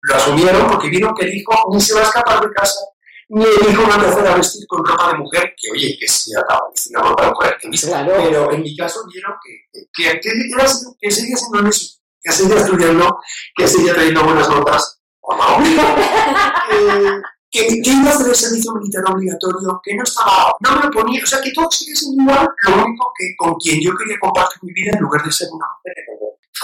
lo 0.00 0.14
asumieron 0.14 0.66
porque 0.68 0.88
vieron 0.88 1.14
que 1.14 1.26
el 1.26 1.34
hijo 1.34 1.52
ni 1.72 1.80
se 1.80 1.94
va 1.94 2.00
a 2.00 2.04
escapar 2.04 2.40
de 2.40 2.52
casa, 2.52 2.80
ni 3.28 3.44
el 3.44 3.70
hijo 3.70 3.82
va 3.88 3.94
a 3.94 3.98
empezar 3.98 4.26
a 4.28 4.36
vestir 4.36 4.64
con 4.68 4.84
ropa 4.84 5.08
de 5.12 5.18
mujer, 5.18 5.54
que 5.60 5.70
oye, 5.72 5.96
que 5.98 6.06
sí 6.06 6.32
acaba 6.36 6.60
de 6.66 6.72
vestir 6.74 6.96
una 6.96 7.08
ropa 7.08 7.24
de 7.24 7.30
mujer, 7.30 7.56
que. 7.60 7.68
Claro. 7.70 8.12
Pero 8.16 8.52
en 8.52 8.62
mi 8.62 8.76
caso 8.76 9.00
vieron 9.12 9.34
que, 9.44 9.52
que, 9.92 10.20
que, 10.20 10.28
era- 10.54 10.70
que 11.00 11.10
seguía 11.10 11.36
siendo 11.36 11.58
el 11.58 11.64
mismo, 11.64 11.88
que 12.22 12.32
seguía 12.32 12.56
estudiando, 12.56 13.18
que 13.56 13.66
seguía 13.68 13.94
trayendo 13.94 14.22
buenas 14.24 14.48
notas, 14.48 15.00
o 15.20 15.34
no, 15.36 15.58
que, 17.66 17.80
que, 17.82 17.90
iba 17.90 18.10
a 18.10 18.14
hacer 18.14 18.28
el 18.28 18.34
servicio 18.34 18.72
militar 18.74 19.04
obligatorio, 19.12 19.80
que 19.82 19.94
no 19.94 20.02
estaba, 20.02 20.54
no 20.60 20.76
me 20.76 20.82
lo 20.84 20.90
ponía, 20.90 21.22
o 21.22 21.26
sea, 21.26 21.40
que 21.40 21.52
todo 21.52 21.70
sigue 21.70 21.94
siendo 21.94 22.22
igual, 22.22 22.48
lo 22.62 22.84
único 22.84 23.12
que 23.16 23.34
con 23.36 23.54
quien 23.54 23.80
yo 23.80 23.94
quería 23.96 24.18
compartir 24.20 24.58
mi 24.62 24.72
vida 24.72 24.90
en 24.94 25.00
lugar 25.00 25.22
de 25.24 25.32
ser 25.32 25.48
una 25.52 25.66
mujer. 25.76 25.94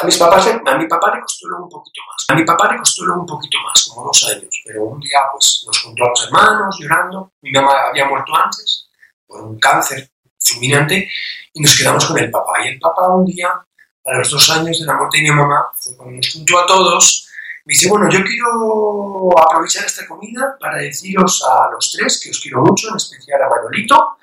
A 0.00 0.06
mis 0.06 0.16
papás, 0.16 0.46
le- 0.46 0.70
a 0.70 0.78
mi 0.78 0.86
papá 0.88 1.14
le 1.14 1.20
costó 1.20 1.48
luego 1.48 1.64
un 1.64 1.70
poquito 1.70 2.00
más, 2.08 2.24
a 2.28 2.34
mi 2.34 2.44
papá 2.44 2.72
le 2.72 2.78
costó 2.78 3.04
luego 3.04 3.20
un 3.20 3.26
poquito 3.26 3.58
más, 3.64 3.84
como 3.88 4.06
dos 4.06 4.24
años, 4.30 4.62
pero 4.64 4.84
un 4.84 5.00
día 5.00 5.18
pues 5.32 5.64
nos 5.66 5.78
juntó 5.82 6.04
a 6.04 6.08
los 6.08 6.24
hermanos 6.24 6.76
llorando, 6.80 7.32
mi 7.42 7.50
mamá 7.52 7.72
había 7.90 8.06
muerto 8.08 8.34
antes 8.34 8.88
por 9.26 9.42
un 9.42 9.58
cáncer 9.58 10.10
fulminante 10.38 11.08
y 11.52 11.60
nos 11.60 11.76
quedamos 11.76 12.06
con 12.06 12.18
el 12.18 12.30
papá. 12.30 12.52
Y 12.64 12.68
el 12.68 12.78
papá 12.80 13.08
un 13.08 13.24
día, 13.26 13.48
a 13.48 14.12
los 14.18 14.30
dos 14.30 14.50
años 14.50 14.80
de 14.80 14.86
la 14.86 14.94
muerte 14.96 15.18
de 15.18 15.24
mi 15.24 15.30
mamá, 15.30 15.70
fue 15.78 15.96
cuando 15.96 16.16
nos 16.16 16.32
juntó 16.32 16.58
a 16.58 16.66
todos, 16.66 17.28
me 17.64 17.72
dice, 17.72 17.88
bueno, 17.88 18.08
yo 18.10 18.20
quiero 18.24 19.38
aprovechar 19.38 19.84
esta 19.86 20.06
comida 20.06 20.56
para 20.58 20.78
deciros 20.78 21.44
a 21.48 21.70
los 21.70 21.92
tres 21.92 22.20
que 22.22 22.30
os 22.30 22.40
quiero 22.40 22.60
mucho, 22.62 22.88
en 22.90 22.96
especial 22.96 23.42
a 23.42 23.48
Manolito, 23.48 24.16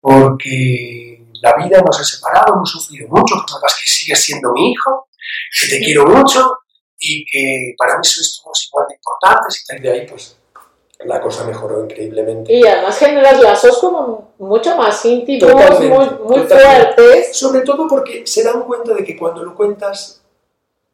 porque 0.00 1.24
la 1.40 1.56
vida 1.56 1.80
nos 1.80 2.00
ha 2.00 2.04
separado, 2.04 2.54
hemos 2.54 2.70
sufrido 2.70 3.08
mucho, 3.08 3.36
además 3.36 3.76
que 3.80 3.90
sigues 3.90 4.24
siendo 4.24 4.52
mi 4.52 4.72
hijo, 4.72 5.08
que 5.60 5.68
te 5.68 5.80
quiero 5.80 6.06
mucho 6.06 6.58
y 6.98 7.24
que 7.24 7.74
para 7.78 7.98
mí 7.98 8.04
sois 8.04 8.40
todos 8.42 8.68
igual 8.68 8.86
de 8.88 8.94
importantes 8.94 9.62
y 9.62 9.66
tal. 9.66 9.78
Y 9.78 9.82
de 9.82 9.90
ahí, 9.90 10.06
pues, 10.08 10.36
la 11.04 11.20
cosa 11.20 11.44
mejoró 11.44 11.84
increíblemente. 11.84 12.52
Y 12.52 12.66
además 12.66 12.98
generas 12.98 13.40
lazos 13.40 13.78
como 13.78 14.34
mucho 14.38 14.76
más 14.76 15.04
íntimos, 15.04 15.50
Totalmente, 15.50 15.88
muy, 15.88 16.06
muy 16.28 16.42
totalmente. 16.48 16.94
fuertes. 17.02 17.36
Sobre 17.36 17.60
todo 17.62 17.88
porque 17.88 18.26
se 18.26 18.44
dan 18.44 18.62
cuenta 18.62 18.94
de 18.94 19.04
que 19.04 19.16
cuando 19.16 19.42
lo 19.42 19.54
cuentas, 19.54 20.22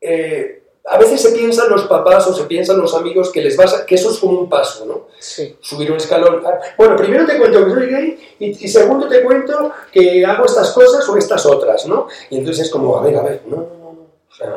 eh, 0.01 0.63
a 0.91 0.99
veces 0.99 1.21
se 1.21 1.33
piensan 1.33 1.69
los 1.71 1.85
papás 1.85 2.27
o 2.27 2.35
se 2.35 2.45
piensan 2.45 2.79
los 2.79 2.95
amigos 2.95 3.31
que 3.31 3.41
les 3.43 3.57
vas 3.57 3.75
a- 3.75 3.87
que 3.87 3.95
eso 3.95 4.11
es 4.11 4.19
como 4.19 4.41
un 4.41 4.49
paso, 4.49 4.87
¿no? 4.87 5.09
Sí. 5.19 5.57
Subir 5.61 5.91
un 5.91 5.97
escalón. 5.99 6.43
Ah, 6.47 6.59
Bueno, 6.77 6.97
primero 6.97 7.27
te 7.27 7.37
cuento 7.39 7.65
que 7.65 7.71
soy 7.73 7.87
gay 7.87 8.35
y, 8.39 8.65
y 8.65 8.69
segundo 8.69 9.09
te 9.09 9.23
cuento 9.23 9.73
que 9.93 10.25
hago 10.25 10.45
estas 10.45 10.71
cosas 10.73 11.09
o 11.09 11.17
estas 11.17 11.45
otras, 11.47 11.87
¿no? 11.87 12.09
Y 12.31 12.39
entonces 12.39 12.67
es 12.67 12.73
como, 12.73 12.97
a 12.99 13.03
ver, 13.03 13.17
a 13.17 13.23
ver, 13.23 13.43
no, 13.47 13.57
no, 13.57 13.63
no, 13.63 13.93
no. 13.93 14.07
O 14.31 14.35
sea, 14.35 14.55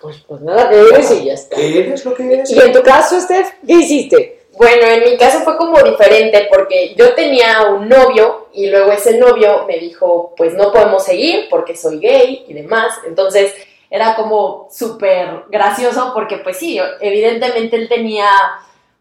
Pues, 0.00 0.16
pues 0.28 0.40
nada, 0.42 0.68
que 0.70 0.78
eres 0.80 1.10
y 1.10 1.24
ya 1.24 1.32
está. 1.34 1.56
¿qué 1.56 1.80
eres 1.80 2.04
lo 2.04 2.14
que 2.14 2.32
eres? 2.32 2.50
Y 2.50 2.58
en 2.60 2.72
tu 2.72 2.82
caso, 2.82 3.20
Steph, 3.20 3.48
¿qué 3.66 3.72
hiciste? 3.74 4.34
Bueno, 4.56 4.86
en 4.88 5.04
mi 5.04 5.16
caso 5.16 5.38
fue 5.40 5.56
como 5.56 5.80
diferente 5.82 6.48
porque 6.52 6.94
yo 6.96 7.14
tenía 7.14 7.68
un 7.70 7.88
novio 7.88 8.48
y 8.52 8.66
luego 8.68 8.90
ese 8.90 9.16
novio 9.16 9.64
me 9.68 9.78
dijo, 9.78 10.34
pues 10.36 10.54
no 10.54 10.72
podemos 10.72 11.04
seguir 11.04 11.46
porque 11.48 11.76
soy 11.76 12.00
gay 12.00 12.44
y 12.48 12.54
demás. 12.54 12.92
Entonces 13.06 13.54
era 13.90 14.14
como 14.16 14.68
súper 14.70 15.44
gracioso 15.48 16.12
porque 16.14 16.38
pues 16.38 16.58
sí, 16.58 16.78
evidentemente 17.00 17.76
él 17.76 17.88
tenía 17.88 18.28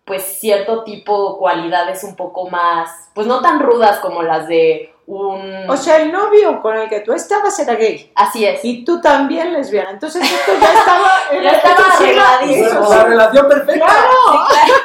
pues 0.05 0.23
cierto 0.23 0.83
tipo 0.83 1.37
cualidades 1.37 2.03
un 2.03 2.15
poco 2.15 2.49
más, 2.49 3.09
pues 3.13 3.27
no 3.27 3.41
tan 3.41 3.59
rudas 3.59 3.99
como 3.99 4.23
las 4.23 4.47
de 4.47 4.93
un... 5.07 5.69
O 5.69 5.77
sea, 5.77 5.97
el 5.97 6.11
novio 6.11 6.61
con 6.61 6.77
el 6.77 6.89
que 6.89 6.99
tú 6.99 7.13
estabas 7.13 7.57
era 7.59 7.75
gay. 7.75 8.11
así 8.13 8.45
es. 8.45 8.63
Y 8.63 8.83
tú 8.83 9.01
también 9.01 9.53
lesbiana. 9.53 9.91
Entonces 9.91 10.21
esto 10.21 10.51
ya 10.59 10.73
estaba... 10.73 11.11
Ya 11.43 11.49
estaba 11.51 11.93
arregladísimo. 11.93 12.89
La 12.89 13.03
relación 13.03 13.47
perfecta. 13.47 13.85
Claro. 13.85 14.09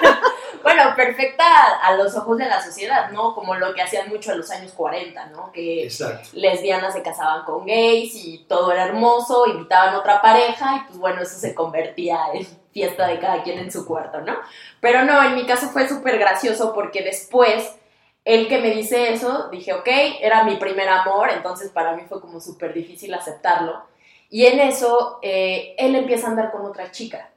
Bueno, 0.03 0.19
bueno, 0.63 0.95
perfecta 0.97 1.45
a 1.83 1.97
los 1.97 2.17
ojos 2.17 2.39
de 2.39 2.47
la 2.47 2.63
sociedad, 2.63 3.11
¿no? 3.11 3.35
Como 3.35 3.55
lo 3.55 3.75
que 3.75 3.83
hacían 3.83 4.09
mucho 4.09 4.33
en 4.33 4.39
los 4.39 4.51
años 4.51 4.73
40, 4.73 5.27
¿no? 5.27 5.53
Que 5.53 5.85
Exacto. 5.85 6.31
lesbianas 6.33 6.95
se 6.95 7.03
casaban 7.03 7.45
con 7.45 7.67
gays 7.67 8.15
y 8.15 8.45
todo 8.49 8.73
era 8.73 8.85
hermoso, 8.85 9.47
invitaban 9.47 9.95
otra 9.95 10.23
pareja 10.23 10.77
y 10.77 10.89
pues 10.89 10.99
bueno, 10.99 11.23
eso 11.23 11.39
se 11.39 11.55
convertía 11.55 12.19
en 12.35 12.47
fiesta 12.73 13.07
de 13.07 13.19
cada 13.19 13.43
quien 13.43 13.59
en 13.59 13.71
su 13.71 13.87
cuarto, 13.87 14.21
¿no? 14.21 14.37
Pero 14.81 15.05
no, 15.05 15.23
en 15.23 15.35
mi 15.35 15.47
caso 15.47 15.69
fue 15.69 15.89
súper 15.89 16.19
gracioso 16.19 16.73
porque 16.75 17.03
después, 17.03 17.75
el 18.25 18.49
que 18.49 18.59
me 18.59 18.71
dice 18.71 19.13
eso, 19.13 19.49
dije, 19.51 19.73
ok, 19.75 19.89
era 20.21 20.45
mi 20.45 20.57
primer 20.57 20.89
amor, 20.89 21.31
entonces 21.31 21.71
para 21.71 21.95
mí 21.95 22.03
fue 22.09 22.21
como 22.21 22.41
súper 22.41 22.73
difícil 22.73 23.13
aceptarlo. 23.15 23.83
Y 24.31 24.47
en 24.47 24.61
eso, 24.61 25.19
eh, 25.21 25.75
él 25.77 25.95
empieza 25.95 26.27
a 26.27 26.31
andar 26.31 26.51
con 26.51 26.65
otra 26.65 26.91
chica. 26.91 27.32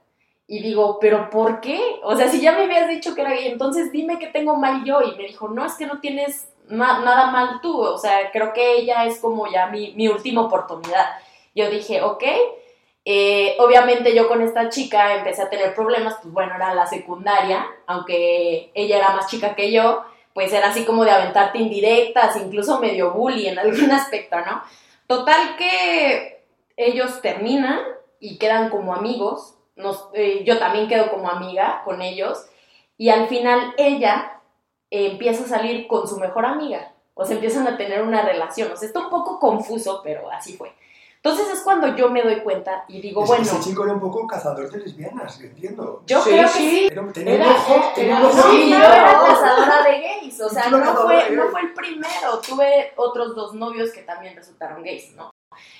Y 0.48 0.60
digo, 0.62 0.98
¿pero 1.00 1.28
por 1.30 1.60
qué? 1.60 1.80
O 2.04 2.16
sea, 2.16 2.28
si 2.28 2.40
ya 2.40 2.52
me 2.52 2.64
habías 2.64 2.88
dicho 2.88 3.14
que 3.14 3.22
era 3.22 3.30
gay, 3.30 3.48
entonces 3.48 3.90
dime 3.90 4.18
que 4.18 4.28
tengo 4.28 4.56
mal 4.56 4.84
yo. 4.84 5.00
Y 5.02 5.16
me 5.16 5.24
dijo, 5.24 5.48
no, 5.48 5.64
es 5.66 5.74
que 5.74 5.86
no 5.86 5.98
tienes 6.00 6.48
na- 6.68 7.00
nada 7.00 7.30
mal 7.32 7.60
tú. 7.60 7.80
O 7.80 7.98
sea, 7.98 8.30
creo 8.32 8.52
que 8.52 8.74
ella 8.78 9.04
es 9.06 9.18
como 9.18 9.48
ya 9.50 9.66
mi, 9.66 9.92
mi 9.94 10.06
última 10.08 10.42
oportunidad. 10.42 11.06
Yo 11.54 11.68
dije, 11.70 12.02
ok. 12.02 12.22
Eh, 13.04 13.56
obviamente 13.60 14.14
yo 14.14 14.26
con 14.28 14.42
esta 14.42 14.68
chica 14.68 15.14
empecé 15.14 15.42
a 15.42 15.50
tener 15.50 15.74
problemas, 15.74 16.14
pues 16.22 16.32
bueno, 16.34 16.56
era 16.56 16.74
la 16.74 16.86
secundaria, 16.86 17.64
aunque 17.86 18.70
ella 18.74 18.96
era 18.98 19.10
más 19.14 19.28
chica 19.28 19.54
que 19.54 19.70
yo, 19.70 20.02
pues 20.34 20.52
era 20.52 20.68
así 20.68 20.84
como 20.84 21.04
de 21.04 21.12
aventarte 21.12 21.58
indirectas, 21.58 22.36
incluso 22.36 22.80
medio 22.80 23.12
bully 23.12 23.46
en 23.46 23.58
algún 23.60 23.90
aspecto, 23.92 24.36
¿no? 24.40 24.60
Total 25.06 25.56
que 25.56 26.44
ellos 26.76 27.20
terminan 27.22 27.78
y 28.18 28.38
quedan 28.38 28.70
como 28.70 28.92
amigos, 28.92 29.55
nos, 29.76 30.08
eh, 30.14 30.42
yo 30.44 30.58
también 30.58 30.88
quedo 30.88 31.10
como 31.10 31.28
amiga 31.30 31.82
con 31.84 32.02
ellos, 32.02 32.46
y 32.98 33.10
al 33.10 33.28
final 33.28 33.74
ella 33.76 34.40
eh, 34.90 35.06
empieza 35.12 35.44
a 35.44 35.48
salir 35.48 35.86
con 35.86 36.08
su 36.08 36.18
mejor 36.18 36.46
amiga, 36.46 36.92
o 37.14 37.24
sea, 37.24 37.34
empiezan 37.36 37.66
a 37.68 37.76
tener 37.76 38.02
una 38.02 38.22
relación, 38.22 38.72
o 38.72 38.76
sea, 38.76 38.86
está 38.88 39.00
un 39.00 39.10
poco 39.10 39.38
confuso, 39.38 40.00
pero 40.02 40.30
así 40.30 40.56
fue. 40.56 40.72
Entonces 41.16 41.48
es 41.52 41.60
cuando 41.64 41.96
yo 41.96 42.08
me 42.08 42.22
doy 42.22 42.36
cuenta 42.42 42.84
y 42.86 43.00
digo, 43.00 43.22
Es- 43.22 43.28
bueno, 43.28 43.42
Ese 43.42 43.58
chico 43.60 43.82
era 43.82 43.94
un 43.94 44.00
poco 44.00 44.26
cazador 44.28 44.70
de 44.70 44.78
lesbianas, 44.78 45.36
yo 45.40 45.46
entiendo. 45.46 46.02
yo 46.06 46.22
Sí, 46.22 46.30
creo 46.30 46.42
que 46.44 46.48
sí. 46.50 46.70
sí. 46.70 46.86
Era, 46.92 47.12
tenía 47.12 47.34
Era- 47.34 47.46
un 47.48 47.52
ojo, 47.52 47.92
tenía 47.96 48.16
un 48.16 48.22
era- 48.22 48.28
ojo 48.28 48.50
Sí, 48.50 48.70
yo 48.70 48.76
era 48.76 49.18
cazadora 49.26 49.82
de 49.82 50.00
gays, 50.00 50.40
o 50.40 50.48
sea, 50.48 50.68
no 50.70 50.78
fue, 50.94 51.30
no 51.32 51.48
fue 51.48 51.60
el 51.62 51.72
primero, 51.74 52.38
tuve 52.46 52.92
otros 52.96 53.34
dos 53.34 53.54
novios 53.54 53.90
que 53.92 54.02
también 54.02 54.36
resultaron 54.36 54.82
gays, 54.84 55.14
¿no? 55.16 55.30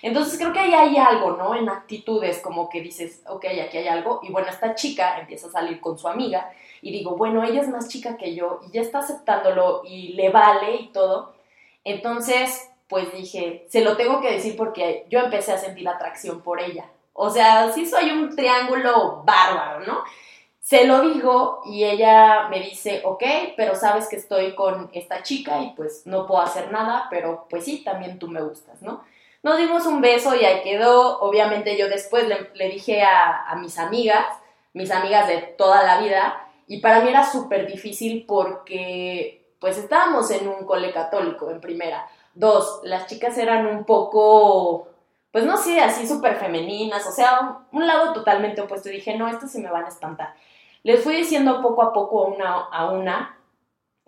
Entonces 0.03 0.39
creo 0.39 0.53
que 0.53 0.61
ahí 0.61 0.75
hay 0.75 0.97
algo, 0.97 1.33
¿no? 1.33 1.55
En 1.55 1.69
actitudes 1.69 2.41
como 2.41 2.69
que 2.69 2.81
dices, 2.81 3.23
ok, 3.29 3.45
aquí 3.65 3.79
hay 3.79 3.89
algo, 3.89 4.21
y 4.23 4.31
bueno, 4.31 4.49
esta 4.49 4.75
chica 4.75 5.19
empieza 5.19 5.49
a 5.49 5.53
salir 5.53 5.81
con 5.81 5.99
su 5.99 6.09
amiga, 6.09 6.51
y 6.83 6.93
digo, 6.93 7.17
bueno, 7.17 7.43
ella 7.43 7.63
es 7.63 7.69
más 7.69 7.89
chica 7.89 8.17
que 8.17 8.35
yo, 8.35 8.61
y 8.67 8.73
ya 8.73 8.83
está 8.83 8.99
aceptándolo, 9.01 9.83
y 9.85 10.15
le 10.15 10.31
vale 10.31 10.77
y 10.77 10.89
todo, 10.89 11.35
entonces, 11.85 12.69
pues 12.89 13.13
dije, 13.13 13.65
se 13.69 13.81
lo 13.81 13.97
tengo 13.97 14.21
que 14.21 14.33
decir 14.33 14.57
porque 14.57 15.07
yo 15.09 15.21
empecé 15.21 15.53
a 15.53 15.59
sentir 15.59 15.89
atracción 15.89 16.41
por 16.41 16.61
ella. 16.61 16.87
O 17.13 17.31
sea, 17.31 17.71
sí 17.73 17.87
soy 17.87 18.11
un 18.11 18.35
triángulo 18.35 19.23
bárbaro, 19.25 19.87
¿no? 19.87 20.05
Se 20.61 20.85
lo 20.85 21.01
digo 21.01 21.63
y 21.65 21.85
ella 21.85 22.49
me 22.49 22.59
dice, 22.59 23.03
ok, 23.05 23.23
pero 23.57 23.77
sabes 23.77 24.09
que 24.09 24.17
estoy 24.17 24.57
con 24.57 24.91
esta 24.93 25.23
chica 25.23 25.63
y 25.63 25.71
pues 25.77 26.07
no 26.07 26.27
puedo 26.27 26.43
hacer 26.43 26.73
nada, 26.73 27.07
pero 27.09 27.47
pues 27.49 27.65
sí, 27.65 27.85
también 27.85 28.19
tú 28.19 28.27
me 28.27 28.43
gustas, 28.43 28.83
¿no? 28.83 29.05
Nos 29.47 29.59
dimos 29.59 29.87
un 29.87 30.01
beso 30.01 30.35
y 30.35 30.45
ahí 30.45 30.61
quedó. 30.65 31.21
Obviamente 31.21 31.79
yo 31.79 31.89
después 31.89 32.27
le, 32.27 32.69
dije 32.69 33.05
a, 33.05 33.47
a 33.49 33.55
mis 33.55 33.79
amigas, 33.79 34.27
mis 34.73 34.91
amigas 34.91 35.29
de 35.29 35.37
toda 35.57 35.85
la 35.85 36.01
vida, 36.01 36.45
y 36.67 36.81
para 36.81 36.99
mí 37.01 37.11
era 37.11 37.25
súper 37.25 37.65
difícil 37.69 38.25
porque 38.27 39.55
pues 39.61 39.79
estábamos 39.79 40.33
en 40.33 40.49
un 40.49 40.67
cole 40.67 40.93
católico 40.93 41.49
en 41.49 41.61
primera. 41.61 42.09
Dos, 42.35 42.81
las 42.83 43.07
chicas 43.07 43.39
eran 43.39 43.67
un 43.67 43.85
poco, 43.85 44.89
pues 45.31 45.45
no 45.45 45.57
sé, 45.59 45.79
así 45.79 46.09
súper 46.09 46.35
femeninas, 46.41 47.07
o 47.07 47.13
sea, 47.13 47.39
un, 47.71 47.83
un 47.83 47.87
lado 47.87 48.13
totalmente 48.15 48.63
opuesto. 48.63 48.89
Y 48.89 48.95
dije, 48.95 49.17
no, 49.17 49.29
estas 49.29 49.53
se 49.53 49.61
me 49.61 49.71
van 49.71 49.85
a 49.85 49.91
espantar. 49.91 50.35
Les 50.83 51.05
fui 51.05 51.15
diciendo 51.15 51.63
poco 51.63 51.85
a 51.85 51.93
poco 51.93 52.25
una 52.25 52.65
a 52.65 52.91
una, 52.91 53.39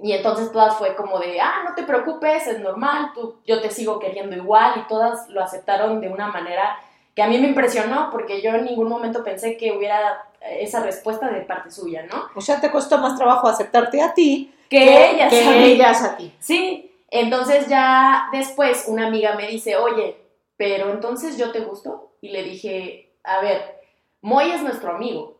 y 0.00 0.12
entonces 0.12 0.52
todas 0.52 0.76
fue 0.76 0.94
como 0.94 1.18
de, 1.18 1.40
ah, 1.40 1.62
no 1.68 1.74
te 1.74 1.82
preocupes, 1.82 2.46
es 2.46 2.60
normal, 2.60 3.10
tú, 3.14 3.36
yo 3.46 3.60
te 3.60 3.70
sigo 3.70 3.98
queriendo 3.98 4.36
igual, 4.36 4.74
y 4.76 4.88
todas 4.88 5.28
lo 5.28 5.42
aceptaron 5.42 6.00
de 6.00 6.08
una 6.08 6.28
manera 6.28 6.78
que 7.14 7.22
a 7.22 7.26
mí 7.26 7.36
me 7.38 7.48
impresionó, 7.48 8.10
porque 8.10 8.40
yo 8.40 8.50
en 8.50 8.64
ningún 8.64 8.88
momento 8.88 9.24
pensé 9.24 9.56
que 9.56 9.72
hubiera 9.72 10.24
esa 10.40 10.80
respuesta 10.84 11.28
de 11.28 11.40
parte 11.40 11.70
suya, 11.70 12.06
¿no? 12.08 12.28
O 12.36 12.40
sea, 12.40 12.60
te 12.60 12.70
costó 12.70 12.98
más 12.98 13.16
trabajo 13.16 13.48
aceptarte 13.48 14.00
a 14.00 14.14
ti 14.14 14.54
Que, 14.70 15.10
ellas 15.10 15.30
que 15.32 15.42
a 15.44 15.50
mí. 15.50 15.64
ellas 15.64 16.02
a 16.04 16.16
ti. 16.16 16.32
Sí, 16.38 16.94
entonces 17.10 17.66
ya 17.66 18.28
después 18.30 18.84
una 18.86 19.08
amiga 19.08 19.34
me 19.34 19.48
dice, 19.48 19.76
oye, 19.76 20.16
pero 20.56 20.90
entonces 20.90 21.36
yo 21.36 21.50
te 21.50 21.60
gusto. 21.60 22.12
Y 22.20 22.28
le 22.28 22.44
dije, 22.44 23.14
a 23.24 23.40
ver, 23.40 23.80
Moy 24.20 24.50
es 24.52 24.62
nuestro 24.62 24.92
amigo. 24.94 25.37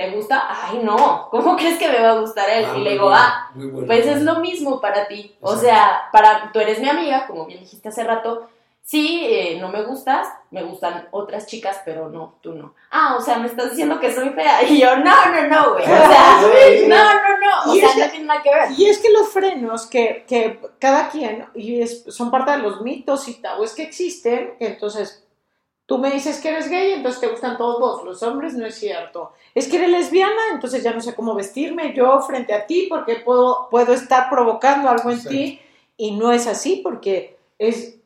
¿Te 0.00 0.10
gusta? 0.12 0.46
Ay, 0.48 0.80
no, 0.82 1.28
¿cómo 1.30 1.56
crees 1.58 1.78
que 1.78 1.88
me 1.90 2.00
va 2.00 2.12
a 2.12 2.20
gustar 2.20 2.48
él? 2.48 2.64
Ah, 2.66 2.78
y 2.78 2.80
le 2.80 2.92
digo, 2.92 3.04
bueno, 3.04 3.18
ah, 3.20 3.50
bueno. 3.54 3.86
pues 3.86 4.06
es 4.06 4.22
lo 4.22 4.36
mismo 4.36 4.80
para 4.80 5.06
ti. 5.06 5.36
O 5.42 5.54
sea, 5.56 6.08
para, 6.10 6.50
tú 6.52 6.58
eres 6.58 6.80
mi 6.80 6.88
amiga, 6.88 7.26
como 7.26 7.44
bien 7.44 7.60
dijiste 7.60 7.90
hace 7.90 8.02
rato. 8.04 8.48
Sí, 8.82 9.24
eh, 9.28 9.58
no 9.60 9.68
me 9.68 9.82
gustas, 9.82 10.26
me 10.50 10.62
gustan 10.62 11.06
otras 11.10 11.46
chicas, 11.46 11.82
pero 11.84 12.08
no, 12.08 12.36
tú 12.40 12.54
no. 12.54 12.74
Ah, 12.90 13.14
o 13.18 13.20
sea, 13.20 13.36
me 13.38 13.46
estás 13.46 13.70
diciendo 13.70 14.00
que 14.00 14.10
soy 14.12 14.30
fea. 14.30 14.62
Y 14.68 14.80
yo, 14.80 14.96
no, 14.96 15.26
no, 15.26 15.46
no, 15.48 15.72
güey. 15.74 15.84
O 15.84 15.86
sea, 15.86 16.40
no, 16.88 16.96
no, 16.96 17.38
no. 17.66 17.70
O 17.72 17.76
Y 17.76 17.80
sea, 17.80 17.90
es- 17.90 17.96
no 17.98 18.10
tiene 18.10 18.24
nada 18.24 18.42
que 18.42 18.54
ver. 18.54 18.70
Y 18.78 18.86
es 18.86 18.98
que 19.00 19.10
los 19.10 19.28
frenos 19.28 19.86
que, 19.86 20.24
que 20.26 20.60
cada 20.78 21.10
quien, 21.10 21.46
y 21.54 21.82
es- 21.82 22.04
son 22.08 22.30
parte 22.30 22.52
de 22.52 22.58
los 22.58 22.80
mitos 22.80 23.28
y 23.28 23.34
tabúes 23.34 23.74
que 23.74 23.82
existen, 23.82 24.54
entonces 24.60 25.26
tú 25.90 25.98
me 25.98 26.12
dices 26.12 26.40
que 26.40 26.50
eres 26.50 26.70
gay, 26.70 26.92
entonces 26.92 27.20
te 27.20 27.26
gustan 27.26 27.56
todos 27.56 28.04
los 28.04 28.22
hombres, 28.22 28.54
no 28.54 28.64
es 28.64 28.76
cierto. 28.76 29.32
Es 29.56 29.66
que 29.66 29.76
eres 29.76 29.90
lesbiana, 29.90 30.40
entonces 30.52 30.84
ya 30.84 30.92
no 30.92 31.00
sé 31.00 31.16
cómo 31.16 31.34
vestirme 31.34 31.92
yo 31.96 32.20
frente 32.20 32.54
a 32.54 32.64
ti 32.64 32.86
porque 32.88 33.16
puedo, 33.16 33.66
puedo 33.72 33.92
estar 33.92 34.30
provocando 34.30 34.88
algo 34.88 35.10
en 35.10 35.24
ti 35.24 35.60
y 35.96 36.12
no 36.12 36.30
es 36.30 36.46
así 36.46 36.76
porque 36.76 37.36
es... 37.58 37.96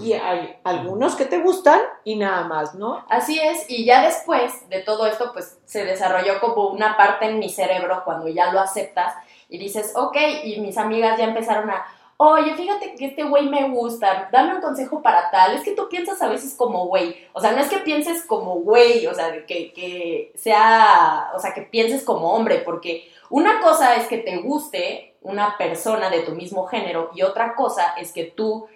Y 0.00 0.12
hay 0.12 0.58
algunos 0.62 1.16
que 1.16 1.24
te 1.24 1.38
gustan 1.38 1.80
y 2.04 2.14
nada 2.14 2.44
más, 2.44 2.76
¿no? 2.76 3.04
Así 3.08 3.40
es, 3.40 3.68
y 3.68 3.84
ya 3.84 4.04
después 4.04 4.68
de 4.68 4.82
todo 4.82 5.04
esto, 5.08 5.32
pues 5.32 5.58
se 5.64 5.84
desarrolló 5.84 6.40
como 6.40 6.68
una 6.68 6.96
parte 6.96 7.26
en 7.26 7.40
mi 7.40 7.50
cerebro 7.50 8.02
cuando 8.04 8.28
ya 8.28 8.52
lo 8.52 8.60
aceptas 8.60 9.12
y 9.48 9.58
dices, 9.58 9.92
ok, 9.96 10.16
y 10.44 10.60
mis 10.60 10.78
amigas 10.78 11.18
ya 11.18 11.24
empezaron 11.24 11.68
a, 11.68 11.84
oye, 12.16 12.54
fíjate 12.54 12.94
que 12.94 13.06
este 13.06 13.24
güey 13.24 13.48
me 13.48 13.68
gusta, 13.70 14.28
dame 14.32 14.54
un 14.54 14.60
consejo 14.60 15.02
para 15.02 15.30
tal, 15.30 15.54
es 15.54 15.62
que 15.62 15.74
tú 15.74 15.88
piensas 15.88 16.20
a 16.22 16.28
veces 16.28 16.54
como 16.54 16.86
güey, 16.86 17.16
o 17.32 17.40
sea, 17.40 17.52
no 17.52 17.58
es 17.58 17.68
que 17.68 17.78
pienses 17.78 18.24
como 18.24 18.56
güey, 18.56 19.06
o 19.06 19.14
sea, 19.14 19.44
que, 19.46 19.72
que 19.72 20.32
sea, 20.34 21.30
o 21.34 21.38
sea, 21.38 21.52
que 21.52 21.62
pienses 21.62 22.04
como 22.04 22.32
hombre, 22.32 22.58
porque 22.58 23.08
una 23.30 23.60
cosa 23.60 23.96
es 23.96 24.06
que 24.06 24.18
te 24.18 24.36
guste 24.38 25.14
una 25.22 25.56
persona 25.56 26.10
de 26.10 26.20
tu 26.20 26.32
mismo 26.32 26.66
género 26.66 27.10
y 27.14 27.22
otra 27.22 27.54
cosa 27.54 27.94
es 27.98 28.12
que 28.12 28.24
tú 28.24 28.66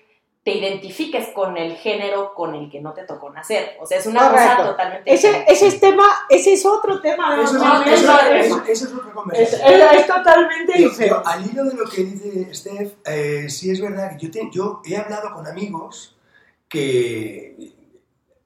te 0.48 0.54
identifiques 0.56 1.28
con 1.34 1.58
el 1.58 1.76
género 1.76 2.32
con 2.34 2.54
el 2.54 2.70
que 2.70 2.80
no 2.80 2.94
te 2.94 3.02
tocó 3.04 3.28
nacer. 3.28 3.76
O 3.80 3.86
sea, 3.86 3.98
es 3.98 4.06
una 4.06 4.30
cosa 4.30 4.56
totalmente 4.64 5.12
Ese, 5.12 5.26
diferente. 5.26 5.52
ese 5.52 5.66
es 5.66 5.80
tema, 5.80 6.04
ese 6.30 6.52
es 6.54 6.64
otro 6.64 7.02
tema. 7.02 7.34
Eso 7.42 7.56
es, 7.56 7.62
no, 7.62 7.82
eso- 7.82 8.62
es 8.66 8.82
otra 8.94 9.12
conversación. 9.12 9.72
es- 9.72 9.92
es 10.00 10.06
totalmente 10.06 10.72
Yo- 10.72 10.84
yo, 10.84 10.88
diferente. 10.88 11.22
al 11.26 11.46
hilo 11.50 11.64
de 11.64 11.74
lo 11.74 11.84
que 11.84 12.04
dice 12.04 12.54
Steph, 12.54 12.92
eh, 13.04 13.46
sí 13.50 13.70
es 13.70 13.80
verdad 13.82 14.16
que 14.16 14.24
yo, 14.26 14.30
te- 14.30 14.48
yo 14.50 14.80
he 14.86 14.96
hablado 14.96 15.34
con 15.34 15.46
amigos 15.46 16.16
que 16.66 17.74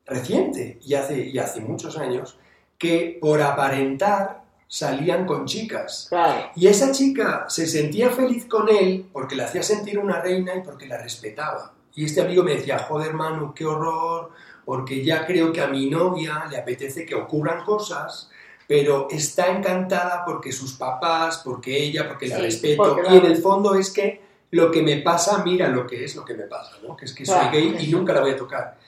reciente 0.04 0.78
y 0.82 0.94
hace, 0.94 1.20
y 1.20 1.38
hace 1.38 1.60
muchos 1.60 1.96
años 1.98 2.36
que 2.78 3.16
por 3.20 3.40
aparentar 3.40 4.42
salían 4.66 5.24
con 5.26 5.44
chicas. 5.46 6.06
Claro. 6.08 6.50
Y 6.56 6.66
esa 6.66 6.90
chica 6.90 7.44
se 7.48 7.66
sentía 7.68 8.10
feliz 8.10 8.46
con 8.46 8.68
él 8.68 9.06
porque 9.12 9.36
le 9.36 9.44
hacía 9.44 9.62
sentir 9.62 9.98
una 10.00 10.20
reina 10.20 10.54
y 10.56 10.62
porque 10.62 10.86
la 10.86 10.98
respetaba. 10.98 11.74
Y 11.94 12.04
este 12.06 12.20
amigo 12.22 12.42
me 12.42 12.52
decía, 12.56 12.78
joder, 12.78 13.12
Manu, 13.14 13.52
qué 13.54 13.66
horror, 13.66 14.30
porque 14.64 15.04
ya 15.04 15.26
creo 15.26 15.52
que 15.52 15.60
a 15.60 15.66
mi 15.68 15.90
novia 15.90 16.46
le 16.50 16.56
apetece 16.56 17.04
que 17.04 17.14
ocurran 17.14 17.64
cosas, 17.64 18.30
pero 18.66 19.08
está 19.10 19.48
encantada 19.54 20.24
porque 20.24 20.52
sus 20.52 20.74
papás, 20.74 21.42
porque 21.44 21.76
ella, 21.82 22.08
porque 22.08 22.28
la 22.28 22.36
Sí, 22.36 22.42
respeto. 22.42 22.82
porque 22.82 23.02
la- 23.02 23.14
Y 23.14 23.18
en 23.18 23.26
el 23.26 23.36
fondo 23.36 23.74
es 23.74 23.90
que 23.90 24.22
lo 24.52 24.70
que 24.70 24.82
me 24.82 24.98
pasa, 24.98 25.42
mira 25.44 25.68
lo 25.68 25.86
que 25.86 26.04
es 26.04 26.14
lo 26.16 26.24
que 26.24 26.34
me 26.34 26.44
pasa, 26.44 26.76
¿no? 26.86 26.96
Que 26.96 27.04
es 27.06 27.14
que 27.14 27.26
soy 27.26 27.34
Claro. 27.36 27.52
gay 27.52 27.76
y 27.80 27.90
nunca 27.90 28.12
la 28.12 28.20
voy 28.20 28.30
a 28.30 28.36
tocar. 28.36 28.78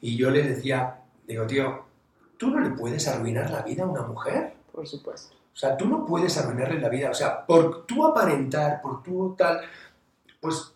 Y 0.00 0.16
yo 0.16 0.30
les 0.30 0.46
decía, 0.48 1.00
digo, 1.26 1.46
tío, 1.46 1.84
¿tú 2.36 2.50
no 2.50 2.60
le 2.60 2.70
puedes 2.70 3.06
arruinar 3.08 3.50
la 3.50 3.62
vida 3.62 3.84
a 3.84 3.86
una 3.86 4.02
mujer? 4.02 4.54
Por 4.72 4.86
supuesto. 4.86 5.34
O 5.54 5.56
sea, 5.56 5.76
tú 5.76 5.86
no 5.86 6.04
puedes 6.06 6.36
arruinarle 6.38 6.80
la 6.80 6.88
vida. 6.88 7.10
O 7.10 7.14
sea, 7.14 7.44
por 7.44 7.84
tú 7.86 8.06
aparentar, 8.06 8.80
por 8.82 9.02
tú 9.02 9.34
tal, 9.36 9.60
pues 10.40 10.72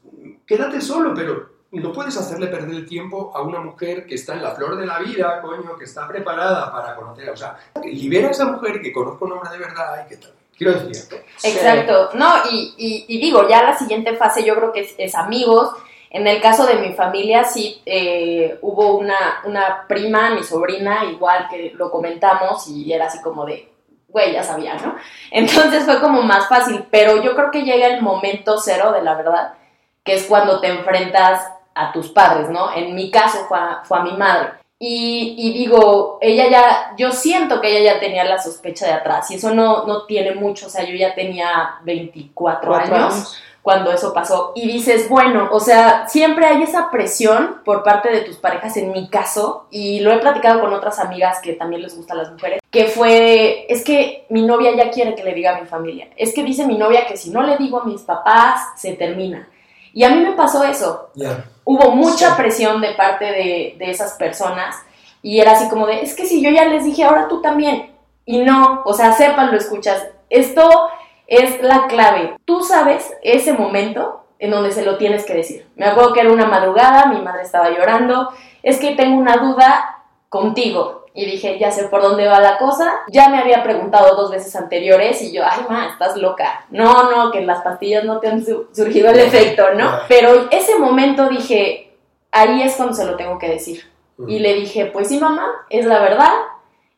quédate 0.46 0.80
solo, 0.80 1.12
pero 1.14 1.55
no 1.78 1.92
puedes 1.92 2.16
hacerle 2.16 2.46
perder 2.46 2.70
el 2.70 2.86
tiempo 2.86 3.32
a 3.34 3.42
una 3.42 3.60
mujer 3.60 4.06
que 4.06 4.14
está 4.14 4.34
en 4.34 4.42
la 4.42 4.52
flor 4.52 4.76
de 4.76 4.86
la 4.86 4.98
vida, 4.98 5.40
coño, 5.40 5.76
que 5.76 5.84
está 5.84 6.06
preparada 6.06 6.70
para 6.70 6.94
conocer. 6.94 7.30
O 7.30 7.36
sea, 7.36 7.56
libera 7.84 8.28
a 8.28 8.30
esa 8.30 8.46
mujer 8.46 8.80
que 8.80 8.92
conozca 8.92 9.24
un 9.24 9.32
hombre 9.32 9.50
de 9.50 9.58
verdad 9.58 10.04
y 10.04 10.08
que 10.08 10.16
tal. 10.16 10.32
Quiero 10.56 10.72
decir. 10.72 11.20
Exacto, 11.42 12.10
no, 12.14 12.32
y, 12.50 13.18
digo, 13.20 13.46
ya 13.48 13.62
la 13.62 13.76
siguiente 13.76 14.16
fase 14.16 14.42
yo 14.42 14.54
creo 14.54 14.72
que 14.72 14.80
es, 14.80 14.94
es 14.96 15.14
amigos. 15.14 15.70
En 16.08 16.26
el 16.26 16.40
caso 16.40 16.64
de 16.64 16.76
mi 16.76 16.94
familia 16.94 17.44
sí 17.44 17.82
eh, 17.84 18.58
hubo 18.62 18.96
una, 18.96 19.42
una 19.44 19.84
prima, 19.86 20.30
mi 20.30 20.42
sobrina, 20.42 21.04
igual 21.04 21.46
que 21.50 21.72
lo 21.74 21.90
comentamos 21.90 22.68
y 22.68 22.90
era 22.90 23.06
así 23.06 23.20
como 23.20 23.44
de, 23.44 23.70
güey, 24.08 24.32
ya 24.32 24.42
sabía, 24.42 24.74
¿no? 24.76 24.96
Entonces 25.30 25.84
fue 25.84 26.00
como 26.00 26.22
más 26.22 26.48
fácil, 26.48 26.86
pero 26.90 27.22
yo 27.22 27.34
creo 27.36 27.50
que 27.50 27.64
llega 27.64 27.88
el 27.88 28.00
momento 28.00 28.56
cero 28.58 28.92
de 28.92 29.02
la 29.02 29.14
verdad, 29.14 29.54
que 30.02 30.14
es 30.14 30.24
cuando 30.24 30.58
te 30.60 30.68
enfrentas 30.68 31.42
a 31.76 31.92
tus 31.92 32.08
padres, 32.08 32.48
¿no? 32.50 32.72
En 32.74 32.94
mi 32.94 33.10
caso 33.10 33.44
fue 33.48 33.58
a, 33.58 33.82
fue 33.84 33.98
a 33.98 34.02
mi 34.02 34.12
madre. 34.16 34.48
Y, 34.78 35.34
y 35.38 35.52
digo, 35.54 36.18
ella 36.20 36.50
ya, 36.50 36.94
yo 36.98 37.10
siento 37.10 37.60
que 37.62 37.68
ella 37.78 37.94
ya 37.94 38.00
tenía 38.00 38.24
la 38.24 38.38
sospecha 38.38 38.86
de 38.86 38.92
atrás, 38.92 39.30
y 39.30 39.36
eso 39.36 39.54
no, 39.54 39.86
no 39.86 40.04
tiene 40.04 40.32
mucho, 40.34 40.66
o 40.66 40.68
sea, 40.68 40.84
yo 40.84 40.94
ya 40.94 41.14
tenía 41.14 41.76
24 41.84 42.70
Cuatro 42.70 42.94
años, 42.94 43.14
años. 43.14 43.36
cuando 43.62 43.90
eso 43.90 44.12
pasó, 44.12 44.52
y 44.54 44.66
dices, 44.70 45.08
bueno, 45.08 45.48
o 45.50 45.60
sea, 45.60 46.06
siempre 46.08 46.44
hay 46.44 46.62
esa 46.62 46.90
presión 46.90 47.62
por 47.64 47.82
parte 47.82 48.10
de 48.10 48.20
tus 48.20 48.36
parejas, 48.36 48.76
en 48.76 48.92
mi 48.92 49.08
caso, 49.08 49.66
y 49.70 50.00
lo 50.00 50.12
he 50.12 50.18
platicado 50.18 50.60
con 50.60 50.74
otras 50.74 50.98
amigas 50.98 51.40
que 51.40 51.54
también 51.54 51.80
les 51.80 51.96
gustan 51.96 52.18
las 52.18 52.30
mujeres, 52.30 52.60
que 52.70 52.84
fue, 52.84 53.64
es 53.72 53.82
que 53.82 54.26
mi 54.28 54.42
novia 54.42 54.76
ya 54.76 54.90
quiere 54.90 55.14
que 55.14 55.24
le 55.24 55.32
diga 55.32 55.56
a 55.56 55.60
mi 55.62 55.66
familia, 55.66 56.08
es 56.18 56.34
que 56.34 56.42
dice 56.44 56.66
mi 56.66 56.76
novia 56.76 57.06
que 57.06 57.16
si 57.16 57.30
no 57.30 57.42
le 57.42 57.56
digo 57.56 57.80
a 57.80 57.84
mis 57.84 58.02
papás, 58.02 58.60
se 58.76 58.92
termina. 58.92 59.48
Y 59.94 60.04
a 60.04 60.10
mí 60.10 60.20
me 60.20 60.32
pasó 60.32 60.62
eso, 60.64 61.08
Ya. 61.14 61.46
Hubo 61.66 61.90
mucha 61.90 62.30
Sí. 62.30 62.34
presión 62.38 62.80
de 62.80 62.92
parte 62.94 63.26
de, 63.26 63.76
de 63.78 63.90
esas 63.90 64.14
personas 64.14 64.74
y 65.22 65.40
era 65.40 65.52
así 65.52 65.68
como 65.68 65.86
de, 65.86 66.00
es 66.02 66.14
que 66.14 66.24
si 66.24 66.40
yo 66.42 66.48
ya 66.50 66.64
les 66.64 66.84
dije, 66.84 67.04
ahora 67.04 67.28
tú 67.28 67.42
también. 67.42 67.90
Y 68.24 68.38
no, 68.38 68.82
o 68.84 68.94
sea, 68.94 69.12
sepan, 69.12 69.50
lo 69.50 69.56
escuchas. 69.56 70.06
Esto 70.30 70.88
es 71.26 71.60
la 71.62 71.86
clave. 71.88 72.36
Tú 72.44 72.62
sabes 72.62 73.12
ese 73.22 73.52
momento 73.52 74.24
en 74.38 74.50
donde 74.50 74.70
se 74.72 74.84
lo 74.84 74.96
tienes 74.98 75.24
que 75.24 75.34
decir. 75.34 75.66
Me 75.76 75.86
acuerdo 75.86 76.12
que 76.12 76.20
era 76.20 76.32
una 76.32 76.46
madrugada, 76.46 77.06
mi 77.06 77.20
madre 77.20 77.42
estaba 77.42 77.70
llorando, 77.70 78.30
es 78.62 78.78
que 78.78 78.94
tengo 78.94 79.16
una 79.18 79.36
duda 79.38 80.02
contigo. 80.28 81.05
Y 81.18 81.24
dije, 81.24 81.58
ya 81.58 81.70
sé 81.72 81.84
por 81.84 82.02
dónde 82.02 82.28
va 82.28 82.38
la 82.40 82.58
cosa. 82.58 82.92
Ya 83.08 83.28
me 83.30 83.38
había 83.38 83.62
preguntado 83.62 84.14
dos 84.14 84.30
veces 84.30 84.54
anteriores 84.54 85.22
y 85.22 85.32
yo, 85.32 85.42
ay, 85.44 85.62
ma, 85.68 85.86
estás 85.86 86.16
loca. 86.18 86.66
No, 86.70 87.10
no, 87.10 87.30
que 87.32 87.40
las 87.40 87.62
pastillas 87.62 88.04
no 88.04 88.20
te 88.20 88.28
han 88.28 88.44
su- 88.44 88.68
surgido 88.72 89.08
el 89.10 89.18
efecto, 89.20 89.72
¿no? 89.74 89.90
Pero 90.08 90.48
ese 90.50 90.78
momento 90.78 91.28
dije, 91.30 91.96
ahí 92.32 92.60
es 92.62 92.74
cuando 92.76 92.94
se 92.94 93.06
lo 93.06 93.16
tengo 93.16 93.38
que 93.38 93.48
decir. 93.48 93.82
Y 94.28 94.38
le 94.40 94.54
dije, 94.54 94.86
pues 94.86 95.08
sí, 95.08 95.18
mamá, 95.18 95.46
es 95.70 95.86
la 95.86 96.00
verdad. 96.00 96.32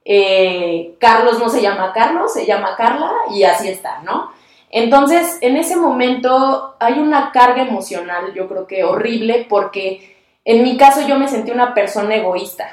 Eh, 0.05 0.95
Carlos 0.99 1.39
no 1.39 1.49
se 1.49 1.61
llama 1.61 1.93
Carlos, 1.93 2.33
se 2.33 2.47
llama 2.47 2.75
Carla 2.77 3.13
y 3.31 3.43
así 3.45 3.69
está, 3.69 4.01
¿no? 4.03 4.33
Entonces, 4.71 5.39
en 5.43 5.57
ese 5.57 5.77
momento 5.77 6.75
hay 6.81 6.95
una 6.99 7.31
carga 7.33 7.63
emocional, 7.63 8.33
yo 8.35 8.49
creo 8.49 8.67
que 8.67 8.85
horrible, 8.85 9.47
porque 9.49 10.17
en 10.45 10.63
mi 10.63 10.77
caso 10.77 11.03
yo 11.07 11.19
me 11.19 11.29
sentí 11.29 11.51
una 11.51 11.75
persona 11.75 12.17
egoísta. 12.17 12.69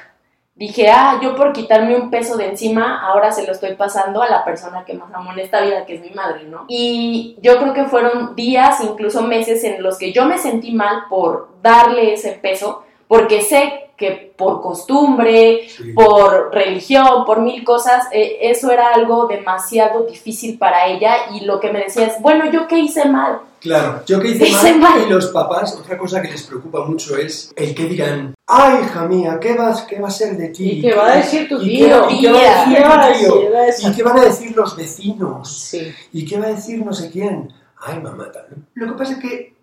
Dije, 0.57 0.89
ah, 0.89 1.19
yo 1.21 1.35
por 1.35 1.51
quitarme 1.51 1.97
un 1.97 2.09
peso 2.09 2.37
de 2.37 2.47
encima, 2.47 3.05
ahora 3.05 3.29
se 3.29 3.45
lo 3.45 3.51
estoy 3.51 3.75
pasando 3.75 4.21
a 4.21 4.29
la 4.29 4.45
persona 4.45 4.85
que 4.85 4.93
más 4.93 5.13
amo 5.13 5.33
en 5.33 5.39
esta 5.39 5.59
vida, 5.59 5.85
que 5.85 5.95
es 5.95 6.01
mi 6.01 6.11
madre, 6.11 6.45
¿no? 6.45 6.63
Y 6.69 7.35
yo 7.41 7.57
creo 7.57 7.73
que 7.73 7.83
fueron 7.83 8.37
días, 8.37 8.81
incluso 8.81 9.21
meses, 9.21 9.65
en 9.65 9.83
los 9.83 9.97
que 9.97 10.13
yo 10.13 10.25
me 10.25 10.37
sentí 10.37 10.71
mal 10.71 11.07
por 11.09 11.49
darle 11.61 12.13
ese 12.13 12.31
peso, 12.31 12.85
porque 13.07 13.41
sé 13.41 13.81
que 13.97 14.33
por 14.35 14.61
costumbre, 14.61 15.67
Sí. 15.69 15.93
por 15.93 16.53
religión, 16.53 17.23
por 17.25 17.39
mil 17.41 17.63
cosas, 17.63 18.05
eh, 18.11 18.37
eso 18.41 18.69
era 18.71 18.89
algo 18.93 19.25
demasiado 19.27 20.03
difícil 20.03 20.57
para 20.57 20.87
ella 20.87 21.15
y 21.33 21.45
lo 21.45 21.59
que 21.61 21.71
me 21.71 21.79
decía 21.83 22.07
es, 22.07 22.21
bueno, 22.21 22.51
¿yo 22.51 22.67
qué 22.67 22.77
hice 22.79 23.05
mal? 23.05 23.39
Claro, 23.61 24.01
yo 24.05 24.19
que 24.19 24.29
hice 24.29 24.47
Hice 24.49 24.73
mal, 24.75 24.99
mal. 24.99 25.07
y 25.07 25.09
los 25.09 25.27
papás, 25.27 25.75
otra 25.79 25.97
cosa 25.97 26.21
que 26.21 26.27
les 26.29 26.43
preocupa 26.43 26.85
mucho 26.85 27.15
es 27.17 27.51
el 27.55 27.73
que 27.73 27.85
digan, 27.85 28.35
ay, 28.47 28.79
hija 28.83 29.05
mía, 29.07 29.39
¿qué, 29.41 29.53
vas, 29.55 29.83
qué 29.83 29.99
va 29.99 30.09
a 30.09 30.11
ser 30.11 30.35
de 30.37 30.49
ti? 30.49 30.71
¿Y 30.71 30.81
qué 30.81 30.93
va 30.93 31.13
a 31.13 31.15
decir 31.15 31.47
tu 31.47 31.55
¿Y 31.61 31.77
tío? 31.77 32.07
qué- 32.07 32.13
¿Y 32.15 32.21
qué 32.21 32.31
va 32.31 32.37
a 32.37 33.09
decir 33.09 33.27
¿Qué? 33.31 33.87
¿Y 33.87 33.91
qué 33.95 34.03
van 34.03 34.19
a 34.19 34.25
decir 34.25 34.55
los 34.55 34.75
vecinos? 34.75 35.57
Sí. 35.57 35.91
¿Y 36.13 36.25
qué 36.25 36.37
va 36.37 36.47
a 36.47 36.49
decir 36.49 36.85
no 36.85 36.93
sé 36.93 37.09
quién? 37.09 37.51
Ay, 37.79 37.99
mamá, 38.01 38.29
tal. 38.31 38.45
Lo 38.73 38.87
que 38.91 38.97
pasa 38.99 39.13
es 39.13 39.19
que, 39.19 39.54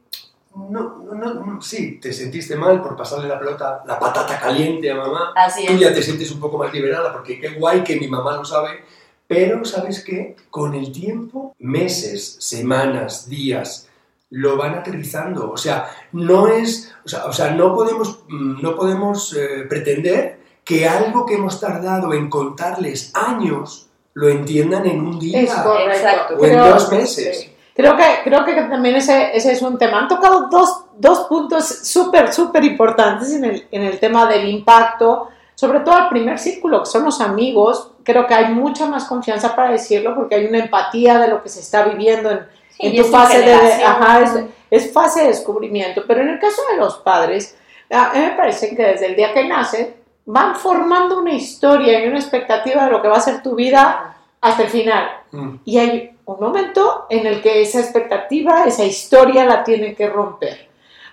no, 0.55 0.99
no, 0.99 1.35
no, 1.35 1.63
sí, 1.63 1.99
te 2.01 2.13
sentiste 2.13 2.57
mal 2.57 2.83
por 2.83 2.97
pasarle 2.97 3.29
la 3.29 3.39
pelota, 3.39 3.83
la 3.87 3.99
patata 3.99 4.39
caliente 4.39 4.91
a 4.91 4.97
mamá. 4.97 5.33
Así 5.35 5.67
Tú 5.67 5.75
es. 5.75 5.81
ya 5.81 5.95
te 5.95 6.03
sientes 6.03 6.31
un 6.31 6.41
poco 6.41 6.59
más 6.59 6.73
liberada 6.73 7.13
porque 7.13 7.41
qué 7.41 7.51
guay 7.51 7.83
que 7.83 7.97
mi 7.97 8.09
mamá 8.09 8.37
lo 8.37 8.45
sabe. 8.45 8.85
Pero, 9.27 9.65
¿sabes 9.65 10.05
qué? 10.05 10.37
Con 10.51 10.75
el 10.75 10.93
tiempo, 10.93 11.55
meses, 11.59 12.37
semanas, 12.41 13.29
días, 13.29 13.89
lo 14.31 14.57
van 14.57 14.75
aterrizando. 14.75 15.51
O 15.51 15.57
sea, 15.57 15.89
no 16.13 16.49
es, 16.49 16.93
o 17.05 17.09
sea, 17.09 17.25
o 17.25 17.33
sea 17.33 17.51
no 17.53 17.75
podemos, 17.75 18.25
mm, 18.29 18.61
no 18.61 18.77
podemos 18.77 19.35
eh, 19.35 19.65
pretender 19.69 20.41
que 20.65 20.87
algo 20.87 21.25
que 21.25 21.35
hemos 21.35 21.61
tardado 21.61 22.13
en 22.13 22.29
contarles 22.29 23.11
años 23.15 23.89
lo 24.15 24.29
entiendan 24.29 24.87
en 24.87 25.01
un 25.01 25.19
día. 25.19 25.41
Exacto. 25.41 26.37
o 26.39 26.45
en 26.45 26.59
dos 26.59 26.93
meses. 26.93 27.41
sí. 27.41 27.52
Creo 27.75 27.97
que, 27.97 28.05
creo 28.25 28.45
que 28.45 28.55
también 28.55 28.97
ese, 28.97 29.35
ese 29.35 29.53
es 29.53 29.63
un 29.63 29.79
tema. 29.79 30.01
Han 30.01 30.09
tocado 30.09 30.49
dos, 30.51 30.85
dos 30.99 31.21
puntos 31.21 31.67
súper, 31.67 32.33
súper 32.33 32.65
importantes 32.65 33.33
en 33.33 33.45
el, 33.45 33.67
en 33.71 33.83
el 33.83 33.99
tema 33.99 34.27
del 34.27 34.49
impacto, 34.49 35.29
sobre 35.55 35.81
todo 35.81 35.95
al 35.95 36.09
primer 36.09 36.39
círculo, 36.39 36.81
que 36.81 36.91
son 36.91 37.05
los 37.05 37.21
amigos. 37.21 37.93
Creo 38.03 38.27
que 38.27 38.35
hay 38.35 38.53
mucha 38.53 38.87
más 38.87 39.05
confianza 39.05 39.57
para 39.57 39.71
decirlo 39.71 40.15
porque 40.15 40.35
hay 40.35 40.47
una 40.47 40.59
empatía 40.59 41.19
de 41.19 41.29
lo 41.29 41.43
que 41.43 41.49
se 41.49 41.61
está 41.61 41.85
viviendo 41.85 42.31
en, 42.31 42.41
Sí, 42.73 42.87
en 42.87 42.97
tu 42.97 43.05
fase 43.11 43.41
de, 43.41 43.55
ajá, 43.55 44.23
es, 44.23 44.45
es 44.71 44.93
fase 44.93 45.23
de 45.23 45.29
descubrimiento. 45.29 46.05
Pero 46.07 46.23
en 46.23 46.31
el 46.31 46.39
caso 46.39 46.63
de 46.71 46.79
los 46.79 46.99
padres, 46.99 47.57
a 47.91 48.13
mí 48.15 48.21
me 48.21 48.31
parece 48.31 48.75
que 48.75 48.83
desde 48.83 49.07
el 49.07 49.17
día 49.17 49.35
que 49.35 49.47
nace 49.47 49.97
van 50.25 50.55
formando 50.55 51.19
una 51.19 51.33
historia 51.33 52.03
y 52.03 52.09
una 52.09 52.19
expectativa 52.19 52.87
de 52.87 52.93
lo 52.93 53.03
que 53.03 53.09
va 53.09 53.17
a 53.17 53.21
ser 53.21 53.43
tu 53.43 53.55
vida 53.55 54.17
hasta 54.41 54.63
el 54.63 54.69
final. 54.69 55.09
Mm. 55.33 55.55
Y 55.65 55.79
hay 55.79 56.12
un 56.25 56.41
momento 56.41 57.07
en 57.11 57.27
el 57.27 57.43
que 57.43 57.63
esa 57.63 57.81
expectativa, 57.81 58.65
esa 58.65 58.85
historia 58.85 59.45
la 59.45 59.65
tienen 59.65 59.95
que 59.95 60.09
romper. 60.09 60.69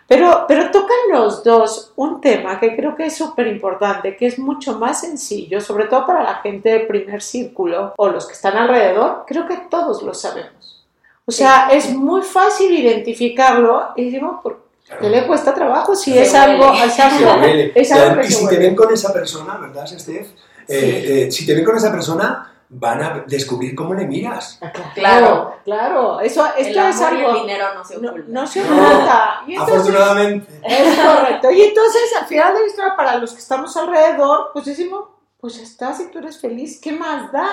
Pero, 0.08 0.46
pero 0.48 0.72
tocan 0.72 0.98
los 1.12 1.44
dos 1.44 1.94
un 1.96 2.20
tema 2.20 2.60
que 2.60 2.76
creo 2.76 2.96
que 2.96 3.06
es 3.06 3.16
súper 3.16 3.46
importante, 3.46 4.18
que 4.18 4.26
es 4.26 4.40
mucho 4.40 4.80
más 4.80 5.02
sencillo, 5.02 5.62
sobre 5.62 5.86
todo 5.86 6.08
para 6.08 6.24
la 6.24 6.36
gente 6.36 6.70
del 6.70 6.88
primer 6.88 7.22
círculo 7.22 7.94
o 7.96 8.10
los 8.10 8.26
que 8.26 8.34
están 8.34 8.58
alrededor, 8.58 9.24
creo 9.28 9.48
que 9.48 9.58
todos 9.70 10.02
lo 10.02 10.16
sabemos. 10.16 10.84
O 11.26 11.32
sea, 11.32 11.70
es 11.72 11.92
muy 11.92 12.24
fácil 12.24 12.72
identificarlo 12.74 13.90
y 13.96 14.10
digo, 14.10 14.40
¿por 14.42 14.64
qué 15.00 15.10
le 15.12 15.28
cuesta 15.28 15.54
trabajo 15.54 15.96
si 15.96 16.12
Se 16.14 16.24
es 16.24 16.34
algo, 16.34 16.74
es 16.84 17.00
algo, 17.00 17.20
Y 17.20 17.24
algo 17.24 17.76
además- 17.94 18.28
que 18.28 18.34
y 18.34 18.36
se 18.36 18.36
si 18.36 18.48
te 18.48 18.58
ven 18.58 18.76
con 18.76 18.92
esa 18.92 19.14
persona, 19.14 19.58
¿verdad, 19.58 19.86
Steph? 19.86 20.28
Eh, 20.68 21.26
eh, 21.28 21.32
si 21.32 21.46
te 21.46 21.54
ven 21.54 21.64
con 21.64 21.78
esa 21.78 21.92
persona, 21.92 22.52
van 22.72 23.02
a 23.02 23.24
descubrir 23.28 23.74
cómo 23.76 23.94
le 23.96 24.06
miras. 24.06 24.60
Ah, 24.62 24.72
Claro, 24.72 24.94
Claro. 24.94 25.56
claro, 25.66 26.20
eso, 26.20 26.46
El 26.56 26.68
esto 26.68 26.82
es 26.88 27.02
amor 27.02 27.14
y 27.14 27.18
algo... 27.26 27.30
el 27.36 27.42
dinero 27.42 27.66
no 27.76 27.84
se 27.84 27.98
No, 28.00 28.10
ocultan. 28.12 28.34
no 28.34 28.48
se 28.48 28.64
No. 28.64 28.76
oculta. 28.76 29.42
Y 29.48 29.52
entonces, 29.54 29.76
Afortunadamente. 29.80 30.62
Es 30.64 31.00
correcto. 31.00 31.52
Y 31.52 31.62
entonces, 31.64 32.02
al 32.20 32.28
final 32.28 32.54
de 32.54 32.60
la 32.62 32.68
historia, 32.68 32.96
para 32.96 33.16
los 33.18 33.34
que 33.34 33.40
estamos 33.40 33.76
alrededor, 33.76 34.52
pues 34.54 34.66
decimos, 34.66 35.06
pues 35.40 35.56
ya 35.58 35.64
está, 35.64 35.94
si 35.94 36.12
tú 36.12 36.20
eres 36.20 36.40
feliz, 36.40 36.80
¿qué 36.82 36.92
más 36.92 37.32
da? 37.32 37.48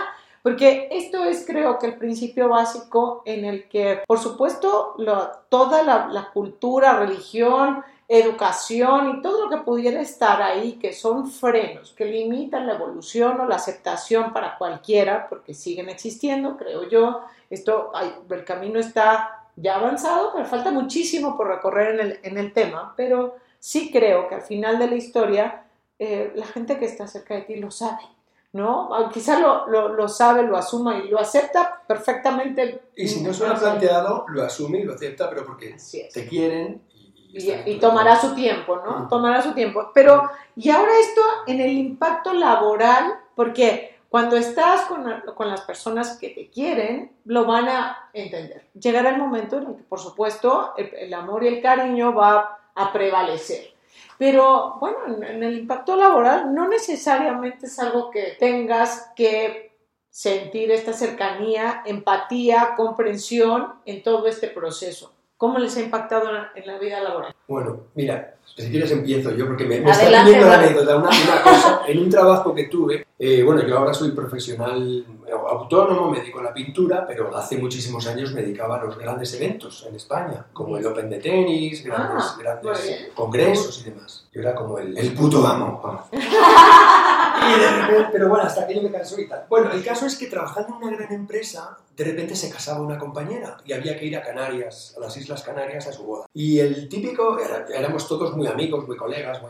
Porque 0.46 0.86
esto 0.92 1.24
es, 1.24 1.44
creo 1.44 1.76
que, 1.76 1.86
el 1.88 1.96
principio 1.96 2.48
básico 2.48 3.22
en 3.24 3.44
el 3.44 3.68
que, 3.68 4.02
por 4.06 4.20
supuesto, 4.20 4.94
lo- 4.96 5.28
toda 5.48 5.82
la, 5.82 6.06
la 6.06 6.30
cultura, 6.30 6.96
religión, 7.00 7.82
educación 8.06 9.08
y 9.18 9.22
todo 9.22 9.44
lo 9.46 9.50
que 9.50 9.64
pudiera 9.64 10.00
estar 10.00 10.40
ahí, 10.40 10.74
que 10.74 10.92
son 10.92 11.28
frenos, 11.28 11.92
que 11.94 12.04
limitan 12.04 12.64
la 12.68 12.74
evolución 12.74 13.40
o 13.40 13.46
la 13.48 13.56
aceptación 13.56 14.32
para 14.32 14.56
cualquiera, 14.56 15.28
porque 15.28 15.52
siguen 15.52 15.88
existiendo, 15.88 16.56
creo 16.56 16.88
yo. 16.88 17.22
Esto, 17.50 17.90
ay, 17.92 18.14
el 18.30 18.44
camino 18.44 18.78
está 18.78 19.48
ya 19.56 19.74
avanzado, 19.74 20.30
pero 20.32 20.44
falta 20.46 20.70
muchísimo 20.70 21.36
por 21.36 21.48
recorrer 21.48 21.94
en 21.98 22.00
el, 22.06 22.20
en 22.22 22.38
el 22.38 22.52
tema, 22.52 22.94
pero 22.96 23.34
sí 23.58 23.90
creo 23.90 24.28
que 24.28 24.36
al 24.36 24.42
final 24.42 24.78
de 24.78 24.86
la 24.86 24.94
historia 24.94 25.64
eh, 25.98 26.30
la 26.36 26.46
gente 26.46 26.78
que 26.78 26.84
está 26.84 27.08
cerca 27.08 27.34
de 27.34 27.42
ti 27.42 27.56
lo 27.56 27.72
sabe, 27.72 28.02
¿no? 28.56 28.92
Ah, 28.94 29.10
Quizá 29.12 29.38
lo, 29.38 29.68
lo, 29.68 29.88
lo 29.90 30.08
sabe, 30.08 30.42
lo 30.42 30.56
asuma 30.56 30.96
y 30.96 31.08
lo 31.08 31.20
acepta 31.20 31.82
perfectamente. 31.86 32.82
Y 32.96 33.06
si 33.06 33.22
no 33.22 33.32
se 33.32 33.46
lo 33.46 33.52
ha 33.52 33.56
planteado, 33.56 34.24
lo 34.28 34.42
asume 34.42 34.78
y 34.78 34.84
lo 34.84 34.94
acepta, 34.94 35.28
pero 35.28 35.44
porque 35.44 35.76
te 36.12 36.26
quieren 36.26 36.82
y, 37.32 37.50
Y, 37.50 37.62
y 37.66 37.78
tomará 37.78 38.18
su 38.18 38.34
tiempo, 38.34 38.80
¿no? 38.84 39.00
Mm. 39.00 39.08
Tomará 39.08 39.42
su 39.42 39.52
tiempo. 39.52 39.90
Pero, 39.94 40.28
y 40.56 40.70
ahora 40.70 40.92
esto 40.98 41.20
en 41.46 41.60
el 41.60 41.72
impacto 41.72 42.32
laboral, 42.32 43.14
porque 43.34 43.98
cuando 44.08 44.36
estás 44.36 44.86
con, 44.86 45.04
con 45.34 45.50
las 45.50 45.60
personas 45.60 46.16
que 46.18 46.30
te 46.30 46.48
quieren, 46.48 47.12
lo 47.26 47.44
van 47.44 47.68
a 47.68 48.08
entender. 48.14 48.66
Llegará 48.72 49.10
el 49.10 49.18
momento 49.18 49.58
en 49.58 49.66
el 49.66 49.76
que, 49.76 49.82
por 49.82 50.00
supuesto, 50.00 50.72
el, 50.78 50.92
el 50.94 51.14
amor 51.14 51.44
y 51.44 51.48
el 51.48 51.60
cariño 51.60 52.14
va 52.14 52.58
a 52.74 52.92
prevalecer. 52.92 53.75
Pero, 54.18 54.76
bueno, 54.80 54.98
en, 55.06 55.42
el 55.42 55.58
impacto 55.58 55.96
laboral 55.96 56.54
no 56.54 56.68
necesariamente 56.68 57.66
es 57.66 57.78
algo 57.78 58.10
que 58.10 58.36
tengas 58.38 59.12
que 59.14 59.76
sentir 60.08 60.70
esta 60.70 60.92
cercanía, 60.92 61.82
empatía, 61.84 62.74
comprensión 62.76 63.74
en 63.84 64.02
todo 64.02 64.26
este 64.26 64.48
proceso. 64.48 65.12
¿Cómo 65.36 65.58
les 65.58 65.76
ha 65.76 65.82
impactado 65.82 66.30
en 66.54 66.66
la 66.66 66.78
vida 66.78 67.00
laboral? 67.02 67.34
Bueno, 67.46 67.80
mira, 67.94 68.35
si 68.56 68.70
quieres 68.70 68.90
empiezo 68.90 69.32
yo, 69.32 69.46
porque 69.46 69.64
me, 69.64 69.80
me 69.80 69.90
está 69.90 70.24
viniendo 70.24 70.46
la 70.46 70.58
anécdota. 70.58 70.96
Una, 70.96 71.08
una, 71.08 71.42
cosa, 71.42 71.80
en 71.86 71.98
un 71.98 72.08
trabajo 72.08 72.54
que 72.54 72.64
tuve, 72.64 73.06
eh, 73.18 73.42
bueno, 73.42 73.66
yo 73.66 73.76
ahora 73.78 73.92
soy 73.92 74.12
profesional 74.12 75.04
autónomo, 75.48 76.10
me 76.10 76.20
dedico 76.20 76.40
a 76.40 76.44
la 76.44 76.54
pintura, 76.54 77.06
pero 77.06 77.34
hace 77.36 77.58
muchísimos 77.58 78.06
años 78.06 78.32
me 78.32 78.42
dedicaba 78.42 78.76
a 78.76 78.84
los 78.84 78.98
grandes 78.98 79.34
eventos 79.34 79.84
en 79.88 79.96
España, 79.96 80.46
como 80.52 80.76
el 80.76 80.86
Open 80.86 81.10
de 81.10 81.18
tenis, 81.18 81.84
grandes, 81.84 82.24
ah, 82.26 82.36
grandes 82.38 83.08
congresos 83.14 83.80
y 83.80 83.90
demás. 83.90 84.26
Yo 84.32 84.40
era 84.40 84.54
como 84.54 84.78
el, 84.78 84.96
el 84.96 85.12
puto 85.12 85.46
amo. 85.46 86.08
pero 88.12 88.28
bueno, 88.28 88.44
hasta 88.44 88.66
que 88.66 88.74
yo 88.74 88.82
me 88.82 88.90
cansó 88.90 89.20
y 89.20 89.28
tal. 89.28 89.46
Bueno, 89.48 89.70
el 89.72 89.84
caso 89.84 90.06
es 90.06 90.16
que 90.16 90.26
trabajando 90.26 90.76
en 90.76 90.84
una 90.84 90.96
gran 90.96 91.12
empresa, 91.12 91.78
de 91.96 92.04
repente 92.04 92.36
se 92.36 92.50
casaba 92.50 92.80
una 92.80 92.98
compañera 92.98 93.56
y 93.64 93.72
había 93.72 93.98
que 93.98 94.06
ir 94.06 94.16
a 94.16 94.22
Canarias, 94.22 94.94
a 94.96 95.00
las 95.00 95.16
Islas 95.16 95.42
Canarias, 95.42 95.86
a 95.86 95.92
su 95.92 96.04
boda. 96.04 96.26
Y 96.32 96.58
el 96.58 96.88
típico, 96.88 97.38
éramos 97.72 98.06
todos 98.06 98.36
muy 98.36 98.46
amigos, 98.46 98.86
muy 98.86 98.96
colegas, 98.96 99.40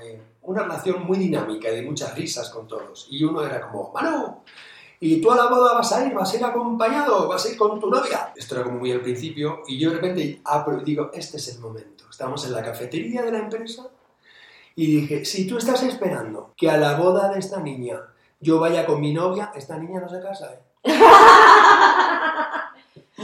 una 0.42 0.62
relación 0.62 1.04
muy 1.04 1.18
dinámica 1.18 1.70
y 1.70 1.76
de 1.76 1.82
muchas 1.82 2.14
risas 2.14 2.50
con 2.50 2.68
todos. 2.68 3.08
Y 3.10 3.24
uno 3.24 3.44
era 3.44 3.60
como, 3.60 3.92
Manu, 3.92 4.42
¿y 5.00 5.20
tú 5.20 5.30
a 5.32 5.36
la 5.36 5.46
boda 5.46 5.74
vas 5.74 5.92
a 5.92 6.06
ir? 6.06 6.14
¿Vas 6.14 6.32
a 6.32 6.36
ir 6.36 6.44
acompañado? 6.44 7.26
¿Vas 7.28 7.46
a 7.46 7.50
ir 7.50 7.56
con 7.56 7.80
tu 7.80 7.90
novia? 7.90 8.32
Esto 8.36 8.54
era 8.54 8.64
como 8.64 8.78
muy 8.78 8.92
al 8.92 9.00
principio 9.00 9.62
y 9.66 9.78
yo 9.78 9.90
de 9.90 9.96
repente 9.96 10.42
digo, 10.84 11.10
este 11.12 11.38
es 11.38 11.48
el 11.54 11.60
momento. 11.60 12.04
Estamos 12.08 12.44
en 12.46 12.52
la 12.52 12.62
cafetería 12.62 13.22
de 13.22 13.32
la 13.32 13.38
empresa 13.38 13.88
y 14.76 15.00
dije, 15.00 15.24
si 15.24 15.46
tú 15.46 15.56
estás 15.58 15.82
esperando 15.82 16.52
que 16.56 16.70
a 16.70 16.76
la 16.76 16.96
boda 16.96 17.30
de 17.30 17.40
esta 17.40 17.60
niña 17.60 17.98
yo 18.38 18.60
vaya 18.60 18.86
con 18.86 19.00
mi 19.00 19.12
novia, 19.12 19.50
esta 19.56 19.78
niña 19.78 20.00
no 20.00 20.08
se 20.08 20.20
casa, 20.20 20.52
¿eh? 20.52 20.60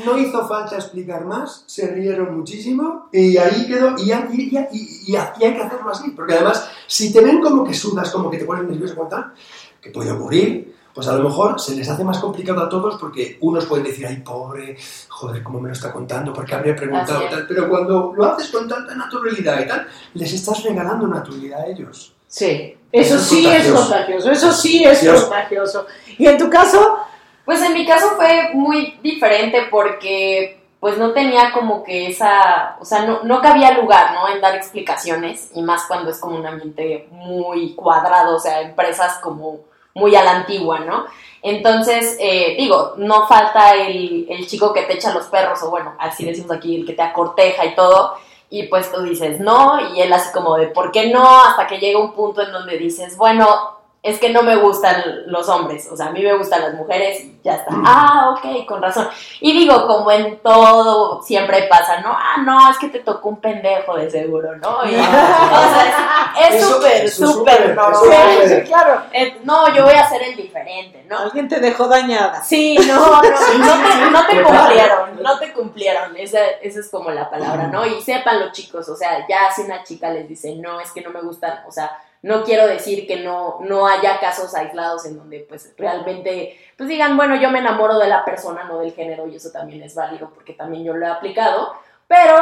No 0.07 0.17
hizo 0.17 0.49
falta 0.49 0.77
explicar 0.77 1.27
más, 1.27 1.65
se 1.67 1.87
rieron 1.89 2.35
muchísimo 2.35 3.11
y 3.13 3.37
ahí 3.37 3.67
quedó. 3.67 3.95
Y, 3.99 4.11
y, 4.11 4.59
y, 5.07 5.17
hay 5.17 5.55
que 5.55 5.63
hacerlo 5.63 5.91
así, 5.91 6.13
porque 6.13 6.33
además, 6.33 6.67
si 6.87 7.13
te 7.13 7.21
ven 7.21 7.43
como 7.43 7.63
que 7.63 7.75
sudas, 7.75 8.11
como 8.11 8.31
que 8.31 8.39
te 8.39 8.47
pones 8.47 8.65
nervioso, 8.65 8.95
tal, 9.11 9.35
que 9.83 9.91
puede 9.91 10.11
ocurrir, 10.11 10.75
pues 10.95 11.09
a 11.09 11.15
lo 11.15 11.25
mejor 11.25 11.59
se 11.61 11.75
les 11.75 11.89
hace 11.89 12.05
más 12.05 12.19
complicado 12.19 12.63
a 12.63 12.69
todos 12.69 12.97
porque 12.97 13.39
unos 13.41 13.67
pueden 13.67 13.87
decir, 13.87 14.07
ay, 14.07 14.17
pobre, 14.17 14.77
joder, 15.09 15.43
cómo 15.43 15.61
me 15.61 15.69
lo 15.69 15.73
está 15.73 15.93
contando, 15.93 16.33
porque 16.33 16.55
habría 16.55 16.77
preguntado 16.77 17.23
tal. 17.31 17.47
Pero 17.47 17.69
cuando 17.69 18.13
lo 18.15 18.25
haces 18.27 18.51
con 18.51 18.69
tanta 18.69 18.95
naturalidad 18.95 19.61
y 19.61 19.67
tal, 19.67 19.87
les 20.15 20.33
estás 20.33 20.63
regalando 20.63 21.07
naturalidad 21.07 21.61
a 21.61 21.67
ellos. 21.67 22.15
Sí, 22.27 22.77
eso, 22.91 23.19
sí 23.19 23.47
es 23.47 23.71
contagioso, 23.71 24.31
eso 24.31 24.53
sí 24.53 24.85
es 24.85 25.07
contagioso. 25.07 25.87
Y 26.19 26.27
en 26.27 26.39
tu 26.39 26.51
caso, 26.51 26.99
pues 27.45 27.63
en 27.63 27.75
mi 27.75 27.87
caso 27.87 28.11
fue 28.17 28.51
muy 28.55 28.99
diferente 29.03 29.67
porque 29.71 30.59
pues 30.81 30.99
no 30.99 31.13
tenía 31.13 31.53
como 31.53 31.85
que 31.85 32.09
esa, 32.09 32.77
o 32.81 32.85
sea, 32.85 33.07
no, 33.07 33.23
no 33.23 33.41
cabía 33.41 33.79
lugar, 33.79 34.15
¿no? 34.15 34.29
En 34.29 34.41
dar 34.41 34.57
explicaciones 34.57 35.51
y 35.55 35.63
más 35.63 35.85
cuando 35.87 36.11
es 36.11 36.19
como 36.19 36.37
un 36.37 36.45
ambiente 36.45 37.07
muy 37.13 37.75
cuadrado, 37.75 38.37
o 38.37 38.41
sea, 38.41 38.63
empresas 38.63 39.19
como 39.23 39.61
muy 39.95 40.15
a 40.17 40.25
la 40.25 40.33
antigua, 40.33 40.81
¿no? 40.81 41.07
Entonces, 41.43 42.17
eh, 42.21 42.55
digo, 42.57 42.95
no 42.99 43.27
falta 43.27 43.75
el, 43.75 44.27
el, 44.29 44.47
chico 44.47 44.73
que 44.73 44.83
te 44.83 44.95
echa 44.95 45.13
los 45.13 45.27
perros, 45.27 45.63
o 45.63 45.71
bueno, 45.71 45.95
así 45.99 46.25
decimos 46.25 46.53
aquí, 46.53 46.77
el 46.77 46.87
que 46.87 46.93
te 46.93 47.03
acorteja 47.03 47.67
y 47.67 47.75
todo, 47.75 48.15
y 48.49 48.65
pues 48.65 48.93
tú 48.93 49.03
dices 49.03 49.41
no, 49.41 49.95
y 49.95 50.01
él 50.01 50.13
así 50.13 50.31
como 50.33 50.57
de, 50.57 50.69
¿por 50.69 50.93
qué 50.93 51.09
no? 51.09 51.27
Hasta 51.43 51.67
que 51.67 51.79
llega 51.79 51.99
un 51.99 52.13
punto 52.13 52.43
en 52.43 52.53
donde 52.53 52.79
dices, 52.79 53.17
bueno, 53.17 53.82
es 54.03 54.19
que 54.19 54.31
no 54.31 54.43
me 54.43 54.57
gustan 54.57 55.01
los 55.27 55.49
hombres, 55.49 55.89
o 55.89 55.97
sea, 55.97 56.07
a 56.07 56.11
mí 56.11 56.23
me 56.23 56.37
gustan 56.37 56.61
las 56.61 56.75
mujeres 56.75 57.21
y 57.21 57.39
ya 57.45 57.55
está. 57.55 57.71
Mm. 57.71 57.85
Ah, 57.87 58.35
ok, 58.35 58.67
con 58.67 58.83
razón. 58.83 59.09
Y 59.41 59.53
digo, 59.53 59.87
como 59.87 60.11
en 60.11 60.41
todo 60.41 61.23
siempre 61.23 61.69
pasa, 61.71 62.01
¿no? 62.01 62.09
Ah, 62.11 62.39
no, 62.45 62.69
es 62.69 62.79
que 62.79 62.89
te 62.89 62.99
tocó 62.99 63.29
un 63.29 63.41
pendejo 63.41 63.97
de 63.97 64.11
seguro, 64.11 64.57
¿no? 64.57 64.79
o 64.81 64.89
sea, 64.89 66.35
es 66.49 66.65
súper, 66.65 67.09
súper 67.09 67.77
normal. 67.77 68.49
Sí, 68.49 68.63
claro. 68.63 69.03
Eh, 69.13 69.39
no, 69.45 69.73
yo 69.73 69.85
voy 69.85 69.95
a 69.95 70.09
ser 70.09 70.23
el 70.25 70.35
diferente, 70.35 71.05
¿no? 71.09 71.19
Alguien 71.19 71.47
te 71.47 71.61
dejó 71.61 71.87
dañada. 71.87 72.43
Sí, 72.43 72.77
no, 72.89 73.23
no, 73.23 73.23
no, 73.23 73.23
te, 73.23 74.11
no 74.11 74.27
te 74.27 74.43
cumplieron, 74.43 75.23
no 75.23 75.39
te 75.39 75.53
cumplieron. 75.53 76.17
Esa, 76.17 76.45
esa 76.61 76.81
es 76.81 76.91
como 76.91 77.13
la 77.13 77.31
palabra, 77.31 77.69
¿no? 77.69 77.87
Y 77.87 78.03
sepan 78.03 78.41
los 78.41 78.51
chicos, 78.51 78.89
o 78.89 78.97
sea, 78.97 79.25
ya 79.29 79.49
si 79.55 79.63
una 79.63 79.85
chica 79.85 80.11
les 80.11 80.29
dice, 80.29 80.57
no, 80.57 80.81
es 80.81 80.91
que 80.91 81.03
no 81.03 81.11
me 81.11 81.21
gustan, 81.21 81.61
o 81.69 81.71
sea, 81.71 81.97
no 82.23 82.45
quiero 82.45 82.67
decir 82.67 83.07
que 83.07 83.17
no, 83.17 83.59
no 83.63 83.87
haya 83.87 84.21
casos 84.21 84.55
aislados 84.55 85.05
en 85.07 85.17
donde 85.17 85.41
pues 85.41 85.75
realmente 85.77 86.57
pues 86.77 86.89
digan, 86.89 87.17
bueno, 87.17 87.37
yo 87.37 87.51
me 87.51 87.59
enamoro 87.59 87.99
de 87.99 88.09
la 88.09 88.25
persona, 88.25 88.65
no 88.65 88.79
del 88.79 88.93
género, 88.93 89.27
y 89.27 89.37
eso 89.37 89.51
también 89.51 89.83
es 89.83 89.95
válido 89.95 90.31
porque 90.33 90.55
también 90.55 90.85
yo 90.85 90.95
lo 90.95 91.05
he 91.05 91.11
aplicado, 91.11 91.75
pero 92.07 92.37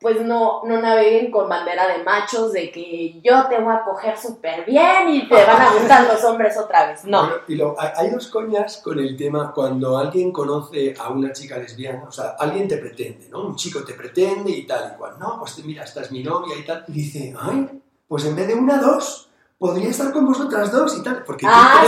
pues 0.00 0.20
no, 0.20 0.62
no 0.64 0.80
naveguen 0.80 1.30
con 1.30 1.48
bandera 1.48 1.88
de 1.88 2.04
machos 2.04 2.52
de 2.52 2.70
que 2.70 3.20
yo 3.20 3.48
te 3.48 3.58
voy 3.58 3.74
a 3.74 3.82
coger 3.82 4.16
súper 4.16 4.64
bien 4.64 5.08
y 5.08 5.28
te 5.28 5.34
van 5.34 5.60
a 5.60 5.72
gustar 5.72 6.06
los 6.06 6.22
hombres 6.22 6.56
otra 6.56 6.86
vez. 6.86 7.04
No. 7.04 7.28
y 7.48 7.60
hay 7.60 8.10
dos 8.10 8.28
coñas 8.28 8.80
con 8.82 8.98
el 9.00 9.16
tema 9.16 9.52
cuando 9.52 9.98
alguien 9.98 10.30
conoce 10.30 10.94
a 10.98 11.10
una 11.10 11.32
chica 11.32 11.58
lesbiana, 11.58 12.04
o 12.06 12.12
sea, 12.12 12.36
alguien 12.38 12.68
te 12.68 12.78
pretende, 12.78 13.28
¿no? 13.28 13.48
Un 13.48 13.56
chico 13.56 13.82
te 13.82 13.94
pretende 13.94 14.52
y 14.52 14.64
tal 14.66 14.92
y 14.94 14.96
cual. 14.96 15.18
No, 15.18 15.40
pues 15.40 15.58
mira, 15.64 15.82
esta 15.82 16.02
es 16.02 16.12
mi 16.12 16.22
novia 16.22 16.54
y 16.56 16.64
tal. 16.64 16.84
Y 16.86 16.92
dice, 16.92 17.34
ay, 17.36 17.68
pues 18.08 18.24
en 18.24 18.34
vez 18.34 18.48
de 18.48 18.54
una, 18.54 18.78
dos, 18.78 19.28
podría 19.58 19.90
estar 19.90 20.12
con 20.12 20.24
vosotras 20.24 20.72
dos 20.72 20.96
y 20.96 21.02
tal. 21.02 21.24
Porque 21.24 21.46
ah, 21.48 21.84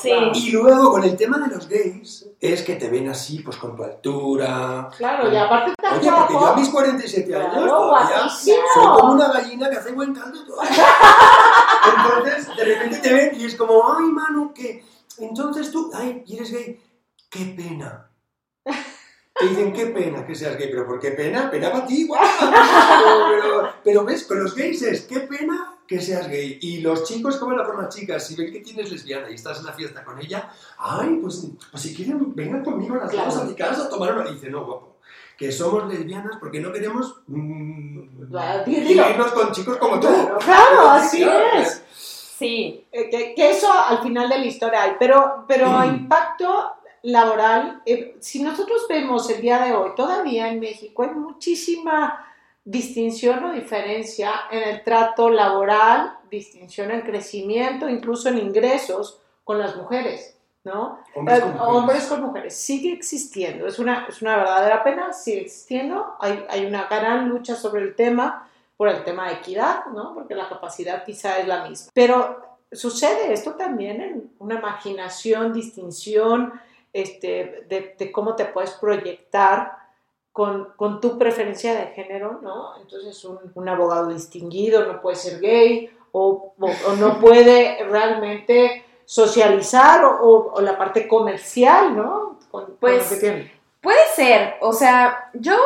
sí, 0.00 0.08
sí. 0.10 0.48
Y 0.48 0.50
luego 0.50 0.90
con 0.90 1.04
el 1.04 1.16
tema 1.16 1.38
de 1.38 1.54
los 1.54 1.68
gays, 1.68 2.26
es 2.40 2.62
que 2.62 2.74
te 2.74 2.88
ven 2.90 3.08
así, 3.08 3.40
pues 3.40 3.56
con 3.56 3.76
tu 3.76 3.84
altura. 3.84 4.88
Claro, 4.96 5.32
y 5.32 5.36
aparte 5.36 5.70
está 5.70 5.96
Oye, 5.96 6.10
porque 6.10 6.32
yo 6.34 6.46
a 6.46 6.56
mis 6.56 6.68
47 6.68 7.34
años 7.36 7.66
todavía 7.66 8.28
soy 8.28 8.56
como 8.74 9.12
una 9.12 9.28
gallina 9.28 9.70
que 9.70 9.76
hace 9.76 9.92
buen 9.92 10.14
caldo 10.14 10.44
todavía. 10.44 10.84
Entonces, 11.96 12.56
de 12.56 12.64
repente 12.64 12.98
te 12.98 13.12
ven 13.12 13.30
y 13.38 13.44
es 13.44 13.54
como, 13.54 13.82
ay, 13.96 14.06
mano, 14.06 14.52
que... 14.54 14.84
Entonces 15.18 15.70
tú, 15.70 15.92
ay, 15.94 16.24
eres 16.28 16.50
gay. 16.50 16.82
Qué 17.30 17.44
pena. 17.56 18.10
Te 19.36 19.48
dicen, 19.48 19.72
qué 19.72 19.86
pena 19.86 20.24
que 20.24 20.34
seas 20.34 20.56
gay, 20.56 20.68
pero 20.70 20.86
¿por 20.86 21.00
qué 21.00 21.10
pena? 21.10 21.50
Pena 21.50 21.72
para 21.72 21.86
ti, 21.86 22.06
guau. 22.06 22.22
Pero, 23.30 23.72
pero, 23.82 24.04
ves, 24.04 24.24
con 24.24 24.42
los 24.42 24.54
gays 24.54 24.82
es, 24.82 25.02
qué 25.02 25.20
pena 25.20 25.76
que 25.88 26.00
seas 26.00 26.28
gay. 26.28 26.58
Y 26.62 26.78
los 26.78 27.02
chicos, 27.02 27.36
como 27.38 27.52
la 27.52 27.64
forma 27.64 27.88
chicas, 27.88 28.24
si 28.24 28.36
ven 28.36 28.52
que 28.52 28.60
tienes 28.60 28.92
lesbiana 28.92 29.28
y 29.28 29.34
estás 29.34 29.58
en 29.58 29.66
la 29.66 29.72
fiesta 29.72 30.04
con 30.04 30.20
ella, 30.20 30.50
ay, 30.78 31.18
pues, 31.20 31.48
pues 31.68 31.82
si 31.82 31.94
quieren, 31.96 32.32
vengan 32.34 32.62
conmigo 32.62 32.94
las 32.94 33.10
dos 33.10 33.36
a 33.38 33.44
mi 33.44 33.54
casa 33.54 33.86
a 33.86 33.88
tomar 33.88 34.16
una. 34.16 34.30
Y 34.30 34.34
dice, 34.34 34.50
no, 34.50 34.64
guapo, 34.64 34.98
que 35.36 35.50
somos 35.50 35.92
lesbianas 35.92 36.36
porque 36.38 36.60
no 36.60 36.72
queremos 36.72 37.22
mm, 37.26 38.00
irnos 38.68 39.32
con 39.32 39.50
chicos 39.50 39.78
como 39.78 39.98
tú. 39.98 40.06
Claro, 40.44 40.90
así 40.90 41.24
es. 41.24 41.82
Sí. 41.92 42.86
Eh, 42.92 43.10
que, 43.10 43.34
que, 43.34 43.50
eso 43.50 43.72
al 43.72 44.00
final 44.02 44.28
de 44.28 44.38
la 44.38 44.44
historia 44.44 44.82
hay, 44.84 44.92
pero, 44.98 45.44
pero 45.48 45.70
mm. 45.70 45.84
impacto 45.86 46.72
laboral, 47.04 47.82
eh, 47.84 48.16
si 48.20 48.42
nosotros 48.42 48.86
vemos 48.88 49.28
el 49.28 49.42
día 49.42 49.62
de 49.62 49.74
hoy, 49.74 49.90
todavía 49.94 50.48
en 50.48 50.58
México 50.58 51.02
hay 51.02 51.10
muchísima 51.10 52.26
distinción 52.64 53.44
o 53.44 53.52
diferencia 53.52 54.32
en 54.50 54.62
el 54.62 54.82
trato 54.82 55.28
laboral, 55.28 56.18
distinción 56.30 56.90
en 56.90 57.02
crecimiento, 57.02 57.90
incluso 57.90 58.30
en 58.30 58.38
ingresos 58.38 59.20
con 59.44 59.58
las 59.58 59.76
mujeres, 59.76 60.38
¿no? 60.64 60.98
Hombres, 61.14 61.40
con, 61.40 61.50
eh, 61.50 61.52
mujeres. 61.52 61.74
Hombres 61.76 62.06
con 62.06 62.22
mujeres. 62.22 62.56
Sigue 62.56 62.94
existiendo, 62.94 63.66
es 63.66 63.78
una, 63.78 64.06
es 64.08 64.22
una 64.22 64.38
verdadera 64.38 64.82
pena, 64.82 65.12
sigue 65.12 65.42
existiendo, 65.42 66.16
hay, 66.20 66.42
hay 66.48 66.64
una 66.64 66.86
gran 66.88 67.28
lucha 67.28 67.54
sobre 67.54 67.82
el 67.82 67.94
tema, 67.94 68.48
por 68.78 68.88
el 68.88 69.04
tema 69.04 69.28
de 69.28 69.34
equidad, 69.34 69.84
¿no? 69.94 70.14
Porque 70.14 70.34
la 70.34 70.48
capacidad 70.48 71.04
quizá 71.04 71.38
es 71.38 71.46
la 71.46 71.68
misma. 71.68 71.90
Pero 71.92 72.58
sucede 72.72 73.30
esto 73.30 73.52
también 73.52 74.00
en 74.00 74.30
una 74.38 74.54
imaginación, 74.54 75.52
distinción, 75.52 76.54
este, 76.94 77.66
de, 77.68 78.12
cómo 78.12 78.36
te 78.36 78.46
puedes 78.46 78.70
proyectar 78.70 79.72
con, 80.32 80.72
con, 80.76 81.00
tu 81.00 81.18
preferencia 81.18 81.74
de 81.74 81.88
género, 81.88 82.40
¿no? 82.40 82.76
Entonces 82.80 83.22
un, 83.24 83.38
un 83.54 83.68
abogado 83.68 84.08
distinguido 84.08 84.86
no 84.86 85.02
puede 85.02 85.16
ser 85.16 85.40
gay 85.40 85.90
o, 86.12 86.54
o, 86.58 86.92
no 86.94 87.18
puede 87.20 87.84
realmente 87.84 88.84
socializar 89.04 90.04
o, 90.04 90.52
o, 90.54 90.60
la 90.60 90.78
parte 90.78 91.06
comercial, 91.06 91.96
¿no? 91.96 92.38
pues 92.78 93.20
puede 93.80 94.06
ser, 94.14 94.54
o 94.60 94.72
sea, 94.72 95.30
yo 95.34 95.56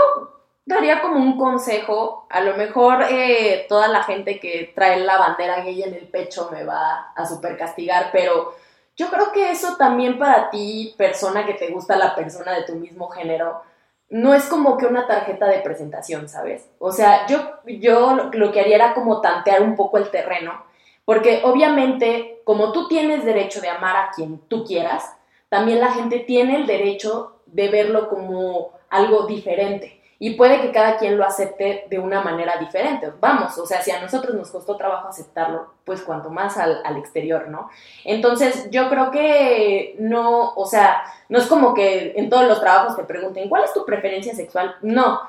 daría 0.65 1.03
como 1.03 1.17
un 1.17 1.39
consejo, 1.39 2.27
a 2.31 2.41
lo 2.41 2.57
mejor 2.57 3.05
eh, 3.11 3.67
toda 3.69 3.89
la 3.89 4.03
gente 4.05 4.41
que 4.41 4.73
trae 4.75 5.01
la 5.01 5.19
bandera 5.19 5.61
gay 5.61 5.83
en 5.83 5.95
el 5.95 6.09
pecho 6.09 6.49
me 6.51 6.65
va 6.65 7.13
a 7.15 7.27
super 7.27 7.57
castigar, 7.59 8.09
pero 8.13 8.55
yo 8.99 9.09
creo 9.09 9.33
que 9.33 9.51
eso 9.51 9.77
también 9.77 10.19
para 10.19 10.51
ti, 10.51 10.95
persona 10.99 11.47
que 11.47 11.55
te 11.55 11.71
gusta 11.71 11.97
la 11.97 12.15
persona 12.15 12.53
de 12.53 12.65
tu 12.65 12.75
mismo 12.75 13.09
género, 13.09 13.63
no 14.11 14.35
es 14.35 14.45
como 14.47 14.77
que 14.77 14.87
una 14.87 15.07
tarjeta 15.07 15.47
de 15.47 15.61
presentación, 15.61 16.29
¿sabes? 16.29 16.69
O 16.79 16.91
sea, 16.91 17.27
yo, 17.29 17.39
yo 17.65 18.31
lo 18.33 18.51
que 18.51 18.61
haría 18.61 18.77
era 18.77 18.95
como 18.95 19.21
tantear 19.21 19.63
un 19.63 19.77
poco 19.77 19.99
el 19.99 20.11
terreno, 20.11 20.65
porque 21.05 21.43
obviamente 21.45 22.41
como 22.45 22.73
tú 22.73 22.89
tienes 22.89 23.25
derecho 23.25 23.61
de 23.61 23.69
amar 23.69 23.97
a 23.97 24.11
quien 24.11 24.39
tú 24.49 24.65
quieras, 24.65 25.15
también 25.49 25.81
la 25.81 25.93
gente 25.93 26.19
tiene 26.19 26.57
el 26.57 26.67
derecho 26.67 27.41
de 27.47 27.69
verlo 27.69 28.09
como 28.09 28.73
algo 28.91 29.27
diferente. 29.27 29.98
Y 30.21 30.31
puede 30.31 30.61
que 30.61 30.73
cada 30.73 30.97
quien 30.97 31.17
lo 31.17 31.25
acepte 31.25 31.85
de 31.89 31.99
una 32.01 32.21
manera 32.23 32.57
diferente. 32.59 33.13
Vamos, 33.21 33.57
o 33.57 33.67
sea, 33.67 33.83
si 33.83 33.93
a 33.93 34.01
nosotros 34.01 34.35
nos 34.35 34.51
costó 34.51 34.77
trabajo 34.77 35.07
aceptarlo, 35.09 35.75
pues 35.85 36.03
cuanto 36.03 36.29
más 36.29 36.57
al, 36.57 36.81
al, 36.85 36.97
exterior, 36.97 37.49
¿no? 37.49 37.71
Entonces, 38.05 38.69
yo 38.71 38.89
creo 38.89 39.13
que 39.13 39.95
no, 40.01 40.55
o 40.55 40.67
sea, 40.67 41.03
no 41.29 41.39
es 41.39 41.47
como 41.47 41.73
que 41.73 42.15
en 42.17 42.29
todos 42.31 42.49
los 42.49 42.61
trabajos 42.61 42.97
te 42.97 43.05
pregunten, 43.05 43.49
¿cuál 43.49 43.63
es 43.63 43.73
tu 43.73 43.85
preferencia 43.85 44.35
sexual? 44.35 44.75
No. 44.83 45.21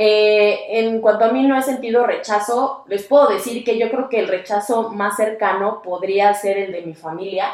Eh, 0.00 0.78
en 0.78 1.00
cuanto 1.00 1.24
a 1.24 1.32
mí 1.32 1.42
no 1.42 1.58
he 1.58 1.62
sentido 1.62 2.06
rechazo, 2.06 2.84
les 2.86 3.02
puedo 3.02 3.26
decir 3.26 3.64
que 3.64 3.78
yo 3.78 3.90
creo 3.90 4.08
que 4.08 4.20
el 4.20 4.28
rechazo 4.28 4.90
más 4.90 5.16
cercano 5.16 5.82
podría 5.82 6.32
ser 6.34 6.56
el 6.56 6.70
de 6.70 6.82
mi 6.82 6.94
familia. 6.94 7.50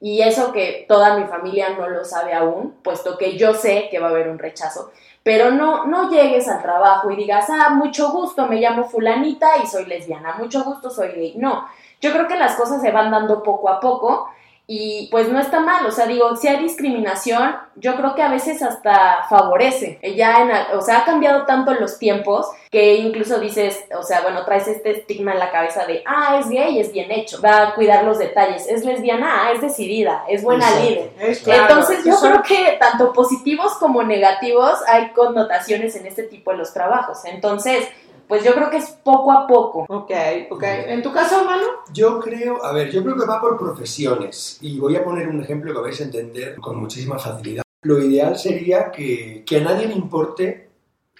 Y 0.00 0.20
eso 0.20 0.52
que 0.52 0.86
toda 0.88 1.16
mi 1.16 1.26
familia 1.28 1.70
no 1.70 1.88
lo 1.88 2.04
sabe 2.04 2.34
aún, 2.34 2.74
puesto 2.82 3.16
que 3.16 3.38
yo 3.38 3.54
sé 3.54 3.88
que 3.92 4.00
va 4.00 4.08
a 4.08 4.10
haber 4.10 4.28
un 4.28 4.40
rechazo 4.40 4.90
pero 5.24 5.50
no, 5.50 5.86
no 5.86 6.10
llegues 6.10 6.46
al 6.48 6.62
trabajo 6.62 7.10
y 7.10 7.16
digas, 7.16 7.46
ah, 7.48 7.70
mucho 7.70 8.10
gusto, 8.12 8.46
me 8.46 8.60
llamo 8.60 8.84
fulanita 8.84 9.56
y 9.56 9.66
soy 9.66 9.86
lesbiana, 9.86 10.36
mucho 10.38 10.62
gusto, 10.62 10.90
soy 10.90 11.08
gay. 11.08 11.34
No, 11.38 11.66
yo 12.00 12.12
creo 12.12 12.28
que 12.28 12.36
las 12.36 12.54
cosas 12.54 12.82
se 12.82 12.92
van 12.92 13.10
dando 13.10 13.42
poco 13.42 13.70
a 13.70 13.80
poco 13.80 14.28
y 14.66 15.08
pues 15.10 15.28
no 15.28 15.38
está 15.38 15.60
mal, 15.60 15.84
o 15.84 15.90
sea, 15.90 16.06
digo, 16.06 16.36
si 16.36 16.48
hay 16.48 16.62
discriminación, 16.62 17.54
yo 17.76 17.96
creo 17.96 18.14
que 18.14 18.22
a 18.22 18.30
veces 18.30 18.62
hasta 18.62 19.26
favorece. 19.28 19.98
Ya 20.16 20.40
en, 20.40 20.50
o 20.74 20.80
sea, 20.80 21.00
ha 21.00 21.04
cambiado 21.04 21.44
tanto 21.44 21.74
los 21.74 21.98
tiempos 21.98 22.46
que 22.70 22.94
incluso 22.94 23.38
dices, 23.38 23.84
o 23.98 24.02
sea, 24.02 24.22
bueno, 24.22 24.42
traes 24.46 24.66
este 24.68 24.92
estigma 24.92 25.32
en 25.32 25.38
la 25.38 25.50
cabeza 25.50 25.84
de, 25.84 26.02
ah, 26.06 26.38
es 26.40 26.48
gay, 26.48 26.80
es 26.80 26.92
bien 26.92 27.12
hecho, 27.12 27.42
va 27.42 27.62
a 27.62 27.74
cuidar 27.74 28.04
los 28.04 28.18
detalles, 28.18 28.66
es 28.66 28.86
lesbiana, 28.86 29.44
ah, 29.44 29.52
es 29.52 29.60
decidida, 29.60 30.24
es 30.28 30.42
buena 30.42 30.70
líder. 30.80 31.10
Entonces 31.18 32.02
yo 32.02 32.18
creo 32.18 32.42
que 32.42 32.78
tanto 32.80 33.12
positivos 33.12 33.74
como 33.74 34.02
negativos 34.02 34.80
hay 34.88 35.10
connotaciones 35.10 35.94
en 35.96 36.06
este 36.06 36.22
tipo 36.22 36.52
de 36.52 36.56
los 36.56 36.72
trabajos. 36.72 37.26
Entonces, 37.26 37.86
pues 38.28 38.44
yo 38.44 38.54
creo 38.54 38.70
que 38.70 38.78
es 38.78 38.90
poco 39.02 39.32
a 39.32 39.46
poco. 39.46 39.84
Ok, 39.88 40.10
ok. 40.50 40.62
¿En 40.62 41.02
tu 41.02 41.12
caso, 41.12 41.44
Manu? 41.44 41.66
Yo 41.92 42.20
creo, 42.20 42.64
a 42.64 42.72
ver, 42.72 42.90
yo 42.90 43.02
creo 43.02 43.16
que 43.16 43.26
va 43.26 43.40
por 43.40 43.58
profesiones. 43.58 44.58
Y 44.60 44.78
voy 44.78 44.96
a 44.96 45.04
poner 45.04 45.28
un 45.28 45.40
ejemplo 45.40 45.72
que 45.72 45.80
vais 45.80 46.00
a 46.00 46.04
entender 46.04 46.56
con 46.56 46.76
muchísima 46.78 47.18
facilidad. 47.18 47.62
Lo 47.82 47.98
ideal 47.98 48.38
sería 48.38 48.90
que, 48.90 49.44
que 49.46 49.56
a 49.58 49.60
nadie 49.60 49.86
le 49.86 49.94
importe 49.94 50.70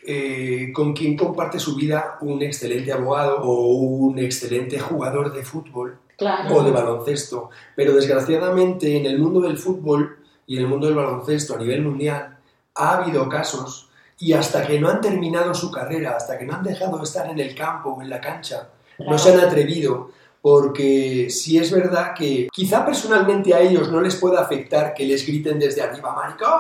eh, 0.07 0.71
con 0.75 0.93
quién 0.93 1.17
comparte 1.17 1.59
su 1.59 1.77
vida 1.77 2.19
un 2.21 2.43
excelente 2.43 2.93
abogado 2.93 3.39
o 3.39 3.73
un 3.75 4.19
excelente 4.19 4.79
jugador 4.79 5.33
de 5.33 5.43
fútbol 5.43 5.99
o 6.51 6.63
de 6.63 6.71
baloncesto. 6.71 7.51
Pero 7.75 7.95
desgraciadamente 7.95 8.99
en 8.99 9.07
el 9.07 9.19
mundo 9.19 9.41
del 9.41 9.57
fútbol 9.57 10.19
y 10.47 10.57
en 10.57 10.63
el 10.63 10.69
mundo 10.69 10.87
del 10.87 10.97
baloncesto 10.97 11.55
a 11.55 11.59
nivel 11.59 11.83
mundial 11.83 12.37
ha 12.75 12.99
habido 12.99 13.29
casos 13.29 13.89
y 14.19 14.33
hasta 14.33 14.67
que 14.67 14.81
no 14.81 14.89
han 14.89 15.01
terminado 15.01 15.55
su 15.55 15.71
carrera, 15.71 16.17
hasta 16.17 16.39
que 16.39 16.45
no 16.45 16.55
han 16.55 16.63
dejado 16.63 16.99
de 16.99 17.05
estar 17.05 17.29
en 17.29 17.39
el 17.39 17.55
campo 17.55 17.91
o 17.91 18.03
en 18.03 18.11
la 18.11 18.21
cancha, 18.21 18.69
no 18.99 19.19
se 19.19 19.33
han 19.33 19.41
atrevido, 19.41 20.11
porque 20.41 21.29
si 21.31 21.59
es 21.59 21.73
verdad 21.73 22.15
que 22.15 22.49
quizá 22.53 22.85
personalmente 22.85 23.55
a 23.55 23.61
ellos 23.61 23.91
no 23.91 24.01
les 24.01 24.17
pueda 24.17 24.41
afectar 24.41 24.95
que 24.95 25.07
les 25.07 25.27
griten 25.27 25.59
desde 25.59 25.83
arriba, 25.83 26.15
maricón, 26.15 26.51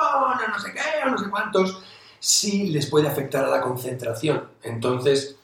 no 0.50 0.58
sé 0.58 0.72
qué, 0.72 1.06
o 1.06 1.10
no 1.10 1.18
sé 1.18 1.30
cuántos, 1.30 1.82
sí 2.18 2.68
les 2.68 2.86
puede 2.86 3.08
afectar 3.08 3.44
a 3.44 3.48
la 3.48 3.60
concentración. 3.60 4.48
Entonces, 4.62 5.36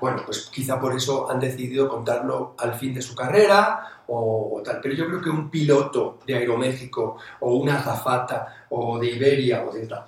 bueno, 0.00 0.22
pues 0.24 0.50
quizá 0.52 0.80
por 0.80 0.94
eso 0.94 1.30
han 1.30 1.40
decidido 1.40 1.88
contarlo 1.88 2.54
al 2.58 2.74
fin 2.74 2.94
de 2.94 3.02
su 3.02 3.14
carrera 3.14 4.02
o, 4.08 4.60
tal. 4.64 4.80
Pero 4.80 4.94
yo 4.94 5.06
creo 5.06 5.20
que 5.20 5.30
un 5.30 5.50
piloto 5.50 6.18
de 6.26 6.34
Aeroméxico 6.34 7.16
o 7.40 7.54
una 7.54 7.78
azafata 7.78 8.66
o 8.70 8.98
de 8.98 9.10
Iberia 9.10 9.64
o 9.64 9.72
de 9.72 9.86
tal, 9.86 10.04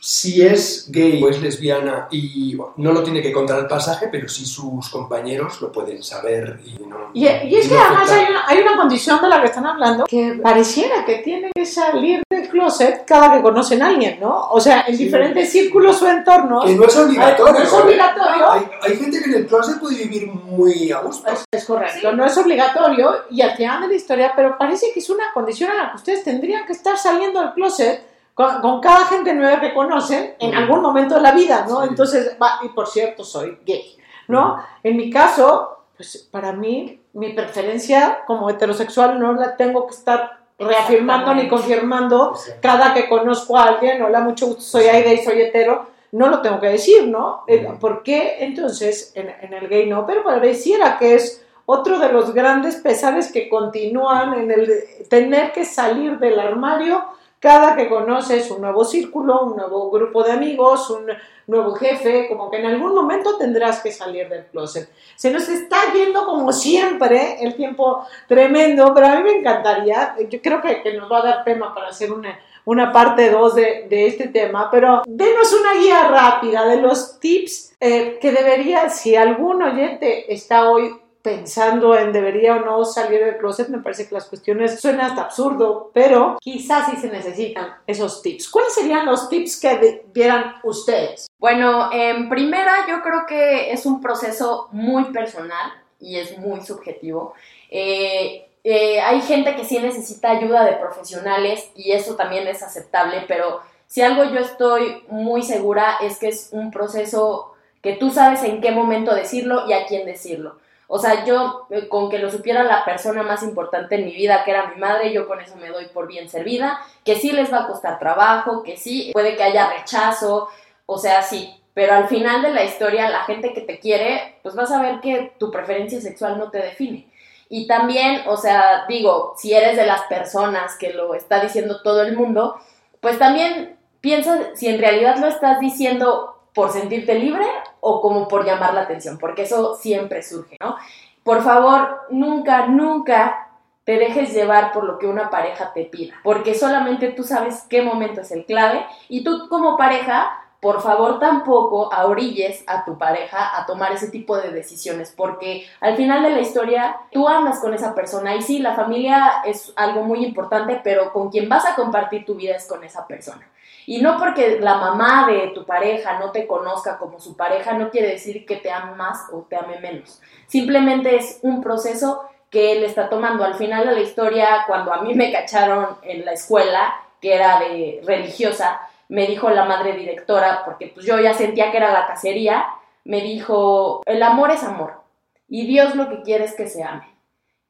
si 0.00 0.42
es 0.42 0.86
gay 0.90 1.22
o 1.22 1.28
es 1.28 1.40
lesbiana 1.40 2.08
y 2.10 2.56
no 2.76 2.92
lo 2.92 3.02
tiene 3.02 3.20
que 3.20 3.32
contar 3.32 3.58
el 3.58 3.66
pasaje, 3.66 4.08
pero 4.10 4.28
sí 4.28 4.46
sus 4.46 4.88
compañeros 4.90 5.60
lo 5.60 5.72
pueden 5.72 6.02
saber. 6.02 6.60
Y, 6.64 6.84
no, 6.84 7.10
y, 7.12 7.26
es 7.26 7.68
que 7.68 7.76
además 7.76 8.10
hay 8.10 8.26
una, 8.30 8.42
hay 8.46 8.58
una, 8.58 8.76
condición 8.76 9.20
de 9.20 9.28
la 9.28 9.40
que 9.40 9.46
están 9.46 9.66
hablando 9.66 10.04
que 10.04 10.38
pareciera 10.42 11.04
que 11.04 11.16
tiene 11.16 11.50
que 11.52 11.66
salir 11.66 12.22
del 12.30 12.48
closet 12.48 13.04
cada 13.04 13.32
que 13.32 13.42
conocen 13.42 13.82
a 13.82 13.88
alguien, 13.88 14.20
¿no? 14.20 14.48
O 14.50 14.60
sea, 14.60 14.84
en 14.86 14.96
diferentes 14.96 15.50
círculos 15.50 16.00
o 16.02 16.08
entornos. 16.08 16.64
Que 16.64 16.74
no 16.74 16.84
es 16.84 16.96
obligatorio. 16.96 17.52
No 17.52 17.58
es 17.58 17.72
obligatorio. 17.72 18.50
Hay, 18.52 18.62
hay, 18.82 18.96
gente 18.96 19.20
que 19.20 19.30
en 19.30 19.34
el 19.34 19.46
closet 19.46 19.80
puede 19.80 19.96
vivir 19.96 20.28
muy 20.28 20.92
a 20.92 21.00
gusto. 21.00 21.28
Es, 21.30 21.44
es 21.50 21.64
correcto, 21.64 22.12
no 22.12 22.24
es 22.24 22.36
obligatorio 22.36 23.24
y 23.30 23.42
al 23.42 23.56
final 23.56 23.82
de 23.82 23.88
la 23.88 23.94
historia, 23.94 24.32
pero 24.36 24.56
parece 24.56 24.92
que 24.92 25.00
es 25.00 25.10
una 25.10 25.32
condición 25.34 25.70
a 25.70 25.74
la 25.74 25.90
que 25.90 25.96
ustedes 25.96 26.22
tendrían 26.22 26.66
que 26.66 26.72
estar 26.72 26.96
saliendo 26.96 27.40
del 27.40 27.52
closet 27.52 28.07
con, 28.38 28.80
cada 28.80 29.06
gente 29.06 29.34
nueva 29.34 29.60
que 29.60 29.74
conocen 29.74 30.36
en 30.38 30.54
algún 30.54 30.80
momento 30.80 31.16
de 31.16 31.22
la 31.22 31.32
vida, 31.32 31.66
¿no? 31.68 31.82
Entonces, 31.82 32.36
y 32.62 32.68
por 32.68 32.86
cierto, 32.86 33.24
soy 33.24 33.58
gay, 33.66 33.96
¿no? 34.28 34.62
En 34.84 34.96
mi 34.96 35.10
caso, 35.10 35.78
pues 35.96 36.28
para 36.30 36.52
mí, 36.52 37.00
mi 37.14 37.32
preferencia 37.32 38.20
como 38.28 38.48
heterosexual 38.48 39.18
no 39.18 39.32
la 39.32 39.56
tengo 39.56 39.88
que 39.88 39.96
estar 39.96 40.38
reafirmando 40.56 41.34
ni 41.34 41.48
confirmando 41.48 42.32
cada 42.60 42.94
que 42.94 43.08
conozco 43.08 43.56
a 43.56 43.64
alguien, 43.64 44.00
hola, 44.02 44.20
mucho 44.20 44.46
gusto, 44.46 44.62
soy 44.62 44.84
Aida 44.84 45.12
y 45.12 45.18
soy 45.18 45.40
hetero, 45.40 45.86
no 46.12 46.28
lo 46.28 46.40
tengo 46.40 46.60
que 46.60 46.68
decir, 46.68 47.08
¿no? 47.08 47.42
Eh, 47.48 47.68
¿Por 47.80 48.04
qué 48.04 48.36
entonces 48.38 49.10
en, 49.16 49.34
en 49.40 49.52
el 49.52 49.68
gay 49.68 49.88
no? 49.88 50.06
Pero 50.06 50.22
pareciera 50.22 50.96
que 50.96 51.14
es 51.16 51.44
otro 51.66 51.98
de 51.98 52.12
los 52.12 52.32
grandes 52.32 52.76
pesares 52.76 53.32
que 53.32 53.48
continúan 53.48 54.34
en 54.34 54.52
el 54.52 54.84
tener 55.10 55.50
que 55.52 55.64
salir 55.64 56.18
del 56.18 56.38
armario 56.38 57.17
cada 57.40 57.76
que 57.76 57.88
conoces 57.88 58.50
un 58.50 58.62
nuevo 58.62 58.84
círculo, 58.84 59.44
un 59.44 59.56
nuevo 59.56 59.90
grupo 59.90 60.22
de 60.22 60.32
amigos, 60.32 60.90
un 60.90 61.06
nuevo 61.46 61.74
jefe, 61.74 62.26
como 62.28 62.50
que 62.50 62.58
en 62.58 62.66
algún 62.66 62.94
momento 62.94 63.36
tendrás 63.38 63.80
que 63.80 63.92
salir 63.92 64.28
del 64.28 64.46
closet. 64.46 64.88
Se 65.16 65.30
nos 65.30 65.48
está 65.48 65.76
yendo 65.94 66.24
como 66.26 66.52
siempre 66.52 67.38
el 67.40 67.54
tiempo 67.54 68.04
tremendo, 68.26 68.92
pero 68.94 69.06
a 69.06 69.16
mí 69.16 69.22
me 69.22 69.38
encantaría, 69.38 70.16
yo 70.28 70.40
creo 70.42 70.60
que, 70.60 70.92
nos 70.92 71.10
va 71.10 71.18
a 71.18 71.22
dar 71.22 71.44
tema 71.44 71.74
para 71.74 71.88
hacer 71.88 72.12
una, 72.12 72.38
una 72.64 72.92
parte 72.92 73.30
2 73.30 73.54
de, 73.54 73.86
de, 73.88 74.06
este 74.06 74.28
tema, 74.28 74.68
pero 74.70 75.02
denos 75.06 75.52
una 75.52 75.74
guía 75.80 76.08
rápida 76.08 76.66
de 76.66 76.82
los 76.82 77.18
tips 77.20 77.76
eh, 77.80 78.18
que 78.20 78.32
debería, 78.32 78.90
si 78.90 79.14
algún 79.14 79.62
oyente 79.62 80.32
está 80.32 80.68
hoy 80.68 80.94
pensando 81.22 81.96
en 81.96 82.12
debería 82.12 82.56
o 82.56 82.60
no 82.60 82.84
salir 82.84 83.24
del 83.24 83.36
closet, 83.38 83.68
me 83.68 83.78
parece 83.78 84.08
que 84.08 84.14
las 84.14 84.26
cuestiones 84.26 84.80
suenan 84.80 85.06
hasta 85.06 85.22
absurdo, 85.22 85.90
pero 85.92 86.38
quizás 86.40 86.90
sí 86.90 86.96
se 86.96 87.10
necesitan 87.10 87.74
esos 87.86 88.22
tips. 88.22 88.48
¿Cuáles 88.48 88.74
serían 88.74 89.06
los 89.06 89.28
tips 89.28 89.60
que 89.60 90.04
dieran 90.12 90.54
ustedes? 90.62 91.28
Bueno, 91.38 91.90
en 91.92 92.28
primera 92.28 92.86
yo 92.88 93.02
creo 93.02 93.26
que 93.26 93.72
es 93.72 93.84
un 93.86 94.00
proceso 94.00 94.68
muy 94.72 95.04
personal 95.06 95.72
y 96.00 96.16
es 96.16 96.38
muy 96.38 96.60
subjetivo. 96.60 97.34
Eh, 97.70 98.48
eh, 98.64 99.00
hay 99.00 99.20
gente 99.22 99.54
que 99.54 99.64
sí 99.64 99.78
necesita 99.78 100.30
ayuda 100.30 100.64
de 100.64 100.72
profesionales 100.72 101.70
y 101.74 101.92
eso 101.92 102.16
también 102.16 102.46
es 102.48 102.62
aceptable, 102.62 103.24
pero 103.26 103.60
si 103.86 104.02
algo 104.02 104.24
yo 104.24 104.40
estoy 104.40 105.02
muy 105.08 105.42
segura 105.42 105.96
es 106.02 106.18
que 106.18 106.28
es 106.28 106.50
un 106.52 106.70
proceso 106.70 107.54
que 107.82 107.94
tú 107.94 108.10
sabes 108.10 108.42
en 108.42 108.60
qué 108.60 108.70
momento 108.70 109.14
decirlo 109.14 109.68
y 109.68 109.72
a 109.72 109.86
quién 109.86 110.06
decirlo. 110.06 110.56
O 110.90 110.98
sea, 110.98 111.26
yo 111.26 111.66
eh, 111.70 111.86
con 111.86 112.08
que 112.08 112.18
lo 112.18 112.30
supiera 112.30 112.64
la 112.64 112.82
persona 112.84 113.22
más 113.22 113.42
importante 113.42 113.96
en 113.96 114.06
mi 114.06 114.14
vida, 114.14 114.42
que 114.42 114.52
era 114.52 114.70
mi 114.70 114.80
madre, 114.80 115.12
yo 115.12 115.28
con 115.28 115.38
eso 115.40 115.54
me 115.56 115.68
doy 115.68 115.86
por 115.88 116.08
bien 116.08 116.30
servida, 116.30 116.80
que 117.04 117.16
sí 117.16 117.30
les 117.30 117.52
va 117.52 117.64
a 117.64 117.66
costar 117.66 117.98
trabajo, 117.98 118.62
que 118.62 118.78
sí, 118.78 119.10
puede 119.12 119.36
que 119.36 119.42
haya 119.42 119.70
rechazo, 119.70 120.48
o 120.86 120.98
sea, 120.98 121.22
sí. 121.22 121.54
Pero 121.74 121.92
al 121.92 122.08
final 122.08 122.40
de 122.40 122.52
la 122.52 122.64
historia, 122.64 123.10
la 123.10 123.24
gente 123.24 123.52
que 123.52 123.60
te 123.60 123.78
quiere, 123.78 124.38
pues 124.42 124.54
vas 124.54 124.72
a 124.72 124.80
ver 124.80 125.00
que 125.00 125.34
tu 125.38 125.50
preferencia 125.50 126.00
sexual 126.00 126.38
no 126.38 126.50
te 126.50 126.58
define. 126.58 127.06
Y 127.50 127.66
también, 127.66 128.22
o 128.26 128.38
sea, 128.38 128.86
digo, 128.88 129.34
si 129.36 129.52
eres 129.52 129.76
de 129.76 129.86
las 129.86 130.02
personas 130.04 130.76
que 130.76 130.94
lo 130.94 131.14
está 131.14 131.40
diciendo 131.40 131.82
todo 131.82 132.02
el 132.02 132.16
mundo, 132.16 132.58
pues 133.00 133.18
también 133.18 133.76
piensa 134.00 134.54
si 134.54 134.68
en 134.68 134.80
realidad 134.80 135.18
lo 135.18 135.28
estás 135.28 135.60
diciendo 135.60 136.37
por 136.58 136.72
sentirte 136.72 137.14
libre 137.14 137.46
o 137.78 138.00
como 138.00 138.26
por 138.26 138.44
llamar 138.44 138.74
la 138.74 138.80
atención, 138.80 139.16
porque 139.16 139.42
eso 139.42 139.76
siempre 139.76 140.24
surge, 140.24 140.56
¿no? 140.58 140.74
Por 141.22 141.44
favor, 141.44 142.00
nunca, 142.10 142.66
nunca 142.66 143.50
te 143.84 143.96
dejes 143.96 144.34
llevar 144.34 144.72
por 144.72 144.82
lo 144.82 144.98
que 144.98 145.06
una 145.06 145.30
pareja 145.30 145.72
te 145.72 145.84
pida, 145.84 146.16
porque 146.24 146.56
solamente 146.56 147.12
tú 147.12 147.22
sabes 147.22 147.64
qué 147.70 147.80
momento 147.82 148.22
es 148.22 148.32
el 148.32 148.44
clave 148.44 148.84
y 149.08 149.22
tú 149.22 149.48
como 149.48 149.76
pareja, 149.76 150.32
por 150.58 150.82
favor 150.82 151.20
tampoco 151.20 151.92
ahorilles 151.94 152.64
a 152.66 152.84
tu 152.84 152.98
pareja 152.98 153.56
a 153.56 153.64
tomar 153.64 153.92
ese 153.92 154.10
tipo 154.10 154.36
de 154.36 154.50
decisiones, 154.50 155.14
porque 155.16 155.64
al 155.78 155.94
final 155.94 156.24
de 156.24 156.30
la 156.30 156.40
historia 156.40 156.96
tú 157.12 157.28
andas 157.28 157.60
con 157.60 157.72
esa 157.72 157.94
persona 157.94 158.34
y 158.34 158.42
sí, 158.42 158.58
la 158.58 158.74
familia 158.74 159.42
es 159.44 159.72
algo 159.76 160.02
muy 160.02 160.24
importante, 160.24 160.80
pero 160.82 161.12
con 161.12 161.30
quien 161.30 161.48
vas 161.48 161.66
a 161.66 161.76
compartir 161.76 162.24
tu 162.24 162.34
vida 162.34 162.56
es 162.56 162.66
con 162.66 162.82
esa 162.82 163.06
persona. 163.06 163.46
Y 163.88 164.02
no 164.02 164.18
porque 164.18 164.60
la 164.60 164.74
mamá 164.74 165.26
de 165.26 165.46
tu 165.54 165.64
pareja 165.64 166.18
no 166.18 166.30
te 166.30 166.46
conozca 166.46 166.98
como 166.98 167.18
su 167.18 167.38
pareja, 167.38 167.72
no 167.72 167.88
quiere 167.88 168.08
decir 168.08 168.44
que 168.44 168.56
te 168.56 168.70
ame 168.70 168.94
más 168.96 169.30
o 169.32 169.46
te 169.48 169.56
ame 169.56 169.80
menos. 169.80 170.20
Simplemente 170.46 171.16
es 171.16 171.38
un 171.40 171.62
proceso 171.62 172.28
que 172.50 172.72
él 172.72 172.84
está 172.84 173.08
tomando. 173.08 173.44
Al 173.44 173.54
final 173.54 173.86
de 173.86 173.94
la 173.94 174.00
historia, 174.02 174.64
cuando 174.66 174.92
a 174.92 175.00
mí 175.00 175.14
me 175.14 175.32
cacharon 175.32 175.96
en 176.02 176.26
la 176.26 176.32
escuela, 176.32 177.00
que 177.18 177.34
era 177.34 177.60
de 177.60 178.02
religiosa, 178.04 178.78
me 179.08 179.26
dijo 179.26 179.48
la 179.48 179.64
madre 179.64 179.94
directora, 179.94 180.64
porque 180.66 180.88
pues 180.88 181.06
yo 181.06 181.18
ya 181.18 181.32
sentía 181.32 181.70
que 181.70 181.78
era 181.78 181.90
la 181.90 182.06
cacería, 182.06 182.66
me 183.04 183.22
dijo, 183.22 184.02
el 184.04 184.22
amor 184.22 184.50
es 184.50 184.64
amor 184.64 185.00
y 185.48 185.66
Dios 185.66 185.94
lo 185.94 186.10
que 186.10 186.20
quiere 186.20 186.44
es 186.44 186.54
que 186.54 186.66
se 186.66 186.84
ame. 186.84 187.06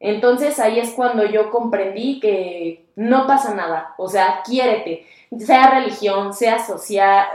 Entonces 0.00 0.58
ahí 0.58 0.78
es 0.78 0.92
cuando 0.92 1.24
yo 1.24 1.50
comprendí 1.50 2.20
que 2.20 2.84
no 2.96 3.26
pasa 3.26 3.54
nada, 3.54 3.94
o 3.96 4.08
sea, 4.08 4.42
quiérete, 4.44 5.06
sea 5.38 5.70
religión, 5.70 6.32
sea 6.34 6.58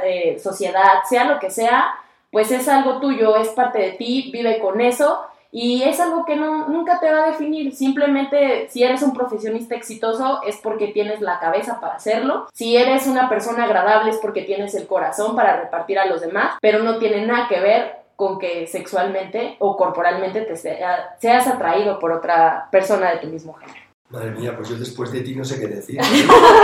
eh, 0.03 0.39
sociedad, 0.39 1.03
sea 1.09 1.25
lo 1.25 1.39
que 1.39 1.49
sea, 1.49 1.95
pues 2.31 2.51
es 2.51 2.67
algo 2.67 2.99
tuyo, 2.99 3.35
es 3.35 3.49
parte 3.49 3.79
de 3.79 3.91
ti, 3.91 4.29
vive 4.33 4.59
con 4.59 4.81
eso 4.81 5.21
y 5.55 5.83
es 5.83 5.99
algo 5.99 6.25
que 6.25 6.35
no, 6.35 6.67
nunca 6.67 6.99
te 6.99 7.11
va 7.11 7.25
a 7.25 7.27
definir. 7.27 7.75
Simplemente 7.75 8.67
si 8.69 8.83
eres 8.83 9.03
un 9.03 9.13
profesionista 9.13 9.75
exitoso 9.75 10.41
es 10.41 10.57
porque 10.57 10.87
tienes 10.87 11.21
la 11.21 11.39
cabeza 11.39 11.79
para 11.79 11.93
hacerlo. 11.93 12.47
Si 12.51 12.75
eres 12.75 13.05
una 13.05 13.29
persona 13.29 13.65
agradable 13.65 14.09
es 14.09 14.17
porque 14.17 14.41
tienes 14.41 14.73
el 14.73 14.87
corazón 14.87 15.35
para 15.35 15.57
repartir 15.57 15.99
a 15.99 16.07
los 16.07 16.21
demás, 16.21 16.55
pero 16.59 16.79
no 16.79 16.97
tiene 16.97 17.27
nada 17.27 17.47
que 17.47 17.59
ver 17.59 18.02
con 18.15 18.39
que 18.39 18.67
sexualmente 18.67 19.57
o 19.59 19.75
corporalmente 19.75 20.41
te 20.41 20.55
seas 20.55 21.47
atraído 21.47 21.99
por 21.99 22.11
otra 22.11 22.67
persona 22.71 23.11
de 23.11 23.17
tu 23.17 23.27
mismo 23.27 23.53
género. 23.53 23.79
Madre 24.09 24.31
mía, 24.31 24.55
pues 24.55 24.69
yo 24.69 24.75
después 24.75 25.11
de 25.11 25.21
ti 25.21 25.35
no 25.35 25.43
sé 25.43 25.59
qué 25.59 25.67
decir. 25.67 25.99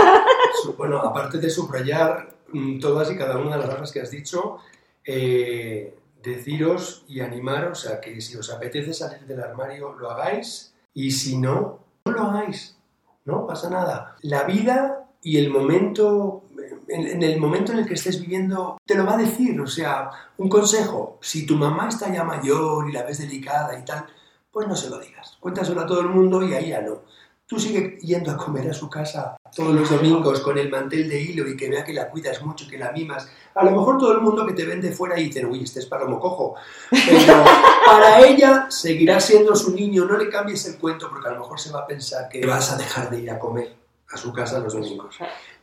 bueno, 0.78 0.98
aparte 0.98 1.38
de 1.38 1.50
subrayar 1.50 2.28
mm, 2.52 2.78
todas 2.78 3.10
y 3.10 3.16
cada 3.16 3.38
una 3.38 3.56
de 3.56 3.66
las 3.66 3.74
cosas 3.74 3.92
que 3.92 4.00
has 4.00 4.10
dicho, 4.10 4.58
eh, 5.04 5.94
deciros 6.22 7.04
y 7.08 7.20
animaros 7.20 7.88
a 7.88 8.00
que 8.00 8.20
si 8.20 8.36
os 8.36 8.52
apetece 8.52 8.94
salir 8.94 9.26
del 9.26 9.40
armario, 9.40 9.94
lo 9.94 10.10
hagáis 10.10 10.74
y 10.94 11.10
si 11.10 11.38
no, 11.38 11.80
no 12.04 12.12
lo 12.12 12.22
hagáis. 12.22 12.76
No 13.24 13.46
pasa 13.46 13.68
nada. 13.68 14.16
La 14.22 14.44
vida 14.44 15.08
y 15.22 15.38
el 15.38 15.50
momento, 15.50 16.44
en, 16.90 17.22
el 17.22 17.38
momento 17.38 17.72
en 17.72 17.78
el 17.78 17.86
que 17.86 17.94
estés 17.94 18.20
viviendo, 18.20 18.78
te 18.84 18.94
lo 18.94 19.06
va 19.06 19.14
a 19.14 19.18
decir. 19.18 19.60
O 19.60 19.66
sea, 19.66 20.10
un 20.38 20.48
consejo, 20.48 21.18
si 21.20 21.46
tu 21.46 21.56
mamá 21.56 21.88
está 21.88 22.12
ya 22.12 22.24
mayor 22.24 22.88
y 22.88 22.92
la 22.92 23.02
ves 23.02 23.18
delicada 23.18 23.78
y 23.78 23.84
tal, 23.84 24.06
pues 24.50 24.66
no 24.66 24.76
se 24.76 24.90
lo 24.90 24.98
digas. 24.98 25.36
Cuéntaselo 25.40 25.80
a 25.80 25.86
todo 25.86 26.00
el 26.00 26.08
mundo 26.08 26.42
y 26.42 26.54
ahí 26.54 26.70
ya 26.70 26.80
no. 26.80 27.02
Tú 27.46 27.58
sigue 27.58 27.98
yendo 28.00 28.30
a 28.30 28.36
comer 28.36 28.70
a 28.70 28.72
su 28.72 28.88
casa 28.88 29.36
todos 29.56 29.74
los 29.74 29.90
domingos 29.90 30.38
con 30.40 30.56
el 30.56 30.70
mantel 30.70 31.08
de 31.08 31.20
hilo 31.20 31.48
y 31.48 31.56
que 31.56 31.68
vea 31.68 31.84
que 31.84 31.92
la 31.92 32.08
cuidas 32.08 32.40
mucho, 32.42 32.68
que 32.68 32.78
la 32.78 32.92
mimas. 32.92 33.28
A 33.56 33.64
lo 33.64 33.72
mejor 33.72 33.98
todo 33.98 34.12
el 34.12 34.20
mundo 34.20 34.46
que 34.46 34.52
te 34.52 34.64
vende 34.64 34.92
fuera 34.92 35.18
y 35.18 35.24
dice, 35.24 35.44
uy, 35.44 35.64
este 35.64 35.80
es 35.80 35.86
palomo 35.86 36.20
cojo. 36.20 36.54
Pero 36.90 37.44
para 37.86 38.24
ella 38.24 38.66
seguirá 38.70 39.18
siendo 39.18 39.56
su 39.56 39.74
niño, 39.74 40.04
no 40.04 40.16
le 40.16 40.28
cambies 40.28 40.64
el 40.66 40.78
cuento 40.78 41.08
porque 41.10 41.28
a 41.28 41.32
lo 41.32 41.40
mejor 41.40 41.58
se 41.58 41.72
va 41.72 41.80
a 41.80 41.86
pensar 41.88 42.28
que 42.28 42.46
vas 42.46 42.70
a 42.70 42.76
dejar 42.76 43.10
de 43.10 43.20
ir 43.20 43.30
a 43.32 43.38
comer 43.40 43.74
a 44.12 44.16
su 44.16 44.32
casa 44.32 44.58
los 44.58 44.74
domingos. 44.74 45.18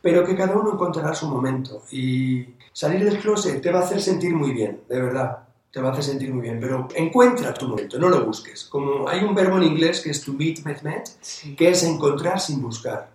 Pero 0.08 0.24
que 0.24 0.34
cada 0.34 0.56
uno 0.56 0.72
encontrará 0.72 1.14
su 1.14 1.28
momento 1.28 1.82
y 1.90 2.42
salir 2.72 3.04
del 3.04 3.18
closet 3.18 3.60
te 3.60 3.70
va 3.70 3.80
a 3.80 3.82
hacer 3.82 4.00
sentir 4.00 4.34
muy 4.34 4.52
bien, 4.52 4.80
de 4.88 5.02
verdad 5.02 5.40
te 5.70 5.82
va 5.82 5.90
a 5.90 5.92
hacer 5.92 6.04
sentir 6.04 6.32
muy 6.32 6.40
bien, 6.40 6.58
pero 6.58 6.88
encuentra 6.94 7.52
tu 7.52 7.68
momento, 7.68 7.98
no 7.98 8.08
lo 8.08 8.24
busques. 8.24 8.64
Como 8.64 9.06
hay 9.06 9.22
un 9.22 9.34
verbo 9.34 9.58
en 9.58 9.64
inglés 9.64 10.00
que 10.00 10.08
es 10.08 10.24
to 10.24 10.32
meet, 10.32 10.64
met, 10.64 10.80
met, 10.80 11.10
que 11.58 11.68
es 11.68 11.82
encontrar 11.82 12.40
sin 12.40 12.62
buscar. 12.62 13.10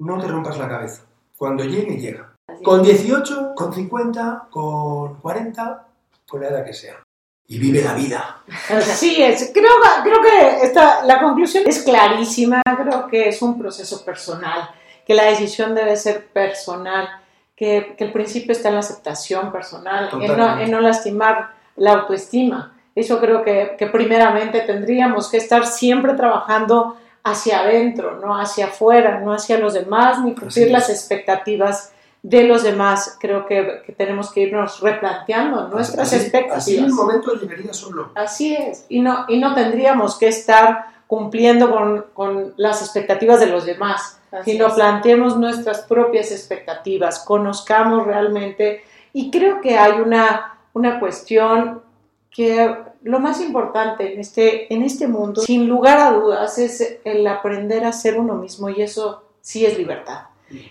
No 0.00 0.20
te 0.20 0.26
rompas 0.26 0.58
la 0.58 0.68
cabeza. 0.68 1.04
Cuando 1.38 1.64
llegue, 1.64 1.96
llega. 1.96 2.34
Con 2.62 2.82
18, 2.82 3.54
con 3.56 3.72
50, 3.72 4.48
con 4.50 5.14
40, 5.20 5.86
con 6.28 6.40
la 6.42 6.48
edad 6.48 6.66
que 6.66 6.74
sea. 6.74 7.02
Y 7.46 7.58
vive 7.58 7.80
la 7.80 7.94
vida. 7.94 8.42
Así 8.68 9.22
es. 9.22 9.52
Creo, 9.54 9.70
creo 10.02 10.20
que 10.20 10.66
esta, 10.66 11.02
la 11.06 11.18
conclusión 11.18 11.64
es 11.66 11.82
clarísima. 11.82 12.60
Creo 12.62 13.06
que 13.06 13.30
es 13.30 13.40
un 13.40 13.58
proceso 13.58 14.04
personal, 14.04 14.68
que 15.10 15.16
la 15.16 15.24
decisión 15.24 15.74
debe 15.74 15.96
ser 15.96 16.26
personal, 16.26 17.08
que, 17.56 17.96
que 17.98 18.04
el 18.04 18.12
principio 18.12 18.52
está 18.52 18.68
en 18.68 18.74
la 18.74 18.80
aceptación 18.80 19.50
personal, 19.50 20.08
en 20.12 20.36
no, 20.36 20.60
en 20.60 20.70
no 20.70 20.80
lastimar 20.80 21.50
la 21.74 21.94
autoestima. 21.94 22.76
Eso 22.94 23.18
creo 23.18 23.42
que, 23.42 23.76
primeramente 23.90 24.60
tendríamos 24.60 25.28
que 25.28 25.38
estar 25.38 25.66
siempre 25.66 26.14
trabajando 26.14 26.96
hacia 27.24 27.58
adentro, 27.58 28.20
no 28.20 28.38
hacia 28.38 28.66
afuera, 28.66 29.18
no 29.18 29.32
hacia 29.32 29.58
los 29.58 29.74
demás, 29.74 30.20
ni 30.22 30.32
cumplir 30.32 30.70
las 30.70 30.88
expectativas 30.88 31.92
de 32.22 32.44
los 32.44 32.62
demás. 32.62 33.16
Creo 33.18 33.46
que, 33.46 33.82
tenemos 33.98 34.30
que 34.30 34.42
irnos 34.42 34.80
replanteando 34.80 35.66
nuestras 35.66 36.12
expectativas. 36.12 36.58
Así 36.58 36.76
es 36.76 36.84
el 36.84 36.92
momento 36.92 37.32
solo. 37.72 38.12
Así 38.14 38.54
es, 38.54 38.86
y 38.88 39.00
no, 39.00 39.24
y 39.26 39.40
no 39.40 39.56
tendríamos 39.56 40.16
que 40.16 40.28
estar 40.28 40.84
cumpliendo 41.08 42.04
con, 42.14 42.54
las 42.56 42.80
expectativas 42.80 43.40
de 43.40 43.46
los 43.46 43.66
demás, 43.66 44.19
sino 44.44 44.74
planteemos 44.74 45.36
nuestras 45.36 45.82
propias 45.82 46.30
expectativas, 46.32 47.20
conozcamos 47.20 48.06
realmente, 48.06 48.82
y 49.12 49.30
creo 49.30 49.60
que 49.60 49.76
hay 49.76 50.00
una 50.00 50.50
una 50.72 51.00
cuestión 51.00 51.82
que 52.30 52.74
lo 53.02 53.18
más 53.18 53.40
importante 53.40 54.12
en 54.12 54.20
este, 54.20 54.72
en 54.72 54.82
este 54.82 55.08
mundo, 55.08 55.42
sin 55.42 55.68
lugar 55.68 55.98
a 55.98 56.12
dudas, 56.12 56.58
es 56.58 56.98
el 57.04 57.26
aprender 57.26 57.84
a 57.84 57.92
ser 57.92 58.18
uno 58.18 58.34
mismo 58.34 58.68
y 58.68 58.82
eso 58.82 59.24
sí 59.40 59.66
es 59.66 59.76
libertad. 59.76 60.24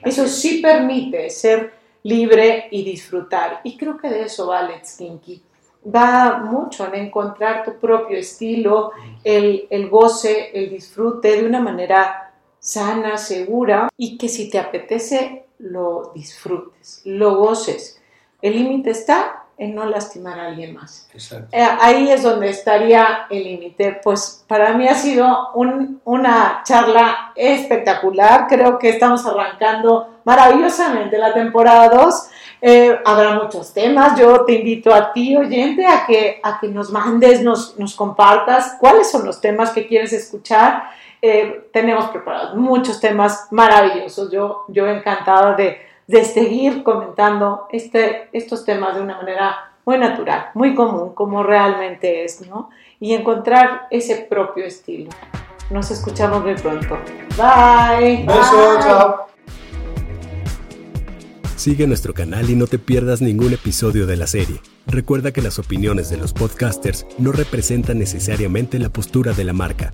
Eso 0.03 0.27
sí 0.27 0.61
permite 0.61 1.29
ser 1.29 1.73
libre 2.03 2.67
y 2.71 2.83
disfrutar. 2.83 3.61
Y 3.63 3.77
creo 3.77 3.97
que 3.97 4.09
de 4.09 4.23
eso 4.23 4.47
va 4.47 4.61
Let's 4.61 4.95
Kinky. 4.97 5.41
Va 5.83 6.39
mucho 6.39 6.85
en 6.85 7.05
encontrar 7.05 7.63
tu 7.63 7.75
propio 7.75 8.17
estilo, 8.17 8.91
el, 9.23 9.67
el 9.69 9.89
goce, 9.89 10.51
el 10.53 10.69
disfrute 10.69 11.41
de 11.41 11.47
una 11.47 11.61
manera 11.61 12.28
sana, 12.59 13.17
segura 13.17 13.89
y 13.97 14.17
que 14.17 14.29
si 14.29 14.49
te 14.49 14.59
apetece 14.59 15.45
lo 15.59 16.11
disfrutes, 16.13 17.01
lo 17.05 17.35
goces. 17.35 18.01
El 18.41 18.53
límite 18.53 18.91
está 18.91 19.39
en 19.59 19.75
no 19.75 19.85
lastimar 19.85 20.39
a 20.39 20.47
alguien 20.47 20.73
más. 20.73 21.09
Eh, 21.51 21.67
ahí 21.81 22.09
es 22.09 22.23
donde 22.23 22.49
estaría 22.49 23.27
el 23.29 23.43
límite. 23.43 23.99
Pues 24.01 24.45
para 24.47 24.73
mí 24.73 24.87
ha 24.87 24.95
sido 24.95 25.51
una 26.05 26.61
charla 26.63 27.33
espectacular. 27.35 28.47
Creo 28.47 28.79
que 28.79 28.89
estamos 28.89 29.25
arrancando 29.25 30.21
maravillosamente 30.23 31.17
la 31.17 31.33
temporada 31.33 31.89
2. 31.89 32.29
Eh, 32.61 32.99
habrá 33.03 33.33
muchos 33.33 33.73
temas. 33.73 34.17
Yo 34.17 34.45
te 34.45 34.53
invito 34.53 34.93
a 34.93 35.11
ti, 35.11 35.35
oyente, 35.35 35.85
a 35.85 36.05
que, 36.05 36.39
a 36.41 36.57
que 36.61 36.69
nos 36.69 36.89
mandes, 36.89 37.43
nos, 37.43 37.77
nos 37.77 37.95
compartas 37.95 38.77
cuáles 38.79 39.11
son 39.11 39.25
los 39.25 39.41
temas 39.41 39.71
que 39.71 39.87
quieres 39.87 40.13
escuchar. 40.13 40.83
Eh, 41.21 41.69
tenemos 41.73 42.05
preparados 42.11 42.55
muchos 42.55 42.99
temas 42.99 43.47
maravillosos. 43.51 44.31
Yo, 44.31 44.65
yo 44.69 44.87
encantada 44.87 45.55
de 45.55 45.89
de 46.09 46.25
seguir 46.25 46.81
comentando 46.81 47.67
este, 47.71 48.29
estos 48.33 48.65
temas 48.65 48.95
de 48.95 49.01
una 49.03 49.17
manera 49.17 49.75
muy 49.85 49.99
natural, 49.99 50.47
muy 50.55 50.73
común, 50.73 51.13
como 51.13 51.43
realmente 51.43 52.25
es, 52.25 52.41
¿no? 52.47 52.71
Y 52.99 53.13
encontrar 53.13 53.83
ese 53.91 54.25
propio 54.27 54.65
estilo. 54.65 55.11
Nos 55.69 55.91
escuchamos 55.91 56.43
muy 56.43 56.55
pronto. 56.55 56.97
Bye. 57.37 58.25
Beso, 58.25 58.79
chao. 58.81 59.27
Sigue 61.55 61.85
nuestro 61.85 62.15
canal 62.15 62.49
y 62.49 62.55
no 62.55 62.65
te 62.65 62.79
pierdas 62.79 63.21
ningún 63.21 63.53
episodio 63.53 64.07
de 64.07 64.17
la 64.17 64.25
serie. 64.25 64.61
Recuerda 64.87 65.31
que 65.31 65.43
las 65.43 65.59
opiniones 65.59 66.09
de 66.09 66.17
los 66.17 66.33
podcasters 66.33 67.05
no 67.19 67.31
representan 67.31 67.99
necesariamente 67.99 68.79
la 68.79 68.89
postura 68.89 69.33
de 69.33 69.43
la 69.43 69.53
marca. 69.53 69.93